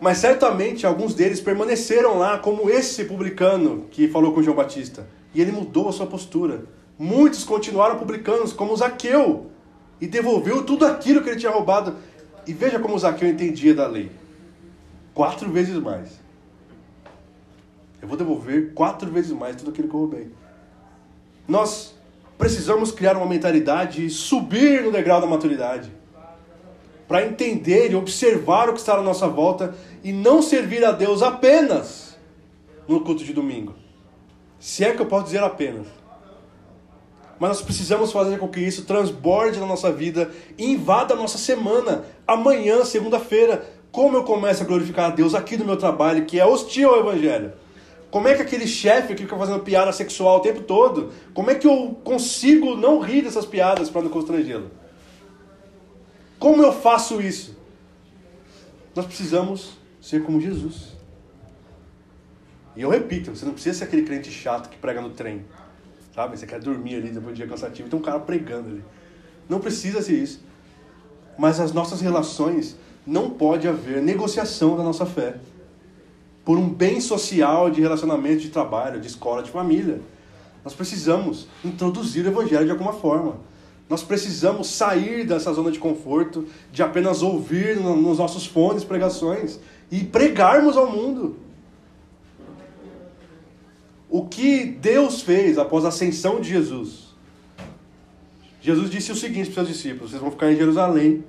Mas 0.00 0.18
certamente 0.18 0.84
alguns 0.84 1.14
deles 1.14 1.40
permaneceram 1.40 2.18
lá, 2.18 2.36
como 2.36 2.68
esse 2.68 3.04
publicano 3.04 3.86
que 3.92 4.08
falou 4.08 4.32
com 4.32 4.42
João 4.42 4.56
Batista. 4.56 5.06
E 5.32 5.40
ele 5.40 5.52
mudou 5.52 5.88
a 5.88 5.92
sua 5.92 6.06
postura. 6.06 6.64
Muitos 6.98 7.44
continuaram 7.44 7.96
publicanos, 7.96 8.52
como 8.52 8.76
Zaqueu, 8.76 9.46
e 10.00 10.08
devolveu 10.08 10.64
tudo 10.64 10.84
aquilo 10.84 11.22
que 11.22 11.28
ele 11.28 11.38
tinha 11.38 11.52
roubado. 11.52 11.94
E 12.44 12.52
veja 12.52 12.80
como 12.80 12.98
Zaqueu 12.98 13.28
entendia 13.28 13.72
da 13.72 13.86
lei: 13.86 14.10
quatro 15.14 15.48
vezes 15.48 15.76
mais. 15.76 16.18
Eu 18.02 18.08
vou 18.08 18.16
devolver 18.16 18.72
quatro 18.74 19.08
vezes 19.12 19.30
mais 19.30 19.54
tudo 19.54 19.70
aquilo 19.70 19.86
que 19.86 19.94
eu 19.94 20.00
roubei. 20.00 20.28
Nós 21.46 21.94
precisamos 22.36 22.90
criar 22.90 23.16
uma 23.16 23.26
mentalidade 23.26 24.04
e 24.04 24.10
subir 24.10 24.82
no 24.82 24.90
degrau 24.90 25.20
da 25.20 25.26
maturidade. 25.28 25.99
Para 27.10 27.26
entender 27.26 27.90
e 27.90 27.96
observar 27.96 28.68
o 28.68 28.72
que 28.72 28.78
está 28.78 28.94
na 28.96 29.02
nossa 29.02 29.26
volta 29.26 29.74
e 30.04 30.12
não 30.12 30.40
servir 30.40 30.84
a 30.84 30.92
Deus 30.92 31.22
apenas 31.22 32.16
no 32.86 33.00
culto 33.00 33.24
de 33.24 33.32
domingo. 33.32 33.74
Se 34.60 34.84
é 34.84 34.94
que 34.94 35.02
eu 35.02 35.06
posso 35.06 35.24
dizer 35.24 35.42
apenas. 35.42 35.88
Mas 37.36 37.48
nós 37.50 37.62
precisamos 37.62 38.12
fazer 38.12 38.38
com 38.38 38.46
que 38.46 38.60
isso 38.60 38.84
transborde 38.84 39.58
na 39.58 39.66
nossa 39.66 39.90
vida 39.90 40.30
e 40.56 40.70
invada 40.70 41.14
a 41.14 41.16
nossa 41.16 41.36
semana. 41.36 42.04
Amanhã, 42.28 42.84
segunda-feira, 42.84 43.68
como 43.90 44.16
eu 44.16 44.22
começo 44.22 44.62
a 44.62 44.66
glorificar 44.66 45.06
a 45.06 45.12
Deus 45.12 45.34
aqui 45.34 45.56
no 45.56 45.64
meu 45.64 45.76
trabalho, 45.76 46.26
que 46.26 46.38
é 46.38 46.46
hostil 46.46 46.90
ao 46.90 47.00
Evangelho? 47.00 47.54
Como 48.08 48.28
é 48.28 48.34
que 48.36 48.42
aquele 48.42 48.68
chefe 48.68 49.16
que 49.16 49.24
fica 49.24 49.36
fazendo 49.36 49.64
piada 49.64 49.90
sexual 49.90 50.36
o 50.36 50.42
tempo 50.42 50.60
todo, 50.60 51.10
como 51.34 51.50
é 51.50 51.56
que 51.56 51.66
eu 51.66 51.98
consigo 52.04 52.76
não 52.76 53.00
rir 53.00 53.22
dessas 53.22 53.44
piadas 53.44 53.90
para 53.90 54.02
não 54.02 54.10
constrangê-lo? 54.10 54.78
Como 56.40 56.62
eu 56.62 56.72
faço 56.72 57.20
isso? 57.20 57.54
Nós 58.96 59.04
precisamos 59.04 59.74
ser 60.00 60.24
como 60.24 60.40
Jesus. 60.40 60.96
E 62.74 62.80
eu 62.80 62.88
repito, 62.88 63.36
você 63.36 63.44
não 63.44 63.52
precisa 63.52 63.78
ser 63.78 63.84
aquele 63.84 64.02
crente 64.02 64.30
chato 64.30 64.70
que 64.70 64.78
prega 64.78 65.02
no 65.02 65.10
trem. 65.10 65.44
Sabe? 66.14 66.38
Você 66.38 66.46
quer 66.46 66.58
dormir 66.58 66.96
ali 66.96 67.10
depois 67.10 67.34
do 67.34 67.34
dia 67.34 67.46
cansativo. 67.46 67.90
Tem 67.90 67.98
um 67.98 68.02
cara 68.02 68.18
pregando 68.18 68.70
ali. 68.70 68.84
Não 69.48 69.60
precisa 69.60 70.00
ser 70.00 70.14
isso. 70.14 70.42
Mas 71.36 71.60
as 71.60 71.72
nossas 71.72 72.00
relações 72.00 72.74
não 73.06 73.28
pode 73.28 73.68
haver 73.68 74.00
negociação 74.00 74.76
da 74.78 74.82
nossa 74.82 75.04
fé 75.04 75.36
por 76.42 76.56
um 76.56 76.68
bem 76.68 77.02
social 77.02 77.70
de 77.70 77.82
relacionamento, 77.82 78.40
de 78.40 78.48
trabalho, 78.48 78.98
de 78.98 79.06
escola, 79.06 79.42
de 79.42 79.50
família. 79.50 80.00
Nós 80.64 80.72
precisamos 80.72 81.46
introduzir 81.62 82.24
o 82.24 82.28
evangelho 82.28 82.64
de 82.64 82.70
alguma 82.70 82.94
forma. 82.94 83.36
Nós 83.90 84.04
precisamos 84.04 84.68
sair 84.68 85.26
dessa 85.26 85.52
zona 85.52 85.72
de 85.72 85.80
conforto, 85.80 86.46
de 86.72 86.80
apenas 86.80 87.22
ouvir 87.22 87.76
nos 87.76 88.18
nossos 88.18 88.46
fones 88.46 88.84
pregações 88.84 89.58
e 89.90 90.04
pregarmos 90.04 90.76
ao 90.76 90.88
mundo. 90.88 91.36
O 94.08 94.28
que 94.28 94.64
Deus 94.64 95.22
fez 95.22 95.58
após 95.58 95.84
a 95.84 95.88
ascensão 95.88 96.40
de 96.40 96.50
Jesus? 96.50 97.08
Jesus 98.62 98.88
disse 98.90 99.10
o 99.10 99.16
seguinte 99.16 99.50
para 99.50 99.62
os 99.62 99.68
seus 99.68 99.76
discípulos: 99.76 100.10
vocês 100.10 100.22
vão 100.22 100.30
ficar 100.30 100.52
em 100.52 100.56
Jerusalém. 100.56 101.24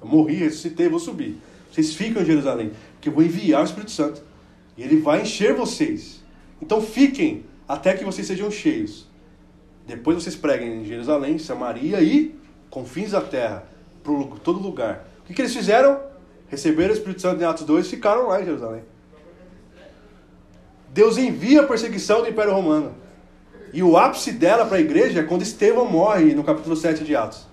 Eu 0.00 0.06
morri, 0.06 0.36
ressuscitei, 0.36 0.88
vou 0.88 1.00
subir. 1.00 1.38
Vocês 1.72 1.92
ficam 1.92 2.22
em 2.22 2.24
Jerusalém, 2.24 2.70
porque 2.92 3.08
eu 3.08 3.12
vou 3.12 3.24
enviar 3.24 3.62
o 3.62 3.64
Espírito 3.64 3.90
Santo. 3.90 4.22
E 4.76 4.82
ele 4.84 4.98
vai 4.98 5.22
encher 5.22 5.54
vocês. 5.54 6.22
Então 6.62 6.80
fiquem 6.80 7.44
até 7.66 7.94
que 7.94 8.04
vocês 8.04 8.28
sejam 8.28 8.48
cheios. 8.48 9.09
Depois 9.90 10.22
vocês 10.22 10.36
preguem 10.36 10.82
em 10.82 10.84
Jerusalém, 10.84 11.36
Samaria 11.36 12.00
e 12.00 12.32
confins 12.70 13.10
da 13.10 13.20
terra, 13.20 13.64
por 14.04 14.38
todo 14.38 14.60
lugar. 14.60 15.04
O 15.18 15.26
que, 15.26 15.34
que 15.34 15.42
eles 15.42 15.52
fizeram? 15.52 15.98
Receberam 16.46 16.90
o 16.90 16.96
Espírito 16.96 17.20
Santo 17.20 17.42
em 17.42 17.44
Atos 17.44 17.66
2 17.66 17.86
e 17.86 17.90
ficaram 17.90 18.28
lá 18.28 18.40
em 18.40 18.44
Jerusalém. 18.44 18.82
Deus 20.90 21.18
envia 21.18 21.62
a 21.62 21.66
perseguição 21.66 22.22
do 22.22 22.28
Império 22.28 22.52
Romano. 22.52 22.94
E 23.72 23.82
o 23.82 23.96
ápice 23.96 24.30
dela 24.30 24.64
para 24.64 24.76
a 24.76 24.80
igreja 24.80 25.20
é 25.20 25.22
quando 25.24 25.42
Estevão 25.42 25.86
morre, 25.86 26.34
no 26.34 26.44
capítulo 26.44 26.76
7 26.76 27.02
de 27.02 27.16
Atos. 27.16 27.48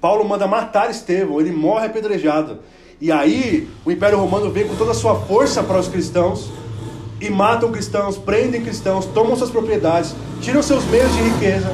Paulo 0.00 0.26
manda 0.26 0.46
matar 0.46 0.90
Estevão, 0.90 1.42
ele 1.42 1.52
morre 1.52 1.86
apedrejado. 1.86 2.60
E 2.98 3.12
aí 3.12 3.68
o 3.84 3.92
Império 3.92 4.18
Romano 4.18 4.50
vem 4.50 4.66
com 4.66 4.76
toda 4.76 4.92
a 4.92 4.94
sua 4.94 5.14
força 5.26 5.62
para 5.62 5.78
os 5.78 5.88
cristãos 5.88 6.50
e 7.20 7.28
matam 7.28 7.70
cristãos, 7.70 8.16
prendem 8.16 8.62
cristãos, 8.62 9.04
tomam 9.06 9.36
suas 9.36 9.50
propriedades, 9.50 10.14
tiram 10.40 10.62
seus 10.62 10.84
meios 10.86 11.12
de 11.12 11.22
riqueza. 11.22 11.70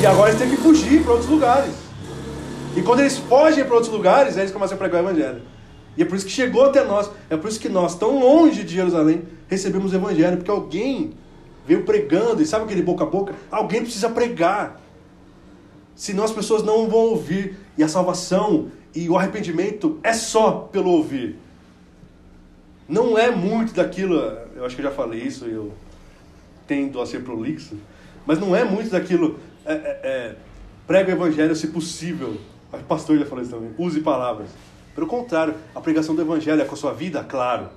E 0.00 0.06
agora 0.06 0.30
eles 0.30 0.40
têm 0.40 0.50
que 0.50 0.56
fugir 0.56 1.02
para 1.02 1.12
outros 1.12 1.30
lugares. 1.30 1.74
E 2.76 2.82
quando 2.82 3.00
eles 3.00 3.18
fogem 3.18 3.64
para 3.64 3.74
outros 3.74 3.92
lugares, 3.92 4.36
eles 4.36 4.50
começam 4.50 4.76
a 4.76 4.78
pregar 4.78 5.02
o 5.02 5.08
evangelho. 5.08 5.42
E 5.96 6.02
é 6.02 6.04
por 6.04 6.16
isso 6.16 6.26
que 6.26 6.32
chegou 6.32 6.64
até 6.64 6.84
nós. 6.84 7.10
É 7.28 7.36
por 7.36 7.48
isso 7.48 7.58
que 7.58 7.68
nós, 7.68 7.96
tão 7.96 8.20
longe 8.20 8.62
de 8.62 8.74
Jerusalém, 8.74 9.24
recebemos 9.48 9.92
o 9.92 9.96
evangelho. 9.96 10.36
Porque 10.36 10.50
alguém 10.50 11.14
veio 11.66 11.82
pregando. 11.84 12.40
E 12.40 12.46
sabe 12.46 12.64
aquele 12.64 12.82
boca 12.82 13.02
a 13.02 13.06
boca? 13.06 13.34
Alguém 13.50 13.82
precisa 13.82 14.08
pregar. 14.08 14.80
Senão 15.96 16.22
as 16.22 16.30
pessoas 16.30 16.62
não 16.62 16.88
vão 16.88 17.00
ouvir. 17.00 17.56
E 17.76 17.82
a 17.82 17.88
salvação 17.88 18.70
e 18.94 19.08
o 19.08 19.18
arrependimento 19.18 19.98
é 20.04 20.12
só 20.12 20.68
pelo 20.72 20.90
ouvir. 20.90 21.36
Não 22.88 23.18
é 23.18 23.30
muito 23.30 23.74
daquilo, 23.74 24.16
eu 24.58 24.66
acho 24.66 24.74
que 24.74 24.82
eu 24.82 24.90
já 24.90 24.90
falei 24.90 25.20
isso, 25.20 25.44
eu 25.44 25.72
tendo 26.66 27.00
a 27.00 27.06
ser 27.06 27.22
prolixo, 27.22 27.76
mas 28.26 28.38
não 28.40 28.54
é 28.54 28.64
muito 28.64 28.90
daquilo, 28.90 29.38
é, 29.64 29.72
é, 29.72 30.00
é, 30.02 30.36
prega 30.86 31.10
o 31.10 31.14
evangelho 31.14 31.54
se 31.54 31.68
possível. 31.68 32.36
O 32.72 32.78
pastor 32.78 33.18
já 33.18 33.24
falou 33.24 33.42
isso 33.42 33.52
também, 33.52 33.72
use 33.78 34.00
palavras. 34.00 34.50
Pelo 34.94 35.06
contrário, 35.06 35.54
a 35.74 35.80
pregação 35.80 36.14
do 36.14 36.20
evangelho 36.20 36.60
é 36.60 36.64
com 36.64 36.74
a 36.74 36.76
sua 36.76 36.92
vida, 36.92 37.22
claro. 37.22 37.68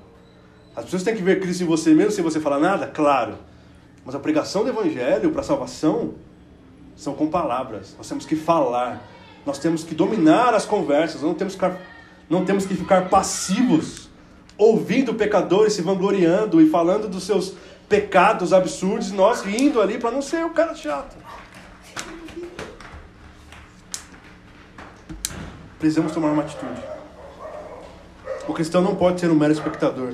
As 0.75 0.85
pessoas 0.85 1.03
têm 1.03 1.15
que 1.15 1.21
ver 1.21 1.39
Cristo 1.39 1.63
em 1.63 1.67
você 1.67 1.93
mesmo 1.93 2.11
sem 2.11 2.23
você 2.23 2.39
falar 2.39 2.59
nada, 2.59 2.87
claro. 2.87 3.35
Mas 4.03 4.15
a 4.15 4.19
pregação 4.19 4.63
do 4.63 4.69
evangelho 4.69 5.31
para 5.31 5.43
salvação 5.43 6.15
são 6.95 7.13
com 7.13 7.27
palavras. 7.27 7.93
Nós 7.97 8.09
temos 8.09 8.25
que 8.25 8.35
falar. 8.35 9.07
Nós 9.45 9.59
temos 9.59 9.83
que 9.83 9.93
dominar 9.93 10.53
as 10.53 10.65
conversas, 10.65 11.21
não 11.21 11.33
temos 11.33 11.55
que 11.55 11.65
não 12.29 12.45
temos 12.45 12.65
que 12.65 12.75
ficar 12.75 13.09
passivos, 13.09 14.09
ouvindo 14.61 15.15
pecadores 15.15 15.73
se 15.73 15.81
vangloriando 15.81 16.61
e 16.61 16.69
falando 16.69 17.07
dos 17.07 17.23
seus 17.23 17.55
pecados 17.89 18.53
absurdos, 18.53 19.11
nós 19.11 19.41
rindo 19.41 19.81
ali 19.81 19.97
para 19.97 20.11
não 20.11 20.21
ser 20.21 20.45
o 20.45 20.51
cara 20.51 20.75
chato. 20.75 21.17
Precisamos 25.79 26.11
tomar 26.11 26.29
uma 26.29 26.43
atitude. 26.43 26.79
O 28.47 28.53
cristão 28.53 28.83
não 28.83 28.95
pode 28.95 29.19
ser 29.19 29.31
um 29.31 29.35
mero 29.35 29.51
espectador 29.51 30.13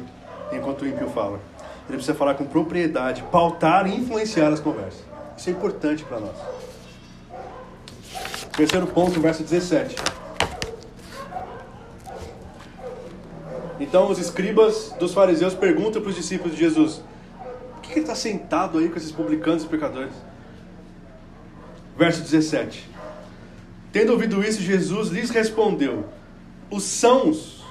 enquanto 0.54 0.84
o 0.84 0.88
ímpio 0.88 1.10
fala. 1.10 1.42
Ele 1.90 1.98
precisa 1.98 2.16
falar 2.16 2.36
com 2.36 2.46
propriedade, 2.46 3.24
pautar 3.30 3.86
e 3.86 3.96
influenciar 3.96 4.54
as 4.54 4.62
conversas. 4.62 5.04
Isso 5.38 5.50
é 5.50 5.52
importante 5.52 6.06
para 6.06 6.22
nós. 6.22 6.38
Terceiro 8.56 8.88
ponto, 8.88 9.20
verso 9.20 9.44
17. 9.44 9.96
Então 13.80 14.10
os 14.10 14.18
escribas 14.18 14.94
dos 15.00 15.14
fariseus 15.14 15.54
perguntam 15.54 16.02
para 16.02 16.10
os 16.10 16.16
discípulos 16.16 16.54
de 16.56 16.60
Jesus: 16.60 17.02
Por 17.74 17.82
que 17.82 17.94
ele 17.94 18.00
está 18.02 18.16
sentado 18.16 18.80
aí 18.80 18.90
com 18.90 18.98
esses 18.98 19.12
publicanos 19.12 19.64
e 19.64 19.68
pecadores? 19.68 20.14
Verso 21.98 22.22
17. 22.22 22.90
Tendo 23.92 24.12
ouvido 24.14 24.44
isso, 24.44 24.62
Jesus 24.62 25.10
lhes 25.10 25.30
respondeu: 25.30 26.06
Os 26.70 26.84
sãos 26.84 27.64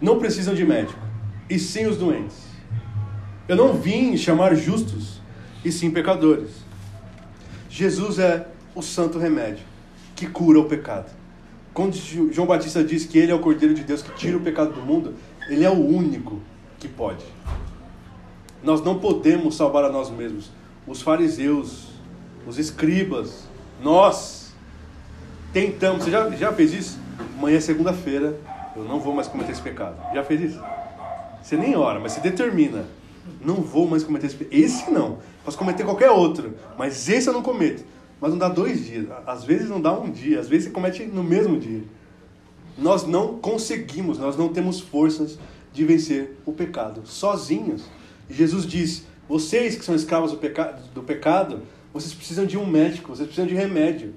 não 0.00 0.18
precisam 0.18 0.54
de 0.54 0.64
médico, 0.64 1.00
e 1.48 1.58
sim 1.58 1.86
os 1.86 1.96
doentes. 1.96 2.36
Eu 3.48 3.56
não 3.56 3.74
vim 3.74 4.16
chamar 4.16 4.54
justos, 4.54 5.20
e 5.64 5.70
sim 5.70 5.90
pecadores. 5.90 6.50
Jesus 7.68 8.18
é 8.18 8.46
o 8.74 8.82
santo 8.82 9.18
remédio 9.18 9.64
que 10.14 10.26
cura 10.26 10.60
o 10.60 10.64
pecado. 10.64 11.10
Quando 11.74 11.94
João 11.96 12.46
Batista 12.46 12.84
diz 12.84 13.06
que 13.06 13.18
ele 13.18 13.32
é 13.32 13.34
o 13.34 13.38
Cordeiro 13.38 13.74
de 13.74 13.82
Deus 13.82 14.02
que 14.02 14.14
tira 14.14 14.36
o 14.36 14.40
pecado 14.40 14.72
do 14.72 14.82
mundo, 14.82 15.14
ele 15.48 15.64
é 15.64 15.70
o 15.70 15.78
único 15.78 16.38
que 16.78 16.86
pode. 16.86 17.24
Nós 18.62 18.82
não 18.82 18.98
podemos 18.98 19.56
salvar 19.56 19.84
a 19.84 19.88
nós 19.88 20.10
mesmos. 20.10 20.50
Os 20.86 21.00
fariseus, 21.00 21.88
os 22.46 22.58
escribas, 22.58 23.48
nós 23.82 24.52
tentamos. 25.52 26.04
Você 26.04 26.10
já, 26.10 26.28
já 26.30 26.52
fez 26.52 26.74
isso? 26.74 26.98
Amanhã 27.38 27.56
é 27.56 27.60
segunda-feira, 27.60 28.38
eu 28.76 28.84
não 28.84 29.00
vou 29.00 29.14
mais 29.14 29.26
cometer 29.26 29.52
esse 29.52 29.62
pecado. 29.62 29.96
Já 30.14 30.22
fez 30.22 30.40
isso? 30.42 30.62
Você 31.42 31.56
nem 31.56 31.74
ora, 31.74 31.98
mas 31.98 32.12
você 32.12 32.20
determina. 32.20 32.84
Não 33.40 33.56
vou 33.56 33.88
mais 33.88 34.02
cometer 34.02 34.26
esse 34.26 34.36
pecado. 34.36 34.54
Esse 34.54 34.90
não. 34.90 35.18
Posso 35.44 35.56
cometer 35.56 35.84
qualquer 35.84 36.10
outro, 36.10 36.54
mas 36.76 37.08
esse 37.08 37.28
eu 37.28 37.32
não 37.32 37.42
cometo 37.42 37.82
mas 38.22 38.30
não 38.30 38.38
dá 38.38 38.48
dois 38.48 38.84
dias. 38.86 39.08
Às 39.26 39.42
vezes 39.42 39.68
não 39.68 39.80
dá 39.80 39.92
um 39.92 40.08
dia, 40.08 40.38
às 40.38 40.48
vezes 40.48 40.66
você 40.66 40.70
comete 40.70 41.02
no 41.02 41.24
mesmo 41.24 41.58
dia. 41.58 41.82
Nós 42.78 43.04
não 43.04 43.36
conseguimos, 43.38 44.16
nós 44.16 44.36
não 44.36 44.48
temos 44.48 44.78
forças 44.78 45.36
de 45.72 45.84
vencer 45.84 46.38
o 46.46 46.52
pecado 46.52 47.02
sozinhos. 47.04 47.82
E 48.30 48.32
Jesus 48.32 48.64
diz: 48.64 49.04
vocês 49.28 49.74
que 49.74 49.84
são 49.84 49.96
escravos 49.96 50.30
do, 50.30 50.38
do 50.94 51.02
pecado, 51.02 51.62
vocês 51.92 52.14
precisam 52.14 52.46
de 52.46 52.56
um 52.56 52.64
médico, 52.64 53.08
vocês 53.08 53.26
precisam 53.26 53.48
de 53.48 53.56
remédio. 53.56 54.14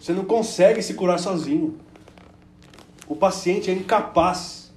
Você 0.00 0.12
não 0.12 0.24
consegue 0.24 0.82
se 0.82 0.94
curar 0.94 1.20
sozinho. 1.20 1.78
O 3.06 3.14
paciente 3.14 3.70
é 3.70 3.72
incapaz. 3.72 4.72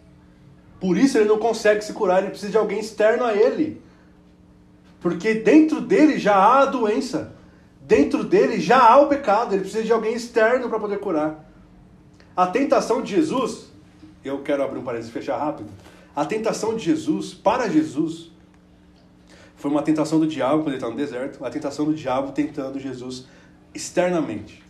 Por 0.79 0.99
isso 0.99 1.17
ele 1.17 1.27
não 1.27 1.39
consegue 1.39 1.83
se 1.83 1.93
curar, 1.93 2.19
ele 2.19 2.29
precisa 2.29 2.51
de 2.51 2.57
alguém 2.57 2.79
externo 2.79 3.23
a 3.23 3.33
ele. 3.33 3.81
Porque 5.01 5.33
dentro 5.33 5.81
dele 5.81 6.19
já 6.19 6.35
há 6.35 6.61
a 6.61 6.65
doença 6.65 7.34
dentro 7.87 8.23
dele 8.23 8.59
já 8.59 8.79
há 8.79 8.97
o 8.97 9.07
pecado, 9.07 9.53
ele 9.53 9.61
precisa 9.61 9.83
de 9.83 9.91
alguém 9.91 10.13
externo 10.13 10.69
para 10.69 10.79
poder 10.79 10.99
curar. 10.99 11.45
A 12.35 12.47
tentação 12.47 13.01
de 13.01 13.15
Jesus, 13.15 13.71
eu 14.23 14.41
quero 14.41 14.63
abrir 14.63 14.79
um 14.79 14.83
parênteses 14.83 15.11
e 15.11 15.13
fechar 15.13 15.37
rápido. 15.37 15.69
A 16.15 16.25
tentação 16.25 16.75
de 16.75 16.83
Jesus, 16.83 17.33
para 17.33 17.69
Jesus, 17.69 18.31
foi 19.55 19.71
uma 19.71 19.81
tentação 19.81 20.19
do 20.19 20.27
diabo 20.27 20.63
quando 20.63 20.69
ele 20.69 20.75
está 20.75 20.89
no 20.89 20.95
deserto, 20.95 21.43
a 21.45 21.49
tentação 21.49 21.85
do 21.85 21.93
diabo 21.93 22.31
tentando 22.31 22.79
Jesus 22.79 23.25
externamente. 23.73 24.63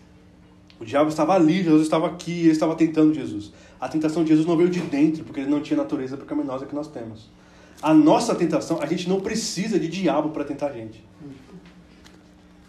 O 0.79 0.85
diabo 0.85 1.09
estava 1.09 1.33
ali, 1.33 1.63
Jesus 1.63 1.83
estava 1.83 2.07
aqui, 2.07 2.41
ele 2.41 2.51
estava 2.51 2.75
tentando 2.75 3.13
Jesus. 3.13 3.51
A 3.79 3.87
tentação 3.87 4.23
de 4.23 4.29
Jesus 4.29 4.45
não 4.45 4.57
veio 4.57 4.69
de 4.69 4.81
dentro, 4.81 5.23
porque 5.23 5.39
ele 5.39 5.49
não 5.49 5.61
tinha 5.61 5.79
a 5.79 5.83
natureza 5.83 6.17
pecaminosa 6.17 6.65
que 6.65 6.75
nós 6.75 6.87
temos. 6.87 7.29
A 7.81 7.93
nossa 7.93 8.35
tentação, 8.35 8.81
a 8.81 8.85
gente 8.85 9.07
não 9.07 9.21
precisa 9.21 9.79
de 9.79 9.87
diabo 9.87 10.29
para 10.29 10.43
tentar 10.43 10.67
a 10.67 10.71
gente. 10.71 11.03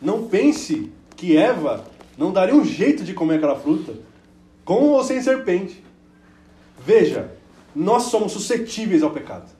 Não 0.06 0.28
pense 0.28 0.92
que 1.16 1.36
Eva 1.36 1.84
não 2.16 2.32
daria 2.32 2.54
um 2.54 2.64
jeito 2.64 3.02
de 3.02 3.12
comer 3.12 3.38
aquela 3.38 3.56
fruta, 3.56 3.92
com 4.64 4.90
ou 4.90 5.02
sem 5.02 5.20
serpente. 5.20 5.82
Veja, 6.78 7.32
nós 7.74 8.04
somos 8.04 8.30
suscetíveis 8.30 9.02
ao 9.02 9.10
pecado. 9.10 9.50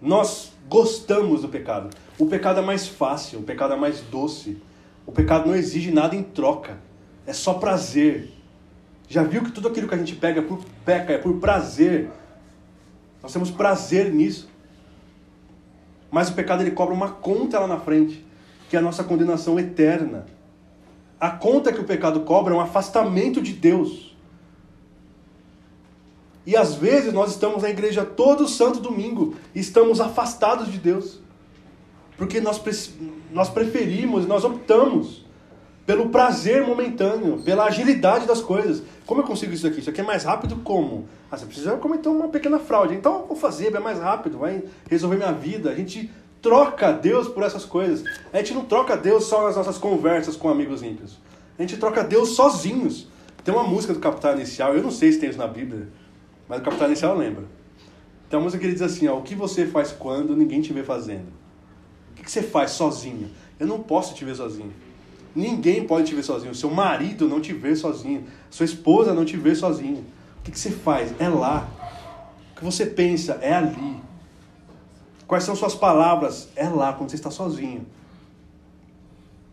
Nós 0.00 0.52
gostamos 0.68 1.42
do 1.42 1.48
pecado. 1.48 1.90
O 2.16 2.26
pecado 2.26 2.60
é 2.60 2.62
mais 2.62 2.86
fácil, 2.86 3.40
o 3.40 3.42
pecado 3.42 3.74
é 3.74 3.76
mais 3.76 4.02
doce. 4.02 4.56
O 5.04 5.10
pecado 5.10 5.48
não 5.48 5.56
exige 5.56 5.90
nada 5.90 6.14
em 6.14 6.22
troca. 6.22 6.78
É 7.26 7.32
só 7.32 7.54
prazer. 7.54 8.30
Já 9.08 9.24
viu 9.24 9.42
que 9.42 9.50
tudo 9.50 9.66
aquilo 9.66 9.88
que 9.88 9.96
a 9.96 9.98
gente 9.98 10.14
pega 10.14 10.42
por 10.42 10.64
peca 10.84 11.12
é 11.12 11.18
por 11.18 11.40
prazer. 11.40 12.08
Nós 13.20 13.32
temos 13.32 13.50
prazer 13.50 14.14
nisso. 14.14 14.48
Mas 16.08 16.28
o 16.28 16.34
pecado 16.34 16.62
ele 16.62 16.70
cobra 16.70 16.94
uma 16.94 17.10
conta 17.10 17.58
lá 17.58 17.66
na 17.66 17.80
frente 17.80 18.25
que 18.68 18.76
é 18.76 18.78
a 18.78 18.82
nossa 18.82 19.04
condenação 19.04 19.58
eterna. 19.58 20.26
A 21.18 21.30
conta 21.30 21.72
que 21.72 21.80
o 21.80 21.84
pecado 21.84 22.20
cobra 22.20 22.52
é 22.54 22.56
um 22.56 22.60
afastamento 22.60 23.40
de 23.40 23.52
Deus. 23.52 24.16
E 26.44 26.56
às 26.56 26.74
vezes 26.74 27.12
nós 27.12 27.30
estamos 27.30 27.62
na 27.62 27.70
igreja 27.70 28.04
todo 28.04 28.46
santo 28.46 28.78
domingo 28.78 29.34
e 29.54 29.60
estamos 29.60 30.00
afastados 30.00 30.70
de 30.70 30.78
Deus. 30.78 31.20
Porque 32.16 32.40
nós, 32.40 32.62
nós 33.32 33.48
preferimos, 33.48 34.26
nós 34.26 34.44
optamos 34.44 35.26
pelo 35.84 36.08
prazer 36.08 36.66
momentâneo, 36.66 37.40
pela 37.42 37.64
agilidade 37.64 38.26
das 38.26 38.40
coisas. 38.40 38.82
Como 39.06 39.20
eu 39.20 39.24
consigo 39.24 39.52
isso 39.52 39.66
aqui? 39.66 39.80
Isso 39.80 39.90
aqui 39.90 40.00
é 40.00 40.04
mais 40.04 40.24
rápido 40.24 40.56
como? 40.56 41.08
Ah, 41.30 41.36
você 41.36 41.46
precisa 41.46 41.76
cometer 41.76 42.08
uma 42.08 42.28
pequena 42.28 42.58
fraude. 42.58 42.94
Então 42.94 43.20
eu 43.20 43.26
vou 43.26 43.36
fazer, 43.36 43.74
é 43.74 43.78
mais 43.78 43.98
rápido, 43.98 44.38
vai 44.38 44.64
resolver 44.90 45.16
minha 45.16 45.32
vida. 45.32 45.70
A 45.70 45.74
gente 45.74 46.10
troca 46.40 46.92
Deus 46.92 47.28
por 47.28 47.42
essas 47.42 47.64
coisas. 47.64 48.04
A 48.32 48.38
gente 48.38 48.54
não 48.54 48.64
troca 48.64 48.96
Deus 48.96 49.24
só 49.24 49.44
nas 49.44 49.56
nossas 49.56 49.78
conversas 49.78 50.36
com 50.36 50.48
amigos 50.48 50.82
ímpios. 50.82 51.18
A 51.58 51.62
gente 51.62 51.76
troca 51.76 52.04
Deus 52.04 52.30
sozinhos. 52.30 53.08
Tem 53.44 53.54
uma 53.54 53.64
música 53.64 53.94
do 53.94 54.00
Capital 54.00 54.34
Inicial, 54.34 54.74
eu 54.74 54.82
não 54.82 54.90
sei 54.90 55.12
se 55.12 55.20
tem 55.20 55.30
isso 55.30 55.38
na 55.38 55.46
Bíblia, 55.46 55.88
mas 56.48 56.60
o 56.60 56.62
Capital 56.62 56.88
Inicial 56.88 57.16
lembra. 57.16 57.44
Tem 58.28 58.38
uma 58.38 58.44
música 58.44 58.60
que 58.60 58.66
ele 58.66 58.72
diz 58.72 58.82
assim: 58.82 59.06
ó, 59.06 59.18
O 59.18 59.22
que 59.22 59.34
você 59.34 59.66
faz 59.66 59.92
quando 59.92 60.34
ninguém 60.34 60.60
te 60.60 60.72
vê 60.72 60.82
fazendo? 60.82 61.28
O 62.12 62.22
que 62.22 62.30
você 62.30 62.42
faz 62.42 62.72
sozinho? 62.72 63.30
Eu 63.58 63.66
não 63.66 63.80
posso 63.80 64.14
te 64.14 64.24
ver 64.24 64.34
sozinho. 64.34 64.72
Ninguém 65.34 65.86
pode 65.86 66.06
te 66.06 66.14
ver 66.14 66.22
sozinho. 66.22 66.54
Seu 66.54 66.70
marido 66.70 67.28
não 67.28 67.40
te 67.40 67.52
vê 67.52 67.76
sozinho. 67.76 68.24
Sua 68.50 68.64
esposa 68.64 69.14
não 69.14 69.24
te 69.24 69.36
vê 69.36 69.54
sozinho. 69.54 70.04
O 70.38 70.42
que 70.42 70.58
você 70.58 70.70
faz? 70.70 71.14
É 71.18 71.28
lá. 71.28 71.68
O 72.52 72.58
que 72.58 72.64
você 72.64 72.86
pensa? 72.86 73.38
É 73.42 73.52
ali. 73.54 73.96
Quais 75.26 75.44
são 75.44 75.56
suas 75.56 75.74
palavras? 75.74 76.48
É 76.54 76.68
lá, 76.68 76.92
quando 76.92 77.10
você 77.10 77.16
está 77.16 77.30
sozinho. 77.30 77.86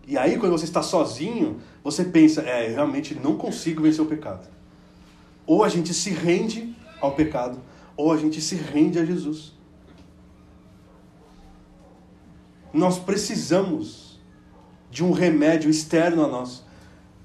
E 0.07 0.17
aí, 0.17 0.37
quando 0.37 0.51
você 0.51 0.65
está 0.65 0.83
sozinho, 0.83 1.59
você 1.83 2.03
pensa: 2.03 2.41
é, 2.41 2.67
realmente 2.67 3.15
não 3.15 3.37
consigo 3.37 3.81
vencer 3.81 4.01
o 4.01 4.05
pecado. 4.05 4.47
Ou 5.45 5.63
a 5.63 5.69
gente 5.69 5.93
se 5.93 6.11
rende 6.11 6.75
ao 7.01 7.13
pecado, 7.13 7.59
ou 7.97 8.11
a 8.11 8.17
gente 8.17 8.39
se 8.41 8.55
rende 8.55 8.99
a 8.99 9.05
Jesus. 9.05 9.53
Nós 12.71 12.97
precisamos 12.97 14.19
de 14.89 15.03
um 15.03 15.11
remédio 15.11 15.69
externo 15.69 16.23
a 16.23 16.27
nós. 16.27 16.63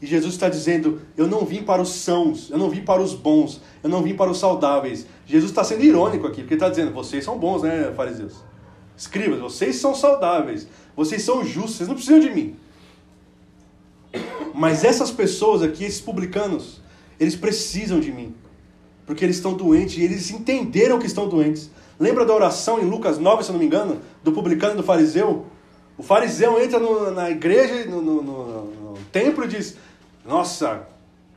E 0.00 0.06
Jesus 0.06 0.34
está 0.34 0.48
dizendo: 0.48 1.02
Eu 1.16 1.26
não 1.26 1.44
vim 1.44 1.62
para 1.62 1.82
os 1.82 1.90
sãos, 1.90 2.50
eu 2.50 2.58
não 2.58 2.70
vim 2.70 2.82
para 2.82 3.02
os 3.02 3.14
bons, 3.14 3.60
eu 3.82 3.90
não 3.90 4.02
vim 4.02 4.14
para 4.14 4.30
os 4.30 4.38
saudáveis. 4.38 5.06
Jesus 5.26 5.50
está 5.50 5.64
sendo 5.64 5.84
irônico 5.84 6.26
aqui, 6.26 6.42
porque 6.42 6.54
está 6.54 6.68
dizendo: 6.68 6.92
Vocês 6.92 7.24
são 7.24 7.38
bons, 7.38 7.62
né, 7.62 7.92
fariseus? 7.96 8.34
Escribas, 8.96 9.40
vocês 9.40 9.76
são 9.76 9.94
saudáveis, 9.94 10.66
vocês 10.96 11.22
são 11.22 11.44
justos, 11.44 11.76
vocês 11.76 11.88
não 11.88 11.94
precisam 11.94 12.20
de 12.20 12.30
mim. 12.30 12.56
Mas 14.54 14.84
essas 14.84 15.10
pessoas 15.10 15.62
aqui, 15.62 15.84
esses 15.84 16.00
publicanos, 16.00 16.80
eles 17.18 17.36
precisam 17.36 18.00
de 18.00 18.10
mim. 18.10 18.34
Porque 19.06 19.24
eles 19.24 19.36
estão 19.36 19.54
doentes 19.54 19.96
e 19.96 20.02
eles 20.02 20.30
entenderam 20.30 20.98
que 20.98 21.06
estão 21.06 21.28
doentes. 21.28 21.70
Lembra 21.98 22.24
da 22.24 22.34
oração 22.34 22.80
em 22.80 22.84
Lucas 22.84 23.18
9, 23.18 23.42
se 23.42 23.50
eu 23.50 23.52
não 23.54 23.60
me 23.60 23.66
engano, 23.66 24.00
do 24.22 24.32
publicano 24.32 24.74
e 24.74 24.76
do 24.76 24.82
fariseu? 24.82 25.46
O 25.96 26.02
fariseu 26.02 26.60
entra 26.62 26.78
no, 26.78 27.10
na 27.10 27.30
igreja, 27.30 27.86
no, 27.86 28.02
no, 28.02 28.22
no 28.22 28.98
templo 29.12 29.44
e 29.44 29.48
diz: 29.48 29.76
Nossa, 30.28 30.86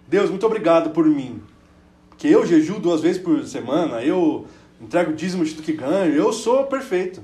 Deus, 0.06 0.30
muito 0.30 0.46
obrigado 0.46 0.90
por 0.90 1.06
mim. 1.06 1.42
Que 2.18 2.28
eu 2.28 2.46
jejuo 2.46 2.78
duas 2.78 3.00
vezes 3.00 3.22
por 3.22 3.42
semana, 3.48 4.04
eu 4.04 4.46
entrego 4.82 5.14
dízimo 5.14 5.46
de 5.46 5.54
tudo 5.54 5.64
que 5.64 5.72
ganho, 5.72 6.14
eu 6.14 6.34
sou 6.34 6.66
perfeito. 6.66 7.24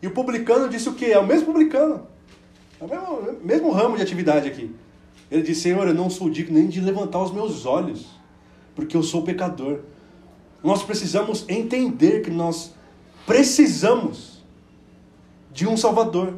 E 0.00 0.06
o 0.06 0.12
publicano 0.12 0.68
disse 0.68 0.88
o 0.88 0.94
quê? 0.94 1.06
É 1.06 1.18
o 1.18 1.26
mesmo 1.26 1.46
publicano. 1.46 2.06
É 2.80 2.84
o 2.84 2.88
mesmo, 2.88 3.40
mesmo 3.42 3.70
ramo 3.72 3.96
de 3.96 4.02
atividade 4.04 4.46
aqui. 4.46 4.72
Ele 5.28 5.42
disse: 5.42 5.62
Senhor, 5.62 5.88
eu 5.88 5.92
não 5.92 6.08
sou 6.08 6.30
digno 6.30 6.56
nem 6.56 6.68
de 6.68 6.80
levantar 6.80 7.20
os 7.20 7.32
meus 7.32 7.66
olhos, 7.66 8.06
porque 8.76 8.96
eu 8.96 9.02
sou 9.02 9.24
pecador. 9.24 9.80
Nós 10.62 10.84
precisamos 10.84 11.44
entender 11.48 12.20
que 12.20 12.30
nós 12.30 12.74
precisamos 13.26 14.44
de 15.52 15.66
um 15.66 15.76
Salvador. 15.76 16.34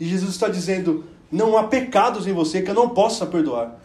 E 0.00 0.06
Jesus 0.06 0.30
está 0.30 0.48
dizendo: 0.48 1.04
não 1.30 1.58
há 1.58 1.64
pecados 1.64 2.26
em 2.26 2.32
você 2.32 2.62
que 2.62 2.70
eu 2.70 2.74
não 2.74 2.88
possa 2.88 3.26
perdoar. 3.26 3.81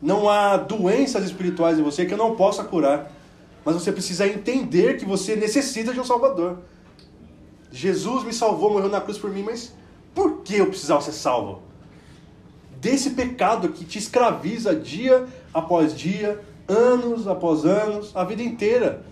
Não 0.00 0.28
há 0.28 0.56
doenças 0.56 1.24
espirituais 1.24 1.78
em 1.78 1.82
você 1.82 2.06
que 2.06 2.14
eu 2.14 2.18
não 2.18 2.34
possa 2.34 2.64
curar. 2.64 3.12
Mas 3.64 3.74
você 3.74 3.92
precisa 3.92 4.26
entender 4.26 4.96
que 4.96 5.04
você 5.04 5.36
necessita 5.36 5.92
de 5.92 6.00
um 6.00 6.04
Salvador. 6.04 6.58
Jesus 7.70 8.24
me 8.24 8.32
salvou, 8.32 8.72
morreu 8.72 8.88
na 8.88 9.00
cruz 9.00 9.18
por 9.18 9.30
mim, 9.30 9.42
mas 9.42 9.72
por 10.14 10.38
que 10.38 10.56
eu 10.56 10.66
precisava 10.66 11.00
ser 11.00 11.12
salvo. 11.12 11.62
Desse 12.80 13.10
pecado 13.10 13.68
que 13.68 13.84
te 13.84 13.98
escraviza 13.98 14.74
dia 14.74 15.26
após 15.52 15.94
dia, 15.94 16.40
anos 16.66 17.28
após 17.28 17.64
anos, 17.66 18.16
a 18.16 18.24
vida 18.24 18.42
inteira. 18.42 19.04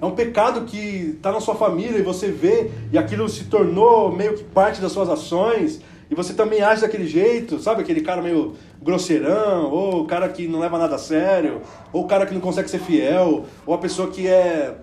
É 0.00 0.06
um 0.06 0.12
pecado 0.12 0.64
que 0.64 1.14
está 1.16 1.30
na 1.30 1.40
sua 1.40 1.54
família 1.54 1.98
e 1.98 2.02
você 2.02 2.30
vê, 2.30 2.70
e 2.90 2.96
aquilo 2.96 3.28
se 3.28 3.44
tornou 3.44 4.10
meio 4.10 4.34
que 4.34 4.44
parte 4.44 4.80
das 4.80 4.92
suas 4.92 5.10
ações, 5.10 5.82
e 6.10 6.14
você 6.14 6.34
também 6.34 6.60
age 6.60 6.80
daquele 6.80 7.06
jeito, 7.06 7.60
sabe? 7.60 7.82
Aquele 7.82 8.00
cara 8.00 8.20
meio 8.20 8.56
grosseirão, 8.82 9.70
ou 9.70 10.02
o 10.02 10.06
cara 10.06 10.28
que 10.28 10.48
não 10.48 10.58
leva 10.58 10.76
nada 10.76 10.96
a 10.96 10.98
sério, 10.98 11.62
ou 11.92 12.04
o 12.04 12.08
cara 12.08 12.26
que 12.26 12.34
não 12.34 12.40
consegue 12.40 12.68
ser 12.68 12.80
fiel, 12.80 13.46
ou 13.64 13.72
a 13.72 13.78
pessoa 13.78 14.10
que 14.10 14.26
é. 14.26 14.76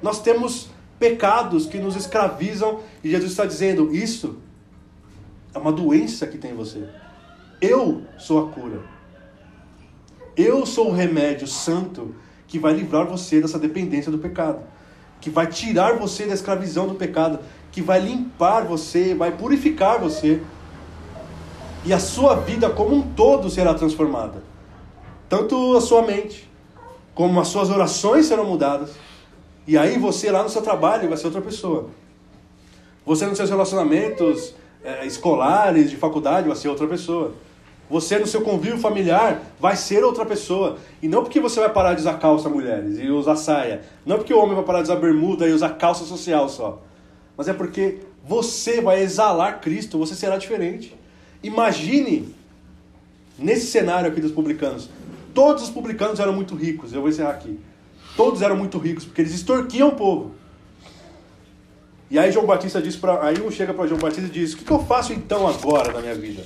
Nós 0.00 0.22
temos 0.22 0.68
pecados 0.96 1.66
que 1.66 1.78
nos 1.78 1.96
escravizam, 1.96 2.78
e 3.02 3.10
Jesus 3.10 3.32
está 3.32 3.44
dizendo: 3.44 3.92
Isso 3.92 4.38
é 5.52 5.58
uma 5.58 5.72
doença 5.72 6.24
que 6.24 6.38
tem 6.38 6.52
em 6.52 6.54
você. 6.54 6.88
Eu 7.60 8.02
sou 8.16 8.46
a 8.46 8.52
cura. 8.52 8.80
Eu 10.36 10.64
sou 10.66 10.90
o 10.90 10.92
remédio 10.92 11.48
santo 11.48 12.14
que 12.46 12.60
vai 12.60 12.74
livrar 12.74 13.06
você 13.06 13.40
dessa 13.40 13.58
dependência 13.58 14.12
do 14.12 14.18
pecado, 14.18 14.60
que 15.20 15.30
vai 15.30 15.48
tirar 15.48 15.96
você 15.96 16.26
da 16.26 16.34
escravidão 16.34 16.86
do 16.86 16.94
pecado, 16.94 17.40
que 17.74 17.82
vai 17.82 17.98
limpar 17.98 18.64
você, 18.64 19.16
vai 19.16 19.32
purificar 19.32 19.98
você. 19.98 20.40
E 21.84 21.92
a 21.92 21.98
sua 21.98 22.36
vida 22.36 22.70
como 22.70 22.94
um 22.94 23.02
todo 23.02 23.50
será 23.50 23.74
transformada. 23.74 24.44
Tanto 25.28 25.76
a 25.76 25.80
sua 25.80 26.02
mente, 26.02 26.48
como 27.16 27.40
as 27.40 27.48
suas 27.48 27.70
orações 27.70 28.26
serão 28.26 28.44
mudadas. 28.44 28.92
E 29.66 29.76
aí 29.76 29.98
você 29.98 30.30
lá 30.30 30.44
no 30.44 30.48
seu 30.48 30.62
trabalho 30.62 31.08
vai 31.08 31.18
ser 31.18 31.26
outra 31.26 31.42
pessoa. 31.42 31.86
Você 33.04 33.26
nos 33.26 33.36
seus 33.36 33.50
relacionamentos 33.50 34.54
é, 34.84 35.04
escolares, 35.04 35.90
de 35.90 35.96
faculdade, 35.96 36.46
vai 36.46 36.56
ser 36.56 36.68
outra 36.68 36.86
pessoa. 36.86 37.32
Você 37.90 38.20
no 38.20 38.26
seu 38.26 38.42
convívio 38.42 38.78
familiar 38.78 39.42
vai 39.58 39.74
ser 39.74 40.04
outra 40.04 40.24
pessoa. 40.24 40.76
E 41.02 41.08
não 41.08 41.24
porque 41.24 41.40
você 41.40 41.58
vai 41.58 41.70
parar 41.70 41.94
de 41.94 42.02
usar 42.02 42.18
calça, 42.18 42.48
mulheres, 42.48 43.00
e 43.00 43.10
usar 43.10 43.34
saia. 43.34 43.82
Não 44.06 44.16
porque 44.18 44.32
o 44.32 44.38
homem 44.38 44.54
vai 44.54 44.64
parar 44.64 44.78
de 44.78 44.84
usar 44.84 44.96
bermuda 44.96 45.48
e 45.48 45.52
usar 45.52 45.70
calça 45.70 46.04
social 46.04 46.48
só. 46.48 46.80
Mas 47.36 47.48
é 47.48 47.52
porque 47.52 47.98
você 48.26 48.80
vai 48.80 49.02
exalar 49.02 49.60
Cristo, 49.60 49.98
você 49.98 50.14
será 50.14 50.36
diferente. 50.36 50.96
Imagine 51.42 52.34
nesse 53.38 53.66
cenário 53.66 54.10
aqui 54.10 54.20
dos 54.20 54.32
publicanos. 54.32 54.88
Todos 55.34 55.64
os 55.64 55.70
publicanos 55.70 56.20
eram 56.20 56.32
muito 56.32 56.54
ricos, 56.54 56.92
eu 56.92 57.00
vou 57.00 57.10
encerrar 57.10 57.30
aqui. 57.30 57.58
Todos 58.16 58.42
eram 58.42 58.56
muito 58.56 58.78
ricos, 58.78 59.04
porque 59.04 59.20
eles 59.20 59.34
extorquiam 59.34 59.88
o 59.88 59.96
povo. 59.96 60.34
E 62.10 62.18
aí 62.18 62.30
João 62.30 62.46
Batista 62.46 62.80
diz 62.80 62.94
para, 62.94 63.26
aí 63.26 63.40
um 63.40 63.50
chega 63.50 63.74
para 63.74 63.88
João 63.88 64.00
Batista 64.00 64.28
e 64.28 64.30
diz: 64.30 64.52
"O 64.52 64.58
que, 64.58 64.64
que 64.64 64.70
eu 64.70 64.84
faço 64.84 65.12
então 65.12 65.48
agora 65.48 65.92
na 65.92 66.00
minha 66.00 66.14
vida?" 66.14 66.42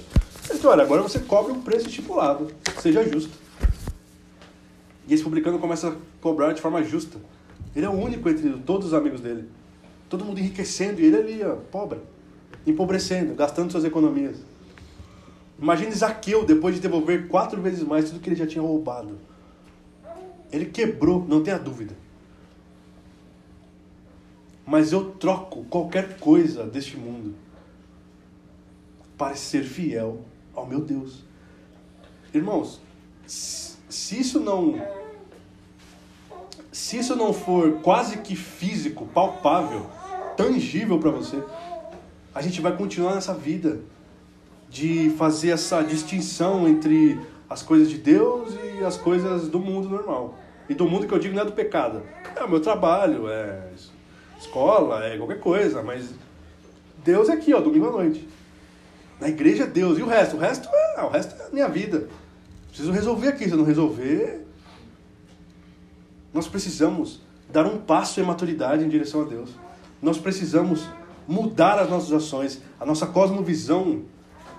Ele 0.48 0.54
diz: 0.54 0.64
"Olha, 0.64 0.82
agora 0.82 1.02
você 1.02 1.18
cobre 1.18 1.52
um 1.52 1.60
preço 1.60 1.88
estipulado, 1.88 2.50
seja 2.80 3.06
justo." 3.06 3.36
E 5.06 5.14
esse 5.14 5.22
publicano 5.22 5.58
começa 5.58 5.88
a 5.88 5.94
cobrar 6.20 6.52
de 6.52 6.62
forma 6.62 6.82
justa. 6.82 7.18
Ele 7.76 7.84
é 7.84 7.88
o 7.88 7.92
único 7.92 8.28
entre 8.28 8.48
todos 8.64 8.88
os 8.88 8.94
amigos 8.94 9.20
dele. 9.20 9.48
Todo 10.08 10.24
mundo 10.24 10.40
enriquecendo 10.40 11.00
e 11.00 11.04
ele 11.04 11.16
ali, 11.16 11.44
ó, 11.44 11.56
pobre, 11.56 12.00
empobrecendo, 12.66 13.34
gastando 13.34 13.70
suas 13.70 13.84
economias. 13.84 14.36
Imagine 15.60 15.92
Zaqueu, 15.92 16.44
depois 16.44 16.76
de 16.76 16.80
devolver 16.80 17.28
quatro 17.28 17.60
vezes 17.60 17.82
mais 17.82 18.08
tudo 18.08 18.20
que 18.20 18.28
ele 18.28 18.36
já 18.36 18.46
tinha 18.46 18.62
roubado. 18.62 19.18
Ele 20.50 20.66
quebrou, 20.66 21.26
não 21.28 21.42
tenha 21.42 21.58
dúvida. 21.58 21.94
Mas 24.64 24.92
eu 24.92 25.12
troco 25.12 25.64
qualquer 25.64 26.18
coisa 26.18 26.64
deste 26.64 26.96
mundo 26.96 27.34
para 29.16 29.34
ser 29.34 29.64
fiel 29.64 30.20
ao 30.54 30.66
meu 30.66 30.80
Deus. 30.80 31.24
Irmãos, 32.32 32.80
se 33.26 34.20
isso 34.20 34.38
não 34.38 34.74
se 36.70 36.98
isso 36.98 37.16
não 37.16 37.32
for 37.32 37.80
quase 37.80 38.18
que 38.18 38.36
físico, 38.36 39.06
palpável, 39.06 39.86
tangível 40.38 41.00
para 41.00 41.10
você, 41.10 41.42
a 42.32 42.40
gente 42.40 42.60
vai 42.60 42.76
continuar 42.76 43.16
nessa 43.16 43.34
vida 43.34 43.80
de 44.70 45.10
fazer 45.18 45.50
essa 45.50 45.82
distinção 45.82 46.68
entre 46.68 47.18
as 47.50 47.60
coisas 47.60 47.90
de 47.90 47.98
Deus 47.98 48.54
e 48.54 48.84
as 48.84 48.96
coisas 48.96 49.48
do 49.48 49.58
mundo 49.58 49.88
normal. 49.88 50.38
E 50.68 50.74
do 50.74 50.86
mundo 50.86 51.08
que 51.08 51.12
eu 51.12 51.18
digo 51.18 51.34
não 51.34 51.42
é 51.42 51.44
do 51.44 51.52
pecado. 51.52 52.02
É 52.36 52.44
o 52.44 52.48
meu 52.48 52.60
trabalho, 52.60 53.28
é 53.28 53.70
escola, 54.38 55.04
é 55.04 55.16
qualquer 55.16 55.40
coisa, 55.40 55.82
mas 55.82 56.10
Deus 57.04 57.28
é 57.28 57.32
aqui, 57.32 57.52
ó, 57.52 57.60
domingo 57.60 57.88
à 57.88 57.90
noite. 57.90 58.28
Na 59.18 59.28
igreja 59.28 59.64
é 59.64 59.66
Deus. 59.66 59.98
E 59.98 60.02
o 60.02 60.06
resto? 60.06 60.36
O 60.36 60.38
resto 60.38 60.68
é, 60.72 61.02
o 61.02 61.08
resto 61.08 61.34
é 61.42 61.46
a 61.46 61.50
minha 61.50 61.68
vida. 61.68 62.06
Preciso 62.68 62.92
resolver 62.92 63.28
aqui. 63.28 63.46
Se 63.46 63.50
eu 63.50 63.58
não 63.58 63.64
resolver, 63.64 64.46
nós 66.32 66.46
precisamos 66.46 67.20
dar 67.50 67.66
um 67.66 67.78
passo 67.78 68.20
em 68.20 68.22
maturidade 68.22 68.84
em 68.84 68.88
direção 68.88 69.22
a 69.22 69.24
Deus. 69.24 69.50
Nós 70.00 70.18
precisamos 70.18 70.88
mudar 71.26 71.78
as 71.78 71.90
nossas 71.90 72.12
ações, 72.12 72.62
a 72.80 72.86
nossa 72.86 73.06
cosmovisão 73.06 74.02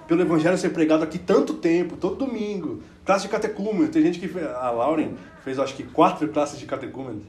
pelo 0.08 0.22
evangelho 0.22 0.58
ser 0.58 0.70
pregado 0.70 1.04
aqui 1.04 1.20
tanto 1.20 1.54
tempo, 1.56 1.96
todo 1.96 2.26
domingo. 2.26 2.82
Classe 3.06 3.24
de 3.24 3.30
catecúmeno. 3.30 3.88
Tem 3.90 4.02
gente 4.02 4.20
que 4.20 4.28
fez, 4.28 4.46
a 4.46 4.72
Lauren 4.72 5.14
fez 5.44 5.60
acho 5.60 5.76
que 5.76 5.84
quatro 5.84 6.28
classes 6.30 6.60
de 6.60 6.66
catecúmeno 6.66 7.22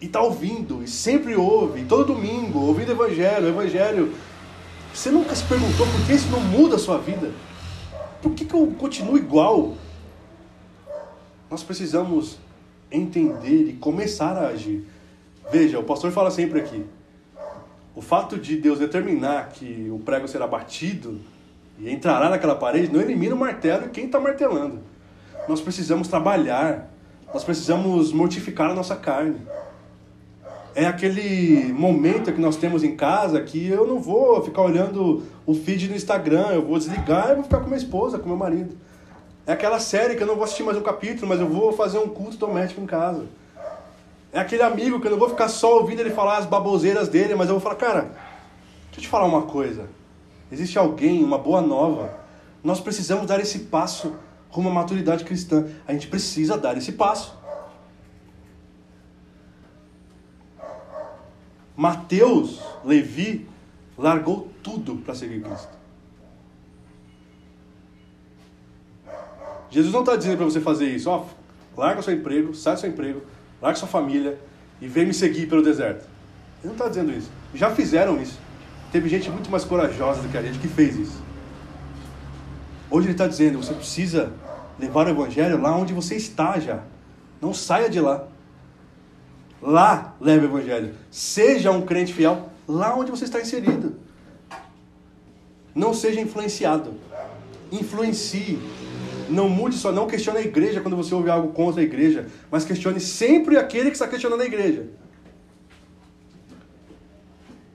e 0.00 0.06
está 0.06 0.20
ouvindo, 0.20 0.82
e 0.82 0.88
sempre 0.88 1.34
ouve, 1.34 1.84
todo 1.84 2.14
domingo, 2.14 2.60
ouvindo 2.60 2.92
Evangelho, 2.92 3.48
Evangelho. 3.48 4.14
Você 4.94 5.10
nunca 5.10 5.34
se 5.34 5.44
perguntou 5.44 5.86
por 5.86 6.06
que 6.06 6.12
isso 6.12 6.28
não 6.30 6.40
muda 6.40 6.76
a 6.76 6.78
sua 6.78 6.98
vida? 6.98 7.32
Por 8.22 8.32
que, 8.32 8.44
que 8.44 8.54
eu 8.54 8.66
continuo 8.78 9.16
igual? 9.16 9.74
Nós 11.50 11.62
precisamos 11.62 12.38
entender 12.90 13.68
e 13.68 13.72
começar 13.74 14.36
a 14.36 14.48
agir. 14.48 14.86
Veja, 15.50 15.78
o 15.78 15.84
pastor 15.84 16.10
fala 16.10 16.30
sempre 16.30 16.60
aqui: 16.60 16.84
o 17.98 18.00
fato 18.00 18.38
de 18.38 18.56
Deus 18.56 18.78
determinar 18.78 19.48
que 19.48 19.90
o 19.90 19.98
prego 19.98 20.28
será 20.28 20.46
batido 20.46 21.20
e 21.80 21.90
entrará 21.90 22.30
naquela 22.30 22.54
parede 22.54 22.92
não 22.92 23.00
elimina 23.00 23.34
o 23.34 23.38
martelo 23.38 23.86
e 23.86 23.88
quem 23.88 24.06
está 24.06 24.20
martelando. 24.20 24.78
Nós 25.48 25.60
precisamos 25.60 26.06
trabalhar, 26.06 26.88
nós 27.34 27.42
precisamos 27.42 28.12
mortificar 28.12 28.70
a 28.70 28.74
nossa 28.74 28.94
carne 28.94 29.40
é 30.76 30.86
aquele 30.86 31.72
momento 31.72 32.32
que 32.32 32.40
nós 32.40 32.54
temos 32.54 32.84
em 32.84 32.94
casa 32.94 33.42
que 33.42 33.66
eu 33.66 33.84
não 33.84 33.98
vou 33.98 34.40
ficar 34.44 34.62
olhando 34.62 35.24
o 35.44 35.52
feed 35.52 35.88
no 35.88 35.96
Instagram, 35.96 36.50
eu 36.52 36.64
vou 36.64 36.78
desligar 36.78 37.32
e 37.32 37.34
vou 37.34 37.42
ficar 37.42 37.58
com 37.58 37.66
minha 37.66 37.76
esposa, 37.78 38.16
com 38.16 38.28
meu 38.28 38.36
marido. 38.36 38.76
É 39.44 39.54
aquela 39.54 39.80
série 39.80 40.14
que 40.14 40.22
eu 40.22 40.26
não 40.28 40.36
vou 40.36 40.44
assistir 40.44 40.62
mais 40.62 40.78
um 40.78 40.82
capítulo, 40.82 41.26
mas 41.26 41.40
eu 41.40 41.48
vou 41.48 41.72
fazer 41.72 41.98
um 41.98 42.06
culto 42.06 42.36
doméstico 42.36 42.80
em 42.80 42.86
casa. 42.86 43.24
É 44.32 44.40
aquele 44.40 44.62
amigo 44.62 45.00
que 45.00 45.06
eu 45.06 45.10
não 45.10 45.18
vou 45.18 45.28
ficar 45.28 45.48
só 45.48 45.78
ouvindo 45.78 46.00
ele 46.00 46.10
falar 46.10 46.38
as 46.38 46.46
baboseiras 46.46 47.08
dele, 47.08 47.34
mas 47.34 47.48
eu 47.48 47.54
vou 47.54 47.62
falar, 47.62 47.76
cara, 47.76 48.00
deixa 48.02 48.98
eu 48.98 49.02
te 49.02 49.08
falar 49.08 49.24
uma 49.24 49.42
coisa. 49.42 49.88
Existe 50.50 50.78
alguém, 50.78 51.24
uma 51.24 51.38
boa 51.38 51.60
nova. 51.60 52.18
Nós 52.62 52.80
precisamos 52.80 53.26
dar 53.26 53.40
esse 53.40 53.60
passo 53.60 54.16
rumo 54.50 54.68
à 54.68 54.72
maturidade 54.72 55.24
cristã. 55.24 55.66
A 55.86 55.92
gente 55.92 56.08
precisa 56.08 56.56
dar 56.56 56.76
esse 56.76 56.92
passo. 56.92 57.36
Mateus, 61.76 62.60
Levi, 62.84 63.48
largou 63.96 64.48
tudo 64.62 64.96
para 64.96 65.14
seguir 65.14 65.42
Cristo. 65.42 65.78
Jesus 69.70 69.92
não 69.92 70.00
está 70.00 70.16
dizendo 70.16 70.36
para 70.38 70.46
você 70.46 70.60
fazer 70.60 70.86
isso, 70.86 71.10
ó, 71.10 71.24
larga 71.76 72.02
seu 72.02 72.14
emprego, 72.14 72.54
sai 72.54 72.74
do 72.74 72.80
seu 72.80 72.90
emprego, 72.90 73.22
larga 73.60 73.78
sua 73.78 73.88
família 73.88 74.38
e 74.80 74.86
vem 74.86 75.06
me 75.06 75.14
seguir 75.14 75.46
pelo 75.46 75.62
deserto. 75.62 76.06
Ele 76.60 76.68
não 76.68 76.72
está 76.72 76.88
dizendo 76.88 77.12
isso. 77.12 77.30
Já 77.54 77.70
fizeram 77.70 78.20
isso. 78.20 78.38
Teve 78.90 79.08
gente 79.08 79.30
muito 79.30 79.50
mais 79.50 79.64
corajosa 79.64 80.22
do 80.22 80.28
que 80.28 80.36
a 80.36 80.42
gente 80.42 80.58
que 80.58 80.68
fez 80.68 80.96
isso. 80.96 81.22
Hoje 82.90 83.06
ele 83.06 83.12
está 83.12 83.26
dizendo, 83.26 83.58
você 83.62 83.74
precisa 83.74 84.32
levar 84.78 85.06
o 85.06 85.10
evangelho 85.10 85.60
lá 85.60 85.76
onde 85.76 85.92
você 85.92 86.16
está 86.16 86.58
já. 86.58 86.82
Não 87.40 87.52
saia 87.52 87.88
de 87.90 88.00
lá. 88.00 88.26
Lá 89.60 90.14
leve 90.20 90.46
o 90.46 90.48
evangelho. 90.48 90.94
Seja 91.10 91.70
um 91.70 91.82
crente 91.82 92.14
fiel 92.14 92.48
lá 92.66 92.94
onde 92.96 93.10
você 93.10 93.24
está 93.24 93.40
inserido. 93.40 93.96
Não 95.74 95.92
seja 95.92 96.20
influenciado. 96.20 96.94
Influencie. 97.70 98.58
Não 99.28 99.48
mude 99.48 99.76
só, 99.76 99.92
não 99.92 100.06
questione 100.06 100.38
a 100.38 100.42
igreja 100.42 100.80
quando 100.80 100.96
você 100.96 101.14
ouve 101.14 101.30
algo 101.30 101.52
contra 101.52 101.80
a 101.80 101.84
igreja, 101.84 102.26
mas 102.50 102.64
questione 102.64 103.00
sempre 103.00 103.56
aquele 103.56 103.90
que 103.90 103.96
está 103.96 104.08
questionando 104.08 104.40
a 104.40 104.46
igreja. 104.46 104.86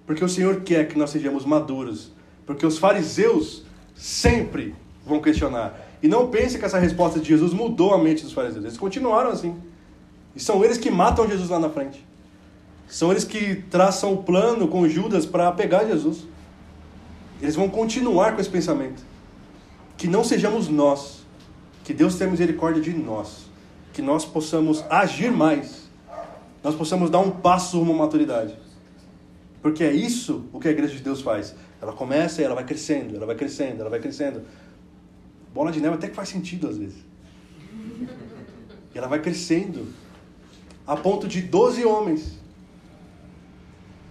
Porque 0.06 0.24
o 0.24 0.30
Senhor 0.30 0.62
quer 0.62 0.88
que 0.88 0.98
nós 0.98 1.10
sejamos 1.10 1.46
maduros. 1.46 2.12
Porque 2.46 2.66
os 2.66 2.78
fariseus 2.78 3.64
sempre 3.96 4.76
vão 5.06 5.22
questionar. 5.22 5.80
E 6.02 6.08
não 6.08 6.28
pense 6.28 6.58
que 6.58 6.66
essa 6.66 6.78
resposta 6.78 7.20
de 7.20 7.30
Jesus 7.30 7.54
mudou 7.54 7.94
a 7.94 7.98
mente 7.98 8.24
dos 8.24 8.34
fariseus. 8.34 8.66
Eles 8.66 8.78
continuaram 8.78 9.30
assim. 9.30 9.56
E 10.36 10.40
são 10.40 10.64
eles 10.64 10.78
que 10.78 10.92
matam 10.92 11.28
Jesus 11.28 11.50
lá 11.50 11.60
na 11.60 11.70
frente. 11.70 12.06
São 12.88 13.12
eles 13.12 13.24
que 13.24 13.56
traçam 13.70 14.14
o 14.14 14.24
plano 14.24 14.68
com 14.68 14.88
Judas 14.88 15.26
para 15.26 15.52
pegar 15.52 15.86
Jesus. 15.86 16.26
eles 17.42 17.56
vão 17.56 17.70
continuar 17.70 18.36
com 18.36 18.42
esse 18.42 18.50
pensamento. 18.50 19.02
Que 19.98 20.08
não 20.08 20.24
sejamos 20.24 20.68
nós, 20.68 21.23
que 21.84 21.94
Deus 21.94 22.16
tenha 22.16 22.30
misericórdia 22.30 22.82
de 22.82 22.94
nós, 22.94 23.46
que 23.92 24.02
nós 24.02 24.26
possamos 24.26 24.84
agir 24.90 25.32
mais, 25.32 25.90
nós 26.64 26.76
possamos 26.76 27.10
dar 27.10 27.20
um 27.20 27.30
passo 27.30 27.78
rumo 27.78 27.94
à 27.94 27.98
maturidade. 27.98 28.58
Porque 29.62 29.84
é 29.84 29.94
isso 29.94 30.46
o 30.52 30.60
que 30.60 30.68
a 30.68 30.72
igreja 30.72 30.96
de 30.96 31.02
Deus 31.02 31.22
faz. 31.22 31.56
Ela 31.82 31.94
começa 31.94 32.42
e 32.42 32.46
ela 32.46 32.56
vai 32.56 32.66
crescendo, 32.66 33.16
ela 33.16 33.26
vai 33.26 33.36
crescendo, 33.36 33.82
ela 33.82 33.90
vai 33.90 34.00
crescendo. 34.00 34.42
Bola 35.54 35.72
de 35.72 35.80
neve 35.80 35.96
até 35.96 36.08
que 36.08 36.16
faz 36.16 36.30
sentido 36.30 36.68
às 36.68 36.78
vezes. 36.78 36.98
E 38.94 38.98
ela 38.98 39.08
vai 39.08 39.22
crescendo 39.22 39.88
a 40.86 40.96
ponto 40.96 41.28
de 41.28 41.42
12 41.42 41.86
homens. 41.86 42.40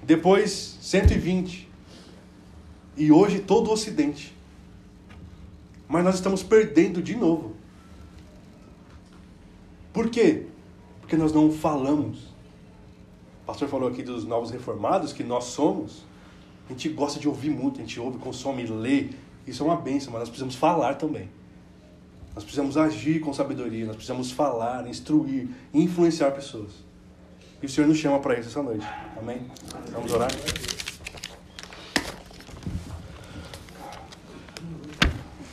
Depois 0.02 0.78
120. 0.80 1.68
E 2.96 3.10
hoje 3.10 3.40
todo 3.40 3.68
o 3.68 3.72
Ocidente. 3.72 4.34
Mas 5.88 6.04
nós 6.04 6.14
estamos 6.16 6.42
perdendo 6.42 7.02
de 7.02 7.14
novo. 7.14 7.51
Por 9.92 10.08
quê? 10.08 10.46
Porque 11.00 11.16
nós 11.16 11.32
não 11.32 11.52
falamos. 11.52 12.32
O 13.42 13.46
pastor 13.46 13.68
falou 13.68 13.88
aqui 13.88 14.02
dos 14.02 14.24
novos 14.24 14.50
reformados, 14.50 15.12
que 15.12 15.22
nós 15.22 15.44
somos. 15.44 16.04
A 16.68 16.72
gente 16.72 16.88
gosta 16.88 17.20
de 17.20 17.28
ouvir 17.28 17.50
muito, 17.50 17.78
a 17.78 17.80
gente 17.80 18.00
ouve, 18.00 18.18
consome, 18.18 18.64
lê. 18.66 19.10
Isso 19.46 19.62
é 19.62 19.66
uma 19.66 19.76
benção, 19.76 20.12
mas 20.12 20.20
nós 20.20 20.28
precisamos 20.28 20.54
falar 20.54 20.94
também. 20.94 21.28
Nós 22.34 22.44
precisamos 22.44 22.78
agir 22.78 23.20
com 23.20 23.32
sabedoria, 23.34 23.84
nós 23.84 23.96
precisamos 23.96 24.30
falar, 24.30 24.88
instruir, 24.88 25.48
influenciar 25.74 26.30
pessoas. 26.30 26.70
E 27.60 27.66
o 27.66 27.68
Senhor 27.68 27.86
nos 27.86 27.98
chama 27.98 28.18
para 28.20 28.38
isso 28.38 28.48
essa 28.48 28.62
noite. 28.62 28.86
Amém? 29.18 29.42
Vamos 29.90 30.12
orar? 30.12 30.30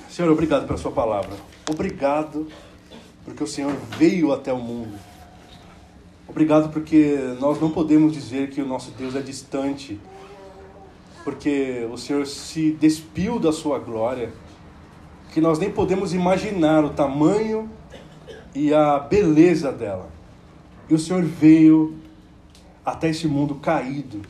Senhor, 0.10 0.32
obrigado 0.32 0.66
pela 0.66 0.78
Sua 0.78 0.92
palavra. 0.92 1.36
Obrigado 1.70 2.48
porque 3.26 3.43
o 3.43 3.47
Senhor 3.47 3.74
veio 3.97 4.32
até 4.32 4.51
o 4.51 4.59
mundo. 4.59 4.97
Obrigado 6.28 6.72
porque 6.72 7.17
nós 7.39 7.59
não 7.59 7.72
podemos 7.72 8.13
dizer 8.13 8.51
que 8.51 8.61
o 8.61 8.65
nosso 8.65 8.91
Deus 8.91 9.15
é 9.15 9.22
distante, 9.22 9.99
porque 11.24 11.88
o 11.91 11.97
Senhor 11.97 12.26
se 12.28 12.72
despiu 12.72 13.39
da 13.39 13.51
Sua 13.51 13.80
glória, 13.80 14.32
que 15.34 15.41
nós 15.41 15.57
nem 15.57 15.72
podemos 15.72 16.13
imaginar 16.13 16.86
o 16.86 16.91
tamanho 16.91 17.70
e 18.53 18.74
a 18.74 18.99
beleza 18.99 19.72
dela. 19.72 20.09
E 20.89 20.93
o 20.93 20.99
Senhor 20.99 21.24
veio 21.24 21.97
até 22.86 23.09
esse 23.09 23.28
mundo 23.28 23.55
caído, 23.55 24.22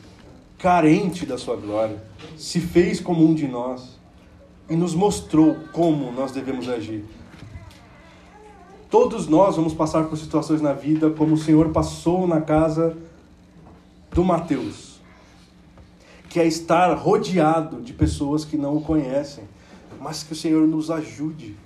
carente 0.58 1.24
da 1.24 1.38
Sua 1.38 1.56
glória, 1.56 2.02
se 2.36 2.60
fez 2.60 3.00
como 3.00 3.26
um 3.26 3.34
de 3.34 3.46
nós 3.46 3.98
e 4.68 4.76
nos 4.76 4.94
mostrou 4.94 5.56
como 5.72 6.12
nós 6.12 6.32
devemos 6.32 6.68
agir. 6.68 7.04
Todos 8.90 9.28
nós 9.28 9.54
vamos 9.54 9.72
passar 9.72 10.06
por 10.06 10.18
situações 10.18 10.60
na 10.60 10.72
vida 10.72 11.10
como 11.10 11.34
o 11.34 11.38
Senhor 11.38 11.68
passou 11.68 12.26
na 12.26 12.40
casa 12.40 12.96
do 14.10 14.24
Mateus, 14.24 15.00
que 16.28 16.40
é 16.40 16.44
estar 16.44 16.92
rodeado 16.94 17.80
de 17.82 17.92
pessoas 17.92 18.44
que 18.44 18.56
não 18.56 18.78
o 18.78 18.80
conhecem, 18.80 19.44
mas 20.00 20.24
que 20.24 20.32
o 20.32 20.36
Senhor 20.36 20.66
nos 20.66 20.90
ajude, 20.90 21.56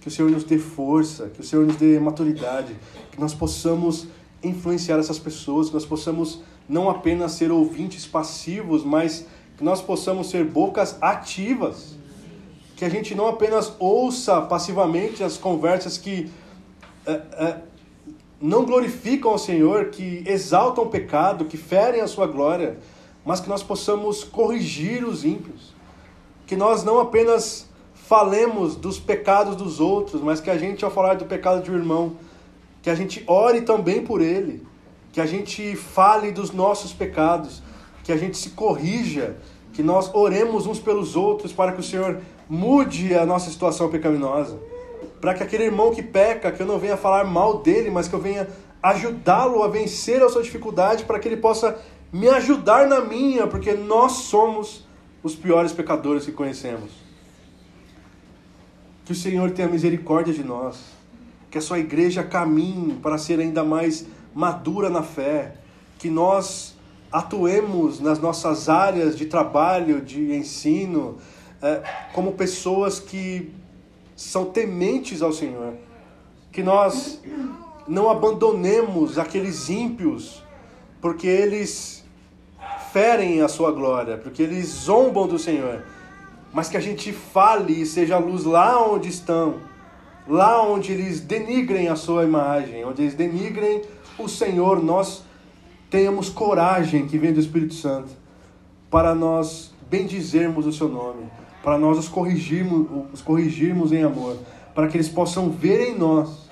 que 0.00 0.08
o 0.08 0.10
Senhor 0.10 0.28
nos 0.28 0.42
dê 0.42 0.58
força, 0.58 1.28
que 1.28 1.40
o 1.40 1.44
Senhor 1.44 1.64
nos 1.64 1.76
dê 1.76 2.00
maturidade, 2.00 2.74
que 3.12 3.20
nós 3.20 3.32
possamos 3.32 4.08
influenciar 4.42 4.98
essas 4.98 5.20
pessoas, 5.20 5.68
que 5.68 5.74
nós 5.74 5.86
possamos 5.86 6.42
não 6.68 6.90
apenas 6.90 7.32
ser 7.32 7.52
ouvintes 7.52 8.04
passivos, 8.04 8.82
mas 8.82 9.26
que 9.56 9.62
nós 9.62 9.80
possamos 9.80 10.28
ser 10.28 10.44
bocas 10.44 10.98
ativas. 11.00 11.96
Que 12.74 12.84
a 12.84 12.88
gente 12.88 13.14
não 13.14 13.28
apenas 13.28 13.72
ouça 13.78 14.42
passivamente 14.42 15.22
as 15.22 15.36
conversas 15.36 15.96
que 15.96 16.28
não 18.40 18.64
glorificam 18.64 19.30
ao 19.30 19.38
Senhor, 19.38 19.86
que 19.86 20.22
exaltam 20.26 20.84
o 20.84 20.88
pecado, 20.88 21.44
que 21.46 21.56
ferem 21.56 22.00
a 22.00 22.06
sua 22.06 22.26
glória, 22.26 22.78
mas 23.24 23.40
que 23.40 23.48
nós 23.48 23.62
possamos 23.62 24.22
corrigir 24.22 25.04
os 25.04 25.24
ímpios. 25.24 25.72
Que 26.46 26.56
nós 26.56 26.84
não 26.84 27.00
apenas 27.00 27.68
falemos 27.94 28.76
dos 28.76 29.00
pecados 29.00 29.56
dos 29.56 29.80
outros, 29.80 30.20
mas 30.20 30.40
que 30.40 30.50
a 30.50 30.58
gente, 30.58 30.84
ao 30.84 30.90
falar 30.90 31.14
do 31.14 31.24
pecado 31.24 31.62
de 31.62 31.70
um 31.70 31.74
irmão, 31.74 32.16
que 32.82 32.90
a 32.90 32.94
gente 32.94 33.24
ore 33.26 33.62
também 33.62 34.04
por 34.04 34.20
ele, 34.20 34.66
que 35.10 35.20
a 35.20 35.26
gente 35.26 35.74
fale 35.74 36.30
dos 36.30 36.50
nossos 36.50 36.92
pecados, 36.92 37.62
que 38.02 38.12
a 38.12 38.16
gente 38.16 38.36
se 38.36 38.50
corrija, 38.50 39.36
que 39.72 39.82
nós 39.82 40.14
oremos 40.14 40.66
uns 40.66 40.78
pelos 40.78 41.16
outros 41.16 41.50
para 41.50 41.72
que 41.72 41.80
o 41.80 41.82
Senhor 41.82 42.20
mude 42.46 43.14
a 43.14 43.24
nossa 43.24 43.50
situação 43.50 43.88
pecaminosa. 43.88 44.58
Para 45.24 45.32
que 45.32 45.42
aquele 45.42 45.64
irmão 45.64 45.90
que 45.90 46.02
peca, 46.02 46.52
que 46.52 46.60
eu 46.60 46.66
não 46.66 46.78
venha 46.78 46.98
falar 46.98 47.24
mal 47.24 47.62
dele, 47.62 47.88
mas 47.88 48.06
que 48.06 48.14
eu 48.14 48.20
venha 48.20 48.46
ajudá-lo 48.82 49.62
a 49.62 49.68
vencer 49.68 50.22
a 50.22 50.28
sua 50.28 50.42
dificuldade, 50.42 51.04
para 51.04 51.18
que 51.18 51.26
ele 51.26 51.38
possa 51.38 51.80
me 52.12 52.28
ajudar 52.28 52.86
na 52.86 53.00
minha, 53.00 53.46
porque 53.46 53.72
nós 53.72 54.12
somos 54.12 54.86
os 55.22 55.34
piores 55.34 55.72
pecadores 55.72 56.26
que 56.26 56.32
conhecemos. 56.32 56.90
Que 59.06 59.12
o 59.12 59.14
Senhor 59.14 59.50
tenha 59.52 59.66
misericórdia 59.66 60.34
de 60.34 60.44
nós, 60.44 60.78
que 61.50 61.56
a 61.56 61.62
sua 61.62 61.78
igreja 61.78 62.22
caminhe 62.22 62.92
para 62.92 63.16
ser 63.16 63.40
ainda 63.40 63.64
mais 63.64 64.06
madura 64.34 64.90
na 64.90 65.02
fé, 65.02 65.54
que 65.98 66.10
nós 66.10 66.76
atuemos 67.10 67.98
nas 67.98 68.18
nossas 68.18 68.68
áreas 68.68 69.16
de 69.16 69.24
trabalho, 69.24 70.02
de 70.02 70.34
ensino, 70.34 71.16
é, 71.62 71.82
como 72.12 72.32
pessoas 72.32 73.00
que 73.00 73.63
são 74.16 74.46
tementes 74.46 75.22
ao 75.22 75.32
Senhor. 75.32 75.74
Que 76.52 76.62
nós 76.62 77.20
não 77.86 78.08
abandonemos 78.08 79.18
aqueles 79.18 79.68
ímpios, 79.68 80.42
porque 81.00 81.26
eles 81.26 82.04
ferem 82.92 83.42
a 83.42 83.48
sua 83.48 83.72
glória, 83.72 84.16
porque 84.16 84.42
eles 84.42 84.66
zombam 84.68 85.26
do 85.26 85.38
Senhor. 85.38 85.84
Mas 86.52 86.68
que 86.68 86.76
a 86.76 86.80
gente 86.80 87.12
fale 87.12 87.82
e 87.82 87.86
seja 87.86 88.16
luz 88.18 88.44
lá 88.44 88.80
onde 88.86 89.08
estão, 89.08 89.56
lá 90.28 90.62
onde 90.62 90.92
eles 90.92 91.20
denigrem 91.20 91.88
a 91.88 91.96
sua 91.96 92.24
imagem, 92.24 92.84
onde 92.84 93.02
eles 93.02 93.14
denigrem 93.14 93.82
o 94.16 94.28
Senhor, 94.28 94.80
nós 94.82 95.24
tenhamos 95.90 96.28
coragem 96.28 97.06
que 97.08 97.18
vem 97.18 97.32
do 97.32 97.40
Espírito 97.40 97.74
Santo 97.74 98.10
para 98.88 99.14
nós 99.14 99.74
bendizermos 99.90 100.66
o 100.66 100.72
seu 100.72 100.88
nome 100.88 101.28
para 101.64 101.78
nós 101.78 101.96
os 101.98 102.08
corrigirmos, 102.08 102.86
os 103.10 103.22
corrigirmos 103.22 103.90
em 103.90 104.02
amor, 104.02 104.36
para 104.74 104.86
que 104.86 104.98
eles 104.98 105.08
possam 105.08 105.48
ver 105.48 105.88
em 105.88 105.98
nós 105.98 106.46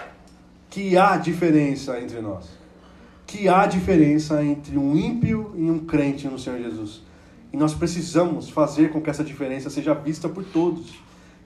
que 0.70 0.96
há 0.96 1.18
diferença 1.18 2.00
entre 2.00 2.18
nós, 2.22 2.48
que 3.26 3.46
há 3.46 3.66
diferença 3.66 4.42
entre 4.42 4.78
um 4.78 4.96
ímpio 4.96 5.52
e 5.54 5.70
um 5.70 5.80
crente 5.80 6.26
no 6.26 6.38
Senhor 6.38 6.58
Jesus. 6.58 7.02
E 7.52 7.56
nós 7.58 7.74
precisamos 7.74 8.48
fazer 8.48 8.90
com 8.90 9.02
que 9.02 9.10
essa 9.10 9.22
diferença 9.22 9.68
seja 9.68 9.92
vista 9.92 10.30
por 10.30 10.42
todos. 10.42 10.94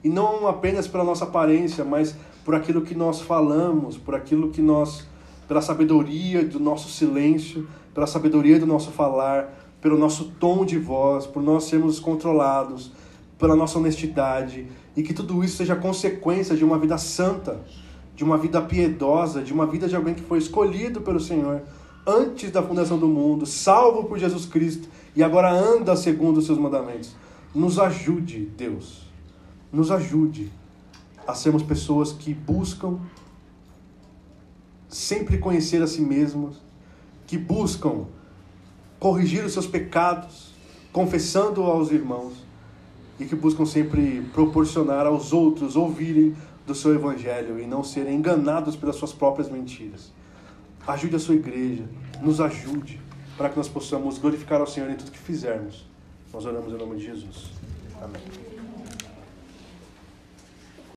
E 0.01 0.07
não 0.07 0.47
apenas 0.47 0.87
pela 0.87 1.03
nossa 1.03 1.25
aparência, 1.25 1.83
mas 1.83 2.15
por 2.45 2.55
aquilo 2.55 2.83
que 2.83 2.95
nós 2.95 3.19
falamos, 3.19 3.97
por 3.97 4.15
aquilo 4.15 4.49
que 4.49 4.61
nós, 4.61 5.05
pela 5.45 5.61
sabedoria 5.61 6.45
do 6.45 6.61
nosso 6.61 6.87
silêncio, 6.87 7.67
pela 7.93 8.07
sabedoria 8.07 8.57
do 8.57 8.65
nosso 8.65 8.91
falar, 8.91 9.53
pelo 9.81 9.97
nosso 9.97 10.31
tom 10.39 10.63
de 10.63 10.77
voz, 10.77 11.27
por 11.27 11.43
nós 11.43 11.65
sermos 11.65 11.99
controlados, 11.99 12.91
pela 13.37 13.55
nossa 13.55 13.77
honestidade 13.77 14.67
e 14.95 15.03
que 15.03 15.13
tudo 15.13 15.43
isso 15.43 15.57
seja 15.57 15.75
consequência 15.75 16.55
de 16.55 16.63
uma 16.63 16.77
vida 16.77 16.97
santa, 16.97 17.61
de 18.15 18.23
uma 18.23 18.37
vida 18.37 18.61
piedosa, 18.61 19.43
de 19.43 19.53
uma 19.53 19.65
vida 19.65 19.87
de 19.87 19.95
alguém 19.95 20.15
que 20.15 20.23
foi 20.23 20.39
escolhido 20.39 21.01
pelo 21.01 21.19
Senhor 21.19 21.61
antes 22.05 22.51
da 22.51 22.63
fundação 22.63 22.97
do 22.97 23.07
mundo, 23.07 23.45
salvo 23.45 24.05
por 24.05 24.17
Jesus 24.17 24.45
Cristo 24.45 24.87
e 25.15 25.21
agora 25.21 25.51
anda 25.51 25.95
segundo 25.95 26.37
os 26.37 26.45
seus 26.45 26.57
mandamentos. 26.57 27.15
Nos 27.53 27.77
ajude, 27.77 28.45
Deus. 28.57 29.05
Nos 29.71 29.91
ajude 29.91 30.51
a 31.27 31.33
sermos 31.35 31.61
pessoas 31.61 32.13
que 32.13 32.33
buscam 32.33 32.99
sempre 34.87 35.37
conhecer 35.37 35.81
a 35.81 35.87
si 35.87 36.01
mesmos, 36.01 36.57
que 37.27 37.37
buscam 37.37 38.05
corrigir 38.99 39.43
os 39.43 39.51
seus 39.51 39.67
pecados, 39.67 40.53
confessando 40.93 41.63
aos 41.63 41.91
irmãos 41.91 42.46
e 43.19 43.25
que 43.25 43.35
buscam 43.35 43.65
sempre 43.65 44.21
proporcionar 44.33 45.05
aos 45.05 45.33
outros 45.33 45.75
ouvirem 45.75 46.35
do 46.65 46.75
seu 46.75 46.93
evangelho 46.93 47.59
e 47.59 47.65
não 47.65 47.83
serem 47.83 48.15
enganados 48.15 48.75
pelas 48.75 48.95
suas 48.95 49.13
próprias 49.13 49.49
mentiras. 49.49 50.11
Ajude 50.85 51.15
a 51.15 51.19
sua 51.19 51.35
igreja, 51.35 51.83
nos 52.21 52.39
ajude 52.39 52.99
para 53.37 53.49
que 53.49 53.57
nós 53.57 53.67
possamos 53.67 54.17
glorificar 54.17 54.59
ao 54.59 54.67
Senhor 54.67 54.89
em 54.89 54.95
tudo 54.95 55.11
que 55.11 55.17
fizermos. 55.17 55.85
Nós 56.33 56.45
oramos 56.45 56.73
em 56.73 56.77
nome 56.77 56.97
de 56.97 57.05
Jesus. 57.05 57.51
Amém. 58.01 58.46